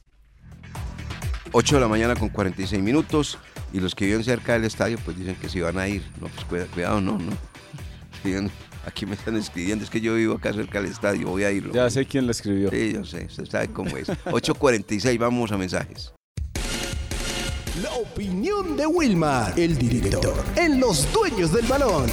8 1.52 1.76
de 1.76 1.80
la 1.80 1.88
mañana 1.88 2.14
con 2.16 2.28
46 2.28 2.82
minutos 2.82 3.38
y 3.72 3.80
los 3.80 3.94
que 3.94 4.06
viven 4.06 4.24
cerca 4.24 4.54
del 4.54 4.64
estadio 4.64 4.98
pues 5.04 5.18
dicen 5.18 5.36
que 5.36 5.48
si 5.48 5.60
van 5.60 5.78
a 5.78 5.88
ir. 5.88 6.02
No, 6.20 6.28
pues 6.48 6.66
cuidado, 6.68 7.00
no, 7.00 7.18
no. 7.18 7.32
Aquí 8.84 9.06
me 9.06 9.14
están 9.14 9.36
escribiendo, 9.36 9.84
es 9.84 9.90
que 9.90 10.00
yo 10.00 10.14
vivo 10.14 10.34
acá 10.34 10.52
cerca 10.52 10.80
del 10.80 10.90
estadio, 10.90 11.28
voy 11.28 11.44
a 11.44 11.50
irlo. 11.50 11.72
Ya 11.72 11.90
sé 11.90 12.06
quién 12.06 12.26
lo 12.26 12.32
escribió. 12.32 12.70
Sí, 12.70 12.92
yo 12.92 13.04
sé, 13.04 13.26
usted 13.26 13.46
sabe 13.46 13.68
cómo 13.68 13.96
es. 13.96 14.08
8.46, 14.08 15.18
vamos 15.18 15.50
a 15.52 15.58
mensajes. 15.58 16.12
La 17.82 17.92
opinión 17.92 18.76
de 18.76 18.86
Wilmar, 18.86 19.58
el 19.58 19.76
director, 19.76 20.44
en 20.56 20.80
los 20.80 21.12
dueños 21.12 21.52
del 21.52 21.66
balón. 21.66 22.06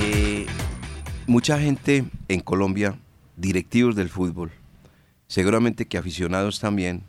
Eh, 0.00 0.46
mucha 1.26 1.58
gente 1.58 2.04
en 2.28 2.40
Colombia, 2.40 2.98
directivos 3.36 3.96
del 3.96 4.08
fútbol, 4.08 4.52
seguramente 5.28 5.86
que 5.86 5.98
aficionados 5.98 6.58
también, 6.58 7.04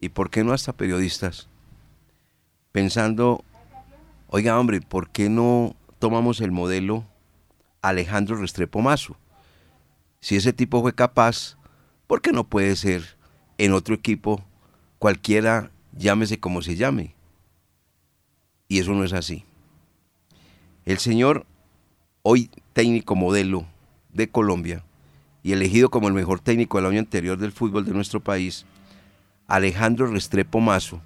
y 0.00 0.10
por 0.10 0.28
qué 0.28 0.44
no 0.44 0.52
hasta 0.52 0.74
periodistas, 0.74 1.48
pensando, 2.72 3.44
oiga 4.28 4.58
hombre, 4.58 4.80
¿por 4.80 5.08
qué 5.08 5.30
no 5.30 5.74
tomamos 5.98 6.40
el 6.40 6.50
modelo 6.50 7.04
Alejandro 7.80 8.36
Restrepo 8.36 8.82
Mazo? 8.82 9.16
Si 10.20 10.36
ese 10.36 10.52
tipo 10.52 10.82
fue 10.82 10.94
capaz, 10.94 11.56
¿por 12.06 12.20
qué 12.20 12.32
no 12.32 12.44
puede 12.44 12.74
ser 12.76 13.16
en 13.56 13.72
otro 13.72 13.94
equipo 13.94 14.44
cualquiera, 14.98 15.70
llámese 15.92 16.40
como 16.40 16.60
se 16.60 16.76
llame? 16.76 17.14
Y 18.66 18.80
eso 18.80 18.92
no 18.92 19.04
es 19.04 19.12
así. 19.12 19.44
El 20.84 20.98
señor, 20.98 21.46
hoy 22.22 22.50
técnico 22.72 23.14
modelo 23.14 23.66
de 24.12 24.28
Colombia, 24.28 24.84
y 25.44 25.52
elegido 25.52 25.90
como 25.90 26.08
el 26.08 26.14
mejor 26.14 26.40
técnico 26.40 26.78
del 26.78 26.86
año 26.86 26.98
anterior 26.98 27.38
del 27.38 27.52
fútbol 27.52 27.84
de 27.84 27.92
nuestro 27.92 28.18
país, 28.18 28.64
Alejandro 29.46 30.06
Restrepo 30.06 30.58
Mazo. 30.58 31.02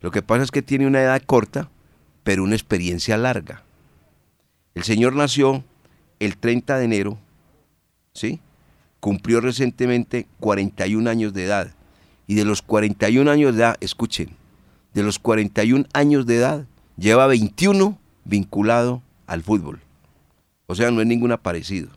Lo 0.00 0.10
que 0.10 0.20
pasa 0.20 0.44
es 0.44 0.50
que 0.50 0.60
tiene 0.60 0.86
una 0.86 1.00
edad 1.00 1.20
corta, 1.24 1.70
pero 2.22 2.44
una 2.44 2.54
experiencia 2.54 3.16
larga. 3.16 3.62
El 4.74 4.84
señor 4.84 5.16
nació 5.16 5.64
el 6.20 6.36
30 6.36 6.76
de 6.76 6.84
enero, 6.84 7.18
¿sí? 8.12 8.38
Cumplió 9.00 9.40
recientemente 9.40 10.26
41 10.40 11.08
años 11.08 11.32
de 11.32 11.44
edad. 11.44 11.74
Y 12.26 12.34
de 12.34 12.44
los 12.44 12.60
41 12.60 13.30
años 13.30 13.54
de 13.54 13.62
edad, 13.62 13.76
escuchen, 13.80 14.28
de 14.92 15.02
los 15.02 15.18
41 15.18 15.86
años 15.94 16.26
de 16.26 16.36
edad, 16.36 16.66
lleva 16.98 17.26
21 17.26 17.98
vinculado 18.24 19.02
al 19.26 19.42
fútbol. 19.42 19.80
O 20.66 20.74
sea, 20.74 20.90
no 20.90 21.00
es 21.00 21.06
ningún 21.06 21.32
aparecido 21.32 21.88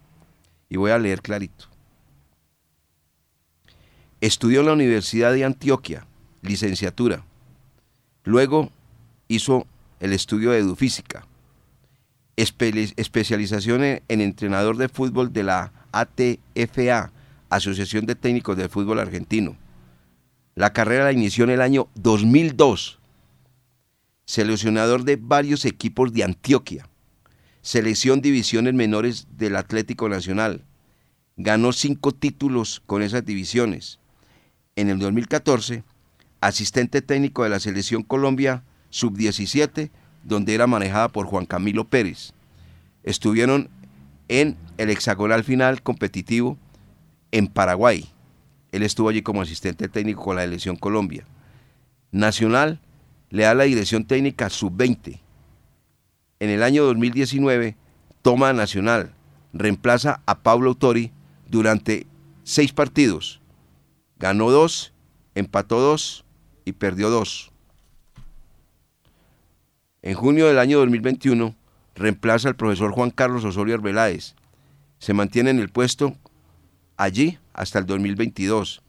y 0.70 0.78
voy 0.78 0.91
a 0.91 0.99
leer 0.99 1.22
clarito. 1.22 1.65
Estudió 4.22 4.61
en 4.61 4.65
la 4.65 4.74
Universidad 4.74 5.32
de 5.34 5.45
Antioquia, 5.45 6.05
licenciatura. 6.41 7.24
Luego 8.24 8.72
hizo 9.28 9.68
el 9.99 10.13
estudio 10.13 10.51
de 10.51 10.59
edufísica. 10.59 11.26
Especialización 12.36 13.84
en 13.84 14.22
entrenador 14.22 14.78
de 14.78 14.89
fútbol 14.89 15.34
de 15.34 15.43
la 15.43 15.72
ATFA, 15.91 17.11
Asociación 17.49 18.05
de 18.05 18.15
Técnicos 18.15 18.57
de 18.57 18.70
Fútbol 18.70 18.99
Argentino. 18.99 19.55
La 20.55 20.74
carrera 20.74 21.05
la 21.05 21.11
inició 21.11 21.43
en 21.45 21.51
el 21.51 21.61
año 21.61 21.88
2002. 21.95 22.99
Seleccionador 24.26 25.03
de 25.03 25.15
varios 25.15 25.65
equipos 25.65 26.11
de 26.11 26.24
Antioquia 26.24 26.89
selección 27.68 28.22
divisiones 28.22 28.74
menores 28.74 29.28
del 29.38 29.57
Atlético 29.57 30.07
Nacional. 30.07 30.63
Ganó 31.36 31.74
cinco 31.74 32.13
títulos 32.13 32.82
con 32.86 33.01
esas 33.01 33.26
divisiones. 33.26 33.99
En 34.78 34.89
el 34.89 34.99
2014, 34.99 35.84
asistente 36.39 37.01
técnico 37.01 37.43
de 37.43 37.49
la 37.49 37.59
selección 37.59 38.03
Colombia 38.03 38.63
sub-17, 38.89 39.89
donde 40.24 40.55
era 40.55 40.65
manejada 40.65 41.09
por 41.09 41.26
Juan 41.26 41.45
Camilo 41.45 41.84
Pérez. 41.84 42.32
Estuvieron 43.03 43.70
en 44.30 44.55
el 44.78 44.89
hexagonal 44.89 45.43
final 45.43 45.82
competitivo 45.82 46.57
en 47.32 47.47
Paraguay. 47.47 48.09
Él 48.72 48.82
estuvo 48.82 49.09
allí 49.09 49.24
como 49.24 49.41
asistente 49.41 49.89
técnico 49.89 50.24
con 50.24 50.38
la 50.38 50.43
selección 50.43 50.78
Colombia. 50.78 51.26
Nacional 52.13 52.80
le 53.30 53.43
da 53.43 53.53
la 53.53 53.65
dirección 53.65 54.05
técnica 54.05 54.49
sub-20 54.49 55.20
en 56.39 56.49
el 56.49 56.63
año 56.63 56.83
2019 56.85 57.75
toma 58.21 58.53
Nacional, 58.53 59.13
reemplaza 59.53 60.21
a 60.25 60.39
Pablo 60.39 60.69
Autori 60.69 61.11
durante 61.47 62.05
seis 62.43 62.73
partidos. 62.73 63.41
Ganó 64.19 64.51
dos, 64.51 64.93
empató 65.35 65.79
dos 65.79 66.25
y 66.65 66.73
perdió 66.73 67.09
dos. 67.09 67.51
En 70.01 70.13
junio 70.13 70.47
del 70.47 70.59
año 70.59 70.77
2021 70.79 71.55
reemplaza 71.95 72.49
al 72.49 72.55
profesor 72.55 72.91
Juan 72.91 73.11
Carlos 73.11 73.43
Osorio 73.43 73.75
Arbeláez. 73.75 74.35
Se 74.99 75.13
mantiene 75.13 75.49
en 75.49 75.59
el 75.59 75.69
puesto 75.69 76.15
allí 76.95 77.39
hasta 77.53 77.79
el 77.79 77.85
2022. 77.85 78.81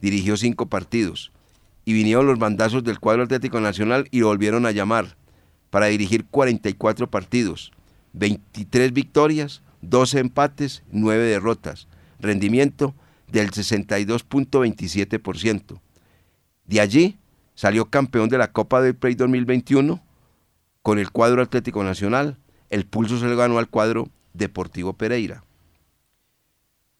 Dirigió 0.00 0.36
cinco 0.36 0.66
partidos. 0.66 1.32
Y 1.84 1.92
vinieron 1.92 2.26
los 2.26 2.38
bandazos 2.38 2.82
del 2.82 2.98
cuadro 2.98 3.24
Atlético 3.24 3.60
Nacional 3.60 4.08
y 4.10 4.20
lo 4.20 4.28
volvieron 4.28 4.64
a 4.64 4.70
llamar 4.70 5.16
para 5.74 5.86
dirigir 5.86 6.24
44 6.26 7.10
partidos, 7.10 7.72
23 8.12 8.92
victorias, 8.92 9.60
12 9.80 10.20
empates, 10.20 10.84
9 10.92 11.24
derrotas, 11.24 11.88
rendimiento 12.20 12.94
del 13.26 13.50
62.27%. 13.50 15.80
De 16.66 16.80
allí 16.80 17.18
salió 17.56 17.86
campeón 17.86 18.28
de 18.28 18.38
la 18.38 18.52
Copa 18.52 18.80
del 18.82 18.94
Play 18.94 19.16
2021 19.16 20.00
con 20.82 21.00
el 21.00 21.10
cuadro 21.10 21.42
Atlético 21.42 21.82
Nacional. 21.82 22.38
El 22.70 22.86
pulso 22.86 23.18
se 23.18 23.26
le 23.26 23.34
ganó 23.34 23.58
al 23.58 23.68
cuadro 23.68 24.08
Deportivo 24.32 24.92
Pereira. 24.92 25.42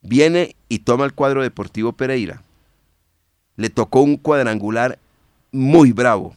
Viene 0.02 0.56
y 0.68 0.80
toma 0.80 1.04
el 1.04 1.12
cuadro 1.12 1.44
Deportivo 1.44 1.92
Pereira. 1.92 2.42
le 3.54 3.70
tocó 3.70 4.00
un 4.00 4.16
cuadrangular 4.16 4.98
muy 5.52 5.92
bravo. 5.92 6.34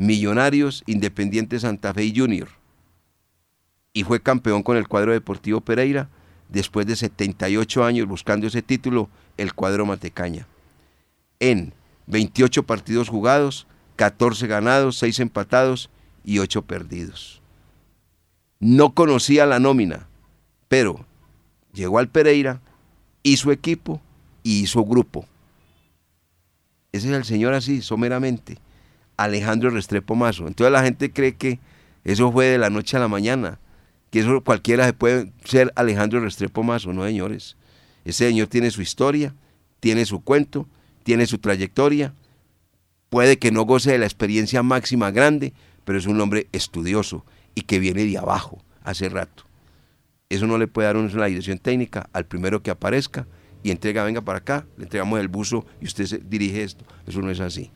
Millonarios, 0.00 0.82
Independiente 0.86 1.60
Santa 1.60 1.92
Fe 1.92 2.04
y 2.04 2.18
Junior. 2.18 2.48
Y 3.92 4.04
fue 4.04 4.22
campeón 4.22 4.62
con 4.62 4.78
el 4.78 4.88
cuadro 4.88 5.12
deportivo 5.12 5.60
Pereira 5.60 6.08
después 6.48 6.86
de 6.86 6.96
78 6.96 7.84
años 7.84 8.08
buscando 8.08 8.46
ese 8.46 8.62
título, 8.62 9.10
el 9.36 9.52
cuadro 9.52 9.84
Matecaña. 9.84 10.46
En 11.38 11.74
28 12.06 12.62
partidos 12.62 13.10
jugados, 13.10 13.66
14 13.96 14.46
ganados, 14.46 14.96
6 14.96 15.20
empatados 15.20 15.90
y 16.24 16.38
8 16.38 16.62
perdidos. 16.62 17.42
No 18.58 18.94
conocía 18.94 19.44
la 19.44 19.58
nómina, 19.58 20.08
pero 20.68 21.04
llegó 21.74 21.98
al 21.98 22.08
Pereira, 22.08 22.62
hizo 23.22 23.52
equipo 23.52 24.00
y 24.42 24.62
hizo 24.62 24.82
grupo. 24.82 25.26
Ese 26.90 27.08
es 27.10 27.14
el 27.14 27.24
señor 27.26 27.52
así, 27.52 27.82
someramente. 27.82 28.56
Alejandro 29.24 29.70
Restrepo 29.70 30.14
Mazo. 30.14 30.46
Entonces 30.46 30.72
la 30.72 30.82
gente 30.82 31.12
cree 31.12 31.34
que 31.34 31.58
eso 32.04 32.32
fue 32.32 32.46
de 32.46 32.58
la 32.58 32.70
noche 32.70 32.96
a 32.96 33.00
la 33.00 33.08
mañana, 33.08 33.58
que 34.10 34.20
eso 34.20 34.42
cualquiera 34.42 34.86
se 34.86 34.94
puede 34.94 35.32
ser 35.44 35.72
Alejandro 35.76 36.20
Restrepo 36.20 36.62
Mazo, 36.62 36.92
no 36.92 37.04
señores. 37.04 37.56
Ese 38.04 38.26
señor 38.28 38.48
tiene 38.48 38.70
su 38.70 38.80
historia, 38.80 39.34
tiene 39.78 40.06
su 40.06 40.20
cuento, 40.22 40.66
tiene 41.02 41.26
su 41.26 41.38
trayectoria, 41.38 42.14
puede 43.10 43.38
que 43.38 43.50
no 43.50 43.62
goce 43.62 43.92
de 43.92 43.98
la 43.98 44.06
experiencia 44.06 44.62
máxima 44.62 45.10
grande, 45.10 45.52
pero 45.84 45.98
es 45.98 46.06
un 46.06 46.18
hombre 46.20 46.48
estudioso 46.52 47.26
y 47.54 47.62
que 47.62 47.78
viene 47.78 48.04
de 48.06 48.16
abajo 48.16 48.62
hace 48.84 49.10
rato. 49.10 49.44
Eso 50.30 50.46
no 50.46 50.56
le 50.56 50.66
puede 50.66 50.86
dar 50.86 50.96
una 50.96 51.26
dirección 51.26 51.58
técnica 51.58 52.08
al 52.14 52.24
primero 52.24 52.62
que 52.62 52.70
aparezca 52.70 53.26
y 53.62 53.70
entrega, 53.70 54.04
venga 54.04 54.22
para 54.22 54.38
acá, 54.38 54.66
le 54.78 54.84
entregamos 54.84 55.20
el 55.20 55.28
buzo 55.28 55.66
y 55.80 55.84
usted 55.84 56.06
se 56.06 56.18
dirige 56.18 56.62
esto. 56.62 56.86
Eso 57.06 57.20
no 57.20 57.30
es 57.30 57.40
así. 57.40 57.70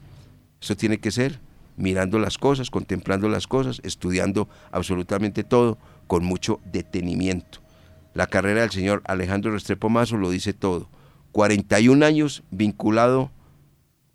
Eso 0.60 0.76
tiene 0.76 0.98
que 0.98 1.10
ser 1.10 1.40
mirando 1.76 2.18
las 2.18 2.38
cosas, 2.38 2.70
contemplando 2.70 3.28
las 3.28 3.46
cosas, 3.46 3.80
estudiando 3.84 4.48
absolutamente 4.70 5.44
todo 5.44 5.78
con 6.06 6.24
mucho 6.24 6.60
detenimiento. 6.64 7.60
La 8.14 8.26
carrera 8.26 8.60
del 8.60 8.70
señor 8.70 9.02
Alejandro 9.06 9.52
Restrepo 9.52 9.88
Mazo 9.88 10.16
lo 10.16 10.30
dice 10.30 10.52
todo. 10.52 10.88
41 11.32 12.06
años 12.06 12.44
vinculado, 12.50 13.30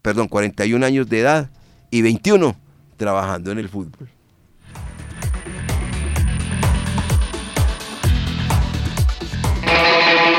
perdón, 0.02 0.30
41 0.30 0.86
años 0.86 1.10
de 1.10 1.20
edad 1.20 1.52
y 1.92 2.02
21 2.02 2.56
trabajando 2.96 3.52
en 3.52 3.60
el 3.60 3.68
fútbol. 3.68 4.10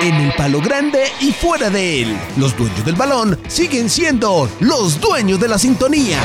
En 0.03 0.14
el 0.14 0.32
palo 0.32 0.62
grande 0.62 1.05
y 1.20 1.30
fuera 1.30 1.68
de 1.68 2.03
él, 2.03 2.16
los 2.38 2.57
dueños 2.57 2.86
del 2.86 2.94
balón 2.94 3.38
siguen 3.48 3.90
siendo 3.90 4.48
los 4.61 4.98
dueños 4.98 5.38
de 5.38 5.46
la 5.46 5.59
sintonía. 5.59 6.18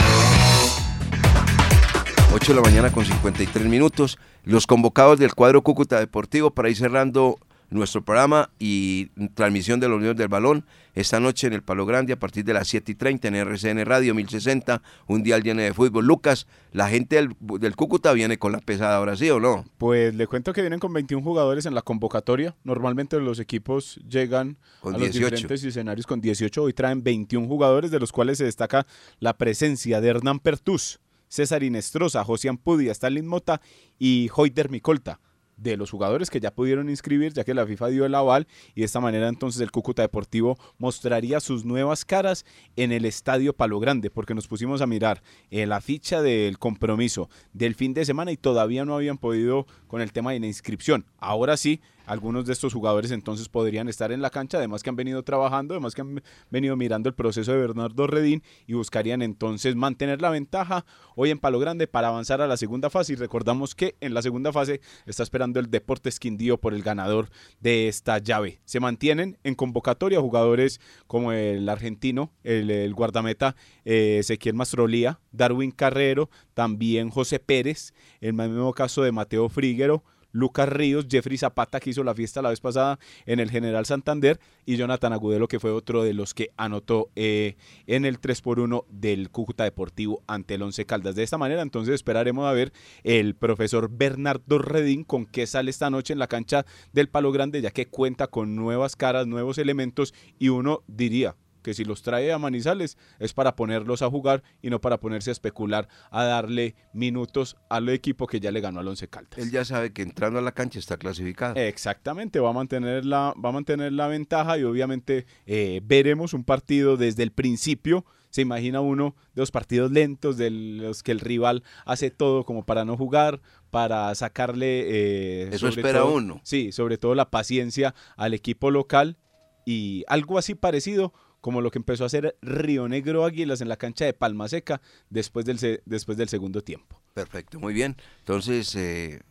8 2.33 2.53
de 2.53 2.55
la 2.55 2.61
mañana 2.61 2.91
con 2.93 3.05
53 3.05 3.65
minutos. 3.65 4.17
Los 4.45 4.65
convocados 4.65 5.19
del 5.19 5.35
cuadro 5.35 5.61
Cúcuta 5.61 5.99
Deportivo 5.99 6.51
para 6.51 6.69
ir 6.69 6.77
cerrando 6.77 7.37
nuestro 7.69 8.03
programa 8.03 8.49
y 8.59 9.07
transmisión 9.33 9.79
de 9.79 9.89
los 9.89 9.97
Unión 9.97 10.15
del 10.15 10.27
Balón 10.27 10.65
esta 10.93 11.19
noche 11.19 11.47
en 11.47 11.53
el 11.53 11.61
Palo 11.61 11.85
Grande 11.85 12.13
a 12.13 12.19
partir 12.19 12.45
de 12.45 12.53
las 12.53 12.67
7 12.69 12.93
y 12.93 12.95
30 12.95 13.27
en 13.27 13.35
RCN 13.35 13.85
Radio 13.85 14.15
1060, 14.15 14.81
un 15.07 15.23
día 15.23 15.37
lleno 15.39 15.61
de 15.61 15.73
fútbol. 15.73 16.05
Lucas, 16.05 16.47
la 16.71 16.87
gente 16.89 17.17
del, 17.17 17.75
Cúcuta 17.75 18.13
viene 18.13 18.37
con 18.37 18.53
la 18.53 18.59
pesada 18.59 18.95
ahora, 18.95 19.15
¿sí 19.17 19.29
o 19.29 19.39
no? 19.39 19.65
Pues 19.77 20.15
le 20.15 20.25
cuento 20.27 20.53
que 20.53 20.61
vienen 20.61 20.79
con 20.79 20.93
21 20.93 21.23
jugadores 21.23 21.65
en 21.65 21.75
la 21.75 21.81
convocatoria. 21.81 22.55
Normalmente 22.63 23.19
los 23.19 23.39
equipos 23.39 23.99
llegan 24.07 24.57
a 24.83 24.97
los 24.97 25.11
diferentes 25.11 25.63
escenarios 25.63 26.07
con 26.07 26.21
18. 26.21 26.63
Hoy 26.63 26.73
traen 26.73 27.03
21 27.03 27.45
jugadores, 27.47 27.91
de 27.91 27.99
los 27.99 28.11
cuales 28.11 28.37
se 28.37 28.45
destaca 28.45 28.87
la 29.19 29.37
presencia 29.37 29.99
de 29.99 30.09
Hernán 30.09 30.39
Pertús, 30.39 31.01
César 31.27 31.63
Inestrosa, 31.63 32.23
Josian 32.23 32.57
Pudia, 32.57 32.93
Stalin 32.93 33.27
Mota 33.27 33.59
y 33.99 34.29
Hoyder 34.33 34.69
Micolta 34.69 35.19
de 35.57 35.77
los 35.77 35.91
jugadores 35.91 36.29
que 36.29 36.39
ya 36.39 36.51
pudieron 36.51 36.89
inscribir, 36.89 37.33
ya 37.33 37.43
que 37.43 37.53
la 37.53 37.65
FIFA 37.65 37.87
dio 37.87 38.05
el 38.05 38.15
aval 38.15 38.47
y 38.73 38.81
de 38.81 38.85
esta 38.85 38.99
manera 38.99 39.27
entonces 39.27 39.61
el 39.61 39.71
Cúcuta 39.71 40.01
Deportivo 40.01 40.57
mostraría 40.77 41.39
sus 41.39 41.65
nuevas 41.65 42.05
caras 42.05 42.45
en 42.75 42.91
el 42.91 43.05
Estadio 43.05 43.53
Palo 43.53 43.79
Grande, 43.79 44.09
porque 44.09 44.35
nos 44.35 44.47
pusimos 44.47 44.81
a 44.81 44.87
mirar 44.87 45.21
eh, 45.51 45.65
la 45.65 45.81
ficha 45.81 46.21
del 46.21 46.57
compromiso 46.57 47.29
del 47.53 47.75
fin 47.75 47.93
de 47.93 48.05
semana 48.05 48.31
y 48.31 48.37
todavía 48.37 48.85
no 48.85 48.95
habían 48.95 49.17
podido 49.17 49.65
con 49.87 50.01
el 50.01 50.11
tema 50.11 50.31
de 50.31 50.39
la 50.39 50.47
inscripción. 50.47 51.05
Ahora 51.17 51.57
sí, 51.57 51.81
algunos 52.05 52.45
de 52.45 52.53
estos 52.53 52.73
jugadores 52.73 53.11
entonces 53.11 53.49
podrían 53.49 53.87
estar 53.87 54.11
en 54.11 54.21
la 54.21 54.29
cancha, 54.29 54.57
además 54.57 54.83
que 54.83 54.89
han 54.89 54.95
venido 54.95 55.23
trabajando, 55.23 55.73
además 55.73 55.95
que 55.95 56.01
han 56.01 56.21
venido 56.49 56.75
mirando 56.75 57.09
el 57.09 57.15
proceso 57.15 57.51
de 57.51 57.57
Bernardo 57.59 58.07
Redín 58.07 58.43
y 58.67 58.73
buscarían 58.73 59.21
entonces 59.21 59.75
mantener 59.75 60.21
la 60.21 60.29
ventaja 60.29 60.85
hoy 61.15 61.31
en 61.31 61.39
Palo 61.39 61.59
Grande 61.59 61.87
para 61.87 62.09
avanzar 62.09 62.41
a 62.41 62.47
la 62.47 62.57
segunda 62.57 62.89
fase. 62.89 63.13
Y 63.13 63.15
recordamos 63.15 63.75
que 63.75 63.95
en 64.01 64.13
la 64.13 64.21
segunda 64.21 64.51
fase 64.51 64.81
está 65.05 65.23
esperando 65.23 65.59
el 65.59 65.69
Deportes 65.69 66.19
Quindío 66.19 66.57
por 66.59 66.73
el 66.73 66.83
ganador 66.83 67.29
de 67.59 67.87
esta 67.87 68.17
llave. 68.19 68.59
Se 68.65 68.79
mantienen 68.79 69.37
en 69.43 69.55
convocatoria 69.55 70.19
jugadores 70.19 70.79
como 71.07 71.31
el 71.31 71.67
argentino, 71.69 72.31
el, 72.43 72.93
guardameta 72.93 73.55
eh, 73.83 74.17
Ezequiel 74.19 74.55
Mastrolía, 74.55 75.19
Darwin 75.31 75.71
Carrero, 75.71 76.29
también 76.53 77.09
José 77.09 77.39
Pérez, 77.39 77.93
el 78.21 78.33
mismo 78.33 78.73
caso 78.73 79.03
de 79.03 79.11
Mateo 79.11 79.49
Fríguero, 79.49 80.03
Lucas 80.35 80.67
Ríos, 80.67 81.07
Jeffrey 81.09 81.37
Zapata, 81.37 81.79
que 81.79 81.91
hizo 81.91 82.03
la 82.03 82.13
fiesta 82.13 82.41
la 82.41 82.49
vez 82.49 82.59
pasada 82.59 82.99
en 83.25 83.39
el 83.39 83.49
General 83.49 83.85
Santander, 83.85 84.37
y 84.65 84.75
Jonathan 84.75 85.13
Agudelo, 85.13 85.47
que 85.47 85.61
fue 85.61 85.71
otro 85.71 86.03
de 86.03 86.13
los 86.13 86.33
que 86.33 86.51
anotó 86.57 87.09
eh, 87.15 87.55
en 87.87 88.03
el 88.03 88.19
3 88.19 88.41
por 88.41 88.59
1 88.59 88.85
del 88.89 89.29
Cúcuta 89.29 89.63
Deportivo 89.63 90.23
ante 90.27 90.55
el 90.55 90.61
Once 90.61 90.85
Caldas. 90.85 91.15
De 91.15 91.23
esta 91.23 91.37
manera, 91.37 91.61
entonces 91.61 91.95
esperaremos 91.95 92.45
a 92.45 92.51
ver 92.51 92.73
el 93.03 93.35
profesor 93.35 93.89
Bernardo 93.89 94.57
Redín 94.57 95.05
con 95.05 95.25
qué 95.25 95.47
sale 95.47 95.71
esta 95.71 95.89
noche 95.89 96.11
en 96.11 96.19
la 96.19 96.27
cancha 96.27 96.65
del 96.91 97.07
Palo 97.07 97.31
Grande, 97.31 97.61
ya 97.61 97.71
que 97.71 97.87
cuenta 97.87 98.27
con 98.27 98.57
nuevas 98.57 98.97
caras, 98.97 99.27
nuevos 99.27 99.57
elementos, 99.57 100.13
y 100.37 100.49
uno 100.49 100.83
diría, 100.87 101.37
que 101.65 101.73
si 101.73 101.83
los 101.83 102.03
trae 102.03 102.31
a 102.31 102.37
Manizales 102.37 102.95
es 103.17 103.33
para 103.33 103.55
ponerlos 103.55 104.03
a 104.03 104.09
jugar 104.09 104.43
y 104.61 104.69
no 104.69 104.79
para 104.79 104.99
ponerse 104.99 105.31
a 105.31 105.33
especular, 105.33 105.87
a 106.11 106.23
darle 106.23 106.75
minutos 106.93 107.57
al 107.69 107.89
equipo 107.89 108.27
que 108.27 108.39
ya 108.39 108.51
le 108.51 108.61
ganó 108.61 108.81
al 108.81 108.87
Once 108.87 109.07
Caldas. 109.07 109.39
Él 109.39 109.49
ya 109.49 109.65
sabe 109.65 109.91
que 109.91 110.03
entrando 110.03 110.37
a 110.37 110.43
la 110.43 110.51
cancha 110.51 110.77
está 110.77 110.97
clasificado. 110.97 111.55
Exactamente, 111.55 112.39
va 112.39 112.51
a 112.51 112.53
mantener 112.53 113.03
la, 113.03 113.33
va 113.43 113.49
a 113.49 113.51
mantener 113.51 113.93
la 113.93 114.07
ventaja 114.07 114.59
y 114.59 114.63
obviamente 114.63 115.25
eh, 115.47 115.81
veremos 115.83 116.35
un 116.35 116.43
partido 116.43 116.97
desde 116.97 117.23
el 117.23 117.31
principio. 117.31 118.05
Se 118.29 118.41
imagina 118.41 118.79
uno 118.81 119.15
de 119.33 119.41
los 119.41 119.49
partidos 119.49 119.89
lentos, 119.91 120.37
de 120.37 120.51
los 120.51 121.01
que 121.01 121.13
el 121.13 121.19
rival 121.19 121.63
hace 121.83 122.11
todo 122.11 122.45
como 122.45 122.63
para 122.63 122.85
no 122.85 122.95
jugar, 122.95 123.41
para 123.71 124.13
sacarle... 124.13 124.83
Eh, 124.87 125.49
Eso 125.51 125.67
espera 125.69 126.03
uno. 126.03 126.41
Sí, 126.43 126.71
sobre 126.71 126.99
todo 126.99 127.15
la 127.15 127.31
paciencia 127.31 127.95
al 128.17 128.35
equipo 128.35 128.69
local 128.69 129.17
y 129.65 130.03
algo 130.07 130.37
así 130.37 130.53
parecido 130.53 131.11
como 131.45 131.61
lo 131.61 131.69
que 131.69 131.77
empezó 131.77 132.05
a 132.05 132.07
hacer 132.07 132.35
Río 132.41 132.87
Negro 132.87 133.23
Águilas 133.23 133.61
en 133.61 133.69
la 133.69 133.77
cancha 133.77 134.03
de 134.03 134.13
Palma 134.13 134.47
Seca 134.47 134.81
después 135.11 135.45
del, 135.45 135.79
después 135.85 136.17
del 136.17 136.27
segundo 136.27 136.63
tiempo. 136.63 136.99
Perfecto, 137.13 137.59
muy 137.59 137.71
bien. 137.71 137.97
Entonces 138.17 138.75
eh, 138.75 139.21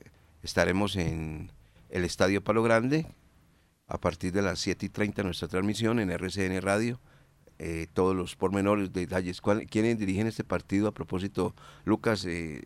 estaremos 0.40 0.94
en 0.94 1.50
el 1.88 2.04
Estadio 2.04 2.44
Palo 2.44 2.62
Grande 2.62 3.04
a 3.88 3.98
partir 3.98 4.30
de 4.30 4.42
las 4.42 4.60
7 4.60 4.86
y 4.86 4.88
30 4.90 5.24
nuestra 5.24 5.48
transmisión 5.48 5.98
en 5.98 6.12
RCN 6.12 6.62
Radio. 6.62 7.00
Eh, 7.58 7.88
todos 7.92 8.14
los 8.14 8.36
pormenores, 8.36 8.92
detalles. 8.92 9.40
¿Quiénes 9.68 9.98
dirigen 9.98 10.28
este 10.28 10.44
partido? 10.44 10.86
A 10.86 10.94
propósito, 10.94 11.52
Lucas, 11.84 12.24
eh, 12.28 12.62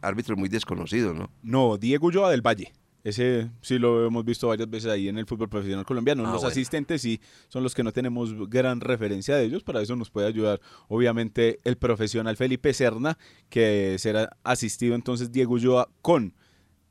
árbitro 0.00 0.34
muy 0.34 0.48
desconocido, 0.48 1.12
¿no? 1.12 1.30
No, 1.42 1.76
Diego 1.76 2.06
Ulloa 2.06 2.30
del 2.30 2.40
Valle. 2.40 2.72
Ese 3.04 3.50
sí 3.62 3.78
lo 3.78 4.06
hemos 4.06 4.24
visto 4.24 4.48
varias 4.48 4.70
veces 4.70 4.90
ahí 4.90 5.08
en 5.08 5.18
el 5.18 5.26
fútbol 5.26 5.48
profesional 5.48 5.84
colombiano. 5.84 6.26
Ah, 6.26 6.32
los 6.32 6.44
asistentes 6.44 7.02
sí 7.02 7.20
son 7.48 7.62
los 7.62 7.74
que 7.74 7.82
no 7.82 7.92
tenemos 7.92 8.48
gran 8.48 8.80
referencia 8.80 9.36
de 9.36 9.44
ellos. 9.44 9.64
Para 9.64 9.82
eso 9.82 9.96
nos 9.96 10.10
puede 10.10 10.28
ayudar, 10.28 10.60
obviamente, 10.88 11.58
el 11.64 11.76
profesional 11.76 12.36
Felipe 12.36 12.72
Serna, 12.72 13.18
que 13.48 13.96
será 13.98 14.36
asistido 14.44 14.94
entonces 14.94 15.32
Diego 15.32 15.54
Ulloa 15.54 15.88
con 16.00 16.34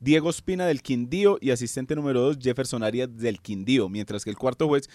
Diego 0.00 0.30
Espina 0.30 0.66
del 0.66 0.82
Quindío 0.82 1.38
y 1.40 1.50
asistente 1.50 1.94
número 1.94 2.20
2 2.22 2.38
Jefferson 2.40 2.82
Arias 2.82 3.08
del 3.16 3.40
Quindío, 3.40 3.88
mientras 3.88 4.24
que 4.24 4.30
el 4.30 4.36
cuarto 4.36 4.66
juez 4.66 4.90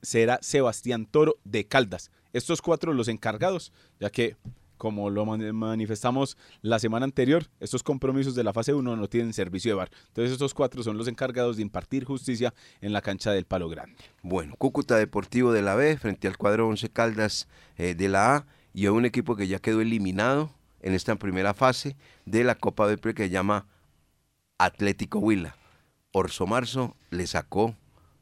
será 0.00 0.38
Sebastián 0.40 1.06
Toro 1.06 1.36
de 1.44 1.66
Caldas. 1.66 2.10
Estos 2.32 2.62
cuatro 2.62 2.94
los 2.94 3.08
encargados, 3.08 3.72
ya 3.98 4.10
que 4.10 4.36
como 4.78 5.10
lo 5.10 5.26
manifestamos 5.26 6.38
la 6.62 6.78
semana 6.78 7.04
anterior, 7.04 7.46
estos 7.60 7.82
compromisos 7.82 8.34
de 8.34 8.44
la 8.44 8.52
fase 8.52 8.72
1 8.72 8.96
no 8.96 9.08
tienen 9.08 9.32
servicio 9.32 9.72
de 9.72 9.76
bar. 9.76 9.90
Entonces 10.08 10.32
estos 10.32 10.54
cuatro 10.54 10.82
son 10.82 10.96
los 10.96 11.08
encargados 11.08 11.56
de 11.56 11.62
impartir 11.62 12.04
justicia 12.04 12.54
en 12.80 12.92
la 12.92 13.02
cancha 13.02 13.32
del 13.32 13.44
Palo 13.44 13.68
Grande. 13.68 13.96
Bueno, 14.22 14.54
Cúcuta 14.56 14.96
Deportivo 14.96 15.52
de 15.52 15.62
la 15.62 15.74
B 15.74 15.98
frente 15.98 16.28
al 16.28 16.38
cuadro 16.38 16.68
11 16.68 16.88
Caldas 16.90 17.48
eh, 17.76 17.94
de 17.94 18.08
la 18.08 18.36
A 18.36 18.46
y 18.72 18.86
a 18.86 18.92
un 18.92 19.04
equipo 19.04 19.36
que 19.36 19.48
ya 19.48 19.58
quedó 19.58 19.80
eliminado 19.80 20.50
en 20.80 20.94
esta 20.94 21.16
primera 21.16 21.54
fase 21.54 21.96
de 22.24 22.44
la 22.44 22.54
Copa 22.54 22.86
de 22.86 22.96
Pre 22.96 23.14
que 23.14 23.24
se 23.24 23.30
llama 23.30 23.66
Atlético 24.58 25.18
Huila. 25.18 25.56
Orso 26.12 26.46
Marzo 26.46 26.96
le 27.10 27.26
sacó 27.26 27.74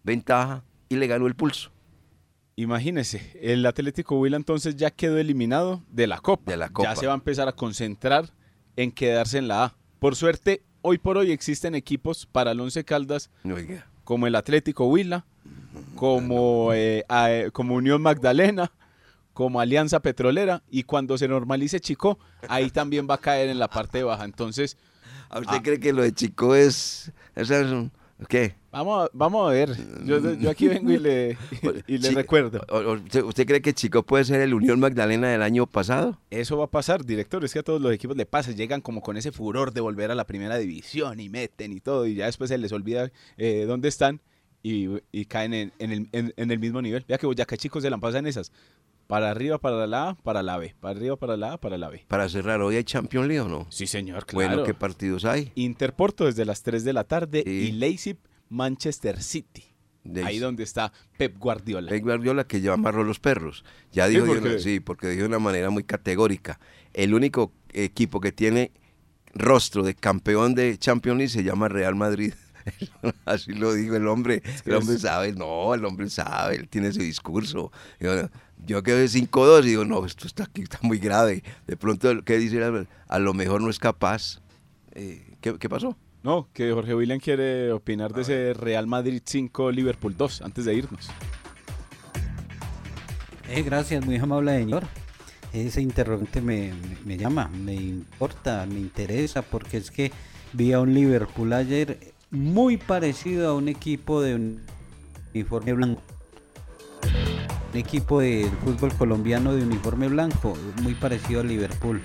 ventaja 0.02 0.64
y 0.88 0.96
le 0.96 1.06
ganó 1.06 1.26
el 1.26 1.34
pulso. 1.34 1.70
Imagínese, 2.58 3.38
el 3.42 3.66
Atlético 3.66 4.18
Huila 4.18 4.38
entonces 4.38 4.76
ya 4.76 4.90
quedó 4.90 5.18
eliminado 5.18 5.82
de 5.90 6.06
la 6.06 6.18
Copa. 6.20 6.50
De 6.50 6.56
la 6.56 6.70
Copa. 6.70 6.88
Ya 6.88 6.96
se 6.96 7.06
va 7.06 7.12
a 7.12 7.16
empezar 7.16 7.48
a 7.48 7.52
concentrar 7.52 8.30
en 8.76 8.90
quedarse 8.92 9.36
en 9.36 9.46
la 9.48 9.64
A. 9.64 9.74
Por 9.98 10.16
suerte, 10.16 10.62
hoy 10.80 10.96
por 10.96 11.18
hoy 11.18 11.32
existen 11.32 11.74
equipos 11.74 12.24
para 12.24 12.52
el 12.52 12.60
Once 12.60 12.82
Caldas 12.84 13.30
Oiga, 13.44 13.86
como 14.04 14.26
el 14.26 14.34
Atlético 14.34 14.86
Huila, 14.86 15.26
como, 15.96 16.72
eh, 16.72 17.04
a- 17.10 17.30
eh, 17.30 17.50
como 17.50 17.74
Unión 17.74 18.00
Magdalena, 18.00 18.72
como 19.34 19.60
Alianza 19.60 20.00
Petrolera 20.00 20.62
y 20.70 20.84
cuando 20.84 21.18
se 21.18 21.28
normalice 21.28 21.78
Chico, 21.78 22.18
ahí 22.48 22.70
también 22.70 23.06
va 23.08 23.16
a 23.16 23.20
caer 23.20 23.50
en 23.50 23.58
la 23.58 23.68
parte 23.68 24.02
baja. 24.02 24.24
Entonces, 24.24 24.78
¿A 25.28 25.40
usted 25.40 25.56
Ah. 25.56 25.62
cree 25.62 25.80
que 25.80 25.92
lo 25.92 26.02
de 26.02 26.12
Chico 26.12 26.54
es... 26.54 27.10
es 27.34 27.50
un- 27.50 27.90
¿Qué? 28.28 28.54
vamos 28.72 29.04
a, 29.06 29.10
vamos 29.12 29.48
a 29.48 29.52
ver. 29.52 29.70
Yo, 30.04 30.34
yo 30.34 30.50
aquí 30.50 30.68
vengo 30.68 30.90
y 30.90 30.98
le, 30.98 31.36
y 31.86 31.98
le 31.98 32.08
Sí, 32.08 32.14
recuerdo. 32.14 32.60
¿Usted, 32.94 33.22
usted 33.22 33.46
cree 33.46 33.60
que 33.60 33.74
Chico 33.74 34.02
puede 34.04 34.24
ser 34.24 34.40
el 34.40 34.54
Unión 34.54 34.80
Magdalena 34.80 35.28
del 35.28 35.42
año 35.42 35.66
pasado? 35.66 36.18
Eso 36.30 36.56
va 36.56 36.64
a 36.64 36.70
pasar, 36.70 37.04
director. 37.04 37.44
Es 37.44 37.52
que 37.52 37.58
a 37.58 37.62
todos 37.62 37.80
los 37.80 37.92
equipos 37.92 38.16
le 38.16 38.24
pasa. 38.26 38.52
Llegan 38.52 38.80
como 38.80 39.02
con 39.02 39.16
ese 39.18 39.32
furor 39.32 39.72
de 39.72 39.80
volver 39.82 40.10
a 40.10 40.14
la 40.14 40.24
primera 40.26 40.56
división 40.56 41.20
y 41.20 41.28
meten 41.28 41.72
y 41.72 41.80
todo. 41.80 42.06
Y 42.06 42.14
ya 42.14 42.26
después 42.26 42.48
se 42.48 42.56
les 42.58 42.72
olvida 42.72 43.10
eh, 43.36 43.64
dónde 43.66 43.88
están 43.88 44.20
y, 44.62 44.88
y 45.12 45.26
caen 45.26 45.52
en, 45.54 45.72
en 45.78 45.92
el, 45.92 46.08
en- 46.12 46.34
en 46.36 46.50
el 46.50 46.58
mismo 46.58 46.80
nivel. 46.82 47.04
Vea 47.06 47.18
que 47.18 47.26
Boyacá 47.26 47.56
chicos 47.56 47.82
se 47.82 47.90
la 47.90 47.98
pasan 47.98 48.26
esas. 48.26 48.50
Para 49.06 49.30
arriba, 49.30 49.58
para 49.58 49.86
la 49.86 50.10
A, 50.10 50.14
para 50.16 50.42
la 50.42 50.58
B. 50.58 50.74
Para 50.80 50.98
arriba, 50.98 51.16
para 51.16 51.36
la 51.36 51.52
A, 51.52 51.60
para 51.60 51.78
la 51.78 51.88
B. 51.88 52.04
Para 52.08 52.28
cerrar, 52.28 52.60
¿hoy 52.60 52.76
hay 52.76 52.84
Champions 52.84 53.28
League 53.28 53.40
o 53.40 53.48
no? 53.48 53.66
Sí, 53.70 53.86
señor, 53.86 54.26
claro. 54.26 54.48
Bueno, 54.48 54.64
¿qué 54.64 54.74
partidos 54.74 55.24
hay? 55.24 55.52
Interporto 55.54 56.24
desde 56.24 56.44
las 56.44 56.62
3 56.62 56.82
de 56.84 56.92
la 56.92 57.04
tarde 57.04 57.42
Sí. 57.44 57.50
y 57.50 57.72
Leipzig, 57.72 58.18
Manchester 58.48 59.22
City. 59.22 59.64
Leipzig. 60.04 60.24
Ahí 60.26 60.38
donde 60.38 60.62
está 60.64 60.92
Pep 61.18 61.36
Guardiola. 61.38 61.88
Pep 61.90 62.02
Guardiola 62.02 62.46
que 62.46 62.60
ya 62.60 62.72
amarró 62.72 63.04
los 63.04 63.18
perros. 63.20 63.64
Ya 63.92 64.06
Sí, 64.06 64.12
dijo, 64.14 64.24
de 64.26 64.28
porque- 64.34 64.48
una- 64.50 64.58
sí, 64.58 64.80
porque 64.80 65.08
dijo 65.08 65.22
de 65.22 65.28
una 65.28 65.38
manera 65.40 65.70
muy 65.70 65.84
categórica. 65.84 66.58
El 66.92 67.14
único 67.14 67.52
equipo 67.72 68.20
que 68.20 68.32
tiene 68.32 68.70
rostro 69.34 69.82
de 69.82 69.94
campeón 69.94 70.54
de 70.54 70.78
Champions 70.78 71.18
League 71.18 71.30
se 71.32 71.42
llama 71.44 71.68
Real 71.68 71.94
Madrid. 71.94 72.34
Así 73.24 73.52
lo 73.52 73.72
dijo 73.74 73.96
el 73.96 74.06
hombre. 74.08 74.42
El 74.64 74.74
hombre 74.74 74.98
sabe, 74.98 75.32
no, 75.32 75.74
el 75.74 75.84
hombre 75.84 76.08
sabe, 76.10 76.56
él 76.56 76.68
tiene 76.68 76.88
ese 76.88 77.02
discurso. 77.02 77.70
Yo, 78.00 78.28
yo 78.64 78.82
quedé 78.82 79.06
5-2 79.06 79.64
y 79.64 79.68
digo, 79.68 79.84
no, 79.84 80.04
esto 80.04 80.26
está 80.26 80.44
aquí, 80.44 80.62
está 80.62 80.78
muy 80.82 80.98
grave. 80.98 81.42
De 81.66 81.76
pronto, 81.76 82.22
¿qué 82.24 82.38
dice? 82.38 82.60
A 83.08 83.18
lo 83.18 83.34
mejor 83.34 83.60
no 83.62 83.70
es 83.70 83.78
capaz. 83.78 84.40
Eh, 84.92 85.34
¿qué, 85.40 85.58
qué 85.58 85.68
pasó? 85.68 85.96
No, 86.22 86.48
que 86.52 86.72
Jorge 86.72 86.94
William 86.94 87.20
quiere 87.20 87.70
opinar 87.70 88.12
de 88.12 88.22
ese 88.22 88.52
Real 88.54 88.86
Madrid 88.88 89.22
5, 89.24 89.70
Liverpool 89.70 90.16
2, 90.16 90.42
antes 90.42 90.64
de 90.64 90.74
irnos. 90.74 91.08
Eh, 93.48 93.62
gracias, 93.62 94.04
muy 94.04 94.16
amable 94.16 94.56
señor. 94.58 94.84
Ese 95.52 95.80
interrogante 95.80 96.40
me, 96.40 96.72
me- 96.74 96.98
me 97.04 97.16
llama, 97.16 97.48
me 97.48 97.74
importa, 97.74 98.66
me 98.66 98.80
interesa, 98.80 99.42
porque 99.42 99.76
es 99.76 99.90
que 99.90 100.10
vi 100.52 100.72
a 100.72 100.80
un 100.80 100.92
Liverpool 100.92 101.52
ayer 101.52 102.12
muy 102.30 102.76
parecido 102.76 103.48
a 103.48 103.54
un 103.54 103.68
equipo 103.68 104.20
de 104.20 104.34
un 104.34 104.62
uniforme 105.34 105.72
blanco. 105.72 106.02
Un 107.72 107.78
equipo 107.80 108.20
del 108.20 108.50
fútbol 108.64 108.92
colombiano 108.94 109.54
de 109.54 109.62
uniforme 109.62 110.08
blanco, 110.08 110.54
muy 110.82 110.94
parecido 110.94 111.40
a 111.40 111.44
Liverpool. 111.44 112.00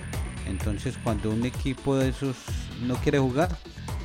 Entonces, 0.47 0.95
cuando 1.03 1.29
un 1.29 1.45
equipo 1.45 1.95
de 1.95 2.09
esos 2.09 2.35
no 2.85 2.95
quiere 2.95 3.19
jugar, 3.19 3.55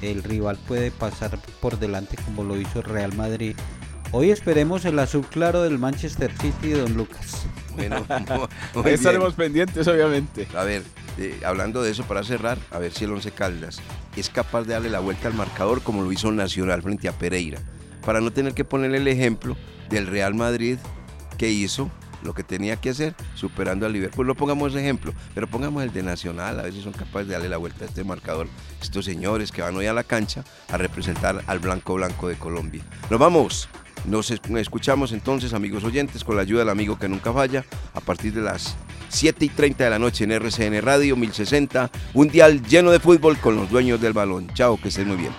el 0.03 0.23
rival 0.23 0.59
puede 0.69 0.91
pasar 0.91 1.39
por 1.61 1.79
delante 1.79 2.17
como 2.25 2.45
lo 2.45 2.61
hizo 2.61 2.83
Real 2.83 3.14
Madrid. 3.17 3.57
Hoy 4.12 4.31
esperemos 4.31 4.85
el 4.85 4.99
azul 5.01 5.27
claro 5.27 5.62
del 5.62 5.79
Manchester 5.79 6.31
City 6.41 6.69
de 6.69 6.81
Don 6.83 6.95
Lucas. 6.95 7.47
Bueno, 7.75 8.07
muy 8.09 8.19
Ahí 8.19 8.83
bien. 8.83 8.95
estaremos 8.95 9.35
pendientes, 9.35 9.89
obviamente. 9.89 10.47
A 10.57 10.62
ver, 10.62 10.83
eh, 11.19 11.41
hablando 11.45 11.83
de 11.83 11.91
eso 11.91 12.05
para 12.05 12.23
cerrar, 12.23 12.59
a 12.71 12.79
ver 12.79 12.93
si 12.93 13.05
el 13.05 13.12
Once 13.12 13.31
Caldas 13.31 13.81
es 14.17 14.31
capaz 14.31 14.64
de 14.64 14.75
darle 14.75 14.91
la 14.91 15.01
vuelta 15.01 15.29
al 15.29 15.35
marcador 15.35 15.83
como 15.83 16.03
lo 16.03 16.12
hizo 16.12 16.31
Nacional 16.31 16.83
frente 16.83 17.09
a 17.09 17.12
Pereira, 17.12 17.61
para 18.05 18.21
no 18.21 18.33
tener 18.33 18.55
que 18.55 18.64
ponerle 18.64 18.99
el 18.99 19.09
ejemplo 19.09 19.57
del 19.89 20.07
Real 20.07 20.35
Madrid 20.35 20.79
que 21.39 21.51
hizo 21.51 21.91
lo 22.23 22.35
que 22.35 22.43
tenía 22.43 22.77
que 22.77 22.91
hacer 22.91 23.14
superando 23.35 23.87
al 23.87 23.93
Liverpool. 23.93 24.27
No 24.27 24.35
pongamos 24.35 24.73
ese 24.73 24.83
ejemplo, 24.83 25.14
pero 25.35 25.47
pongamos 25.47 25.83
el 25.83 25.93
de 25.93 26.03
Nacional, 26.03 26.61
a 26.61 26.71
si 26.71 26.83
son 26.83 26.93
capaces 26.93 27.29
de 27.29 27.35
darle 27.35 27.49
la 27.49 27.57
vuelta 27.57 27.85
a 27.85 27.89
este 27.89 28.05
marcador. 28.05 28.49
Estos 28.83 29.05
señores 29.05 29.53
que 29.53 29.62
van 29.62 29.77
hoy 29.77 29.87
a 29.87 29.95
la 29.95 30.05
cancha 30.05 30.45
a 30.71 30.77
representar 30.77 31.43
al 31.47 31.59
blanco 31.61 31.95
blanco 31.95 32.29
de 32.29 32.37
Colombia. 32.37 32.83
Nos 33.11 33.21
vamos. 33.21 33.69
Nos 34.05 34.31
escuchamos 34.31 35.11
entonces, 35.11 35.53
amigos 35.53 35.83
oyentes, 35.83 36.23
con 36.23 36.37
la 36.37 36.43
ayuda 36.43 36.61
del 36.61 36.69
amigo 36.69 36.97
que 36.99 37.09
nunca 37.09 37.33
falla, 37.33 37.64
a 37.93 38.01
partir 38.01 38.33
de 38.33 38.41
las 38.41 38.77
7 39.09 39.45
y 39.45 39.49
30 39.49 39.85
de 39.85 39.91
la 39.91 39.99
noche 39.99 40.25
en 40.25 40.33
RCN 40.33 40.83
Radio 40.83 41.17
1060, 41.17 41.91
un 42.15 42.29
dial 42.29 42.63
lleno 42.63 42.91
de 42.91 43.01
fútbol 43.01 43.39
con 43.39 43.57
los 43.57 43.71
dueños 43.71 44.01
del 44.01 44.13
balón. 44.13 44.49
Chao, 44.55 44.79
que 44.81 44.89
estén 44.89 45.09
muy 45.09 45.17
bien. 45.17 45.33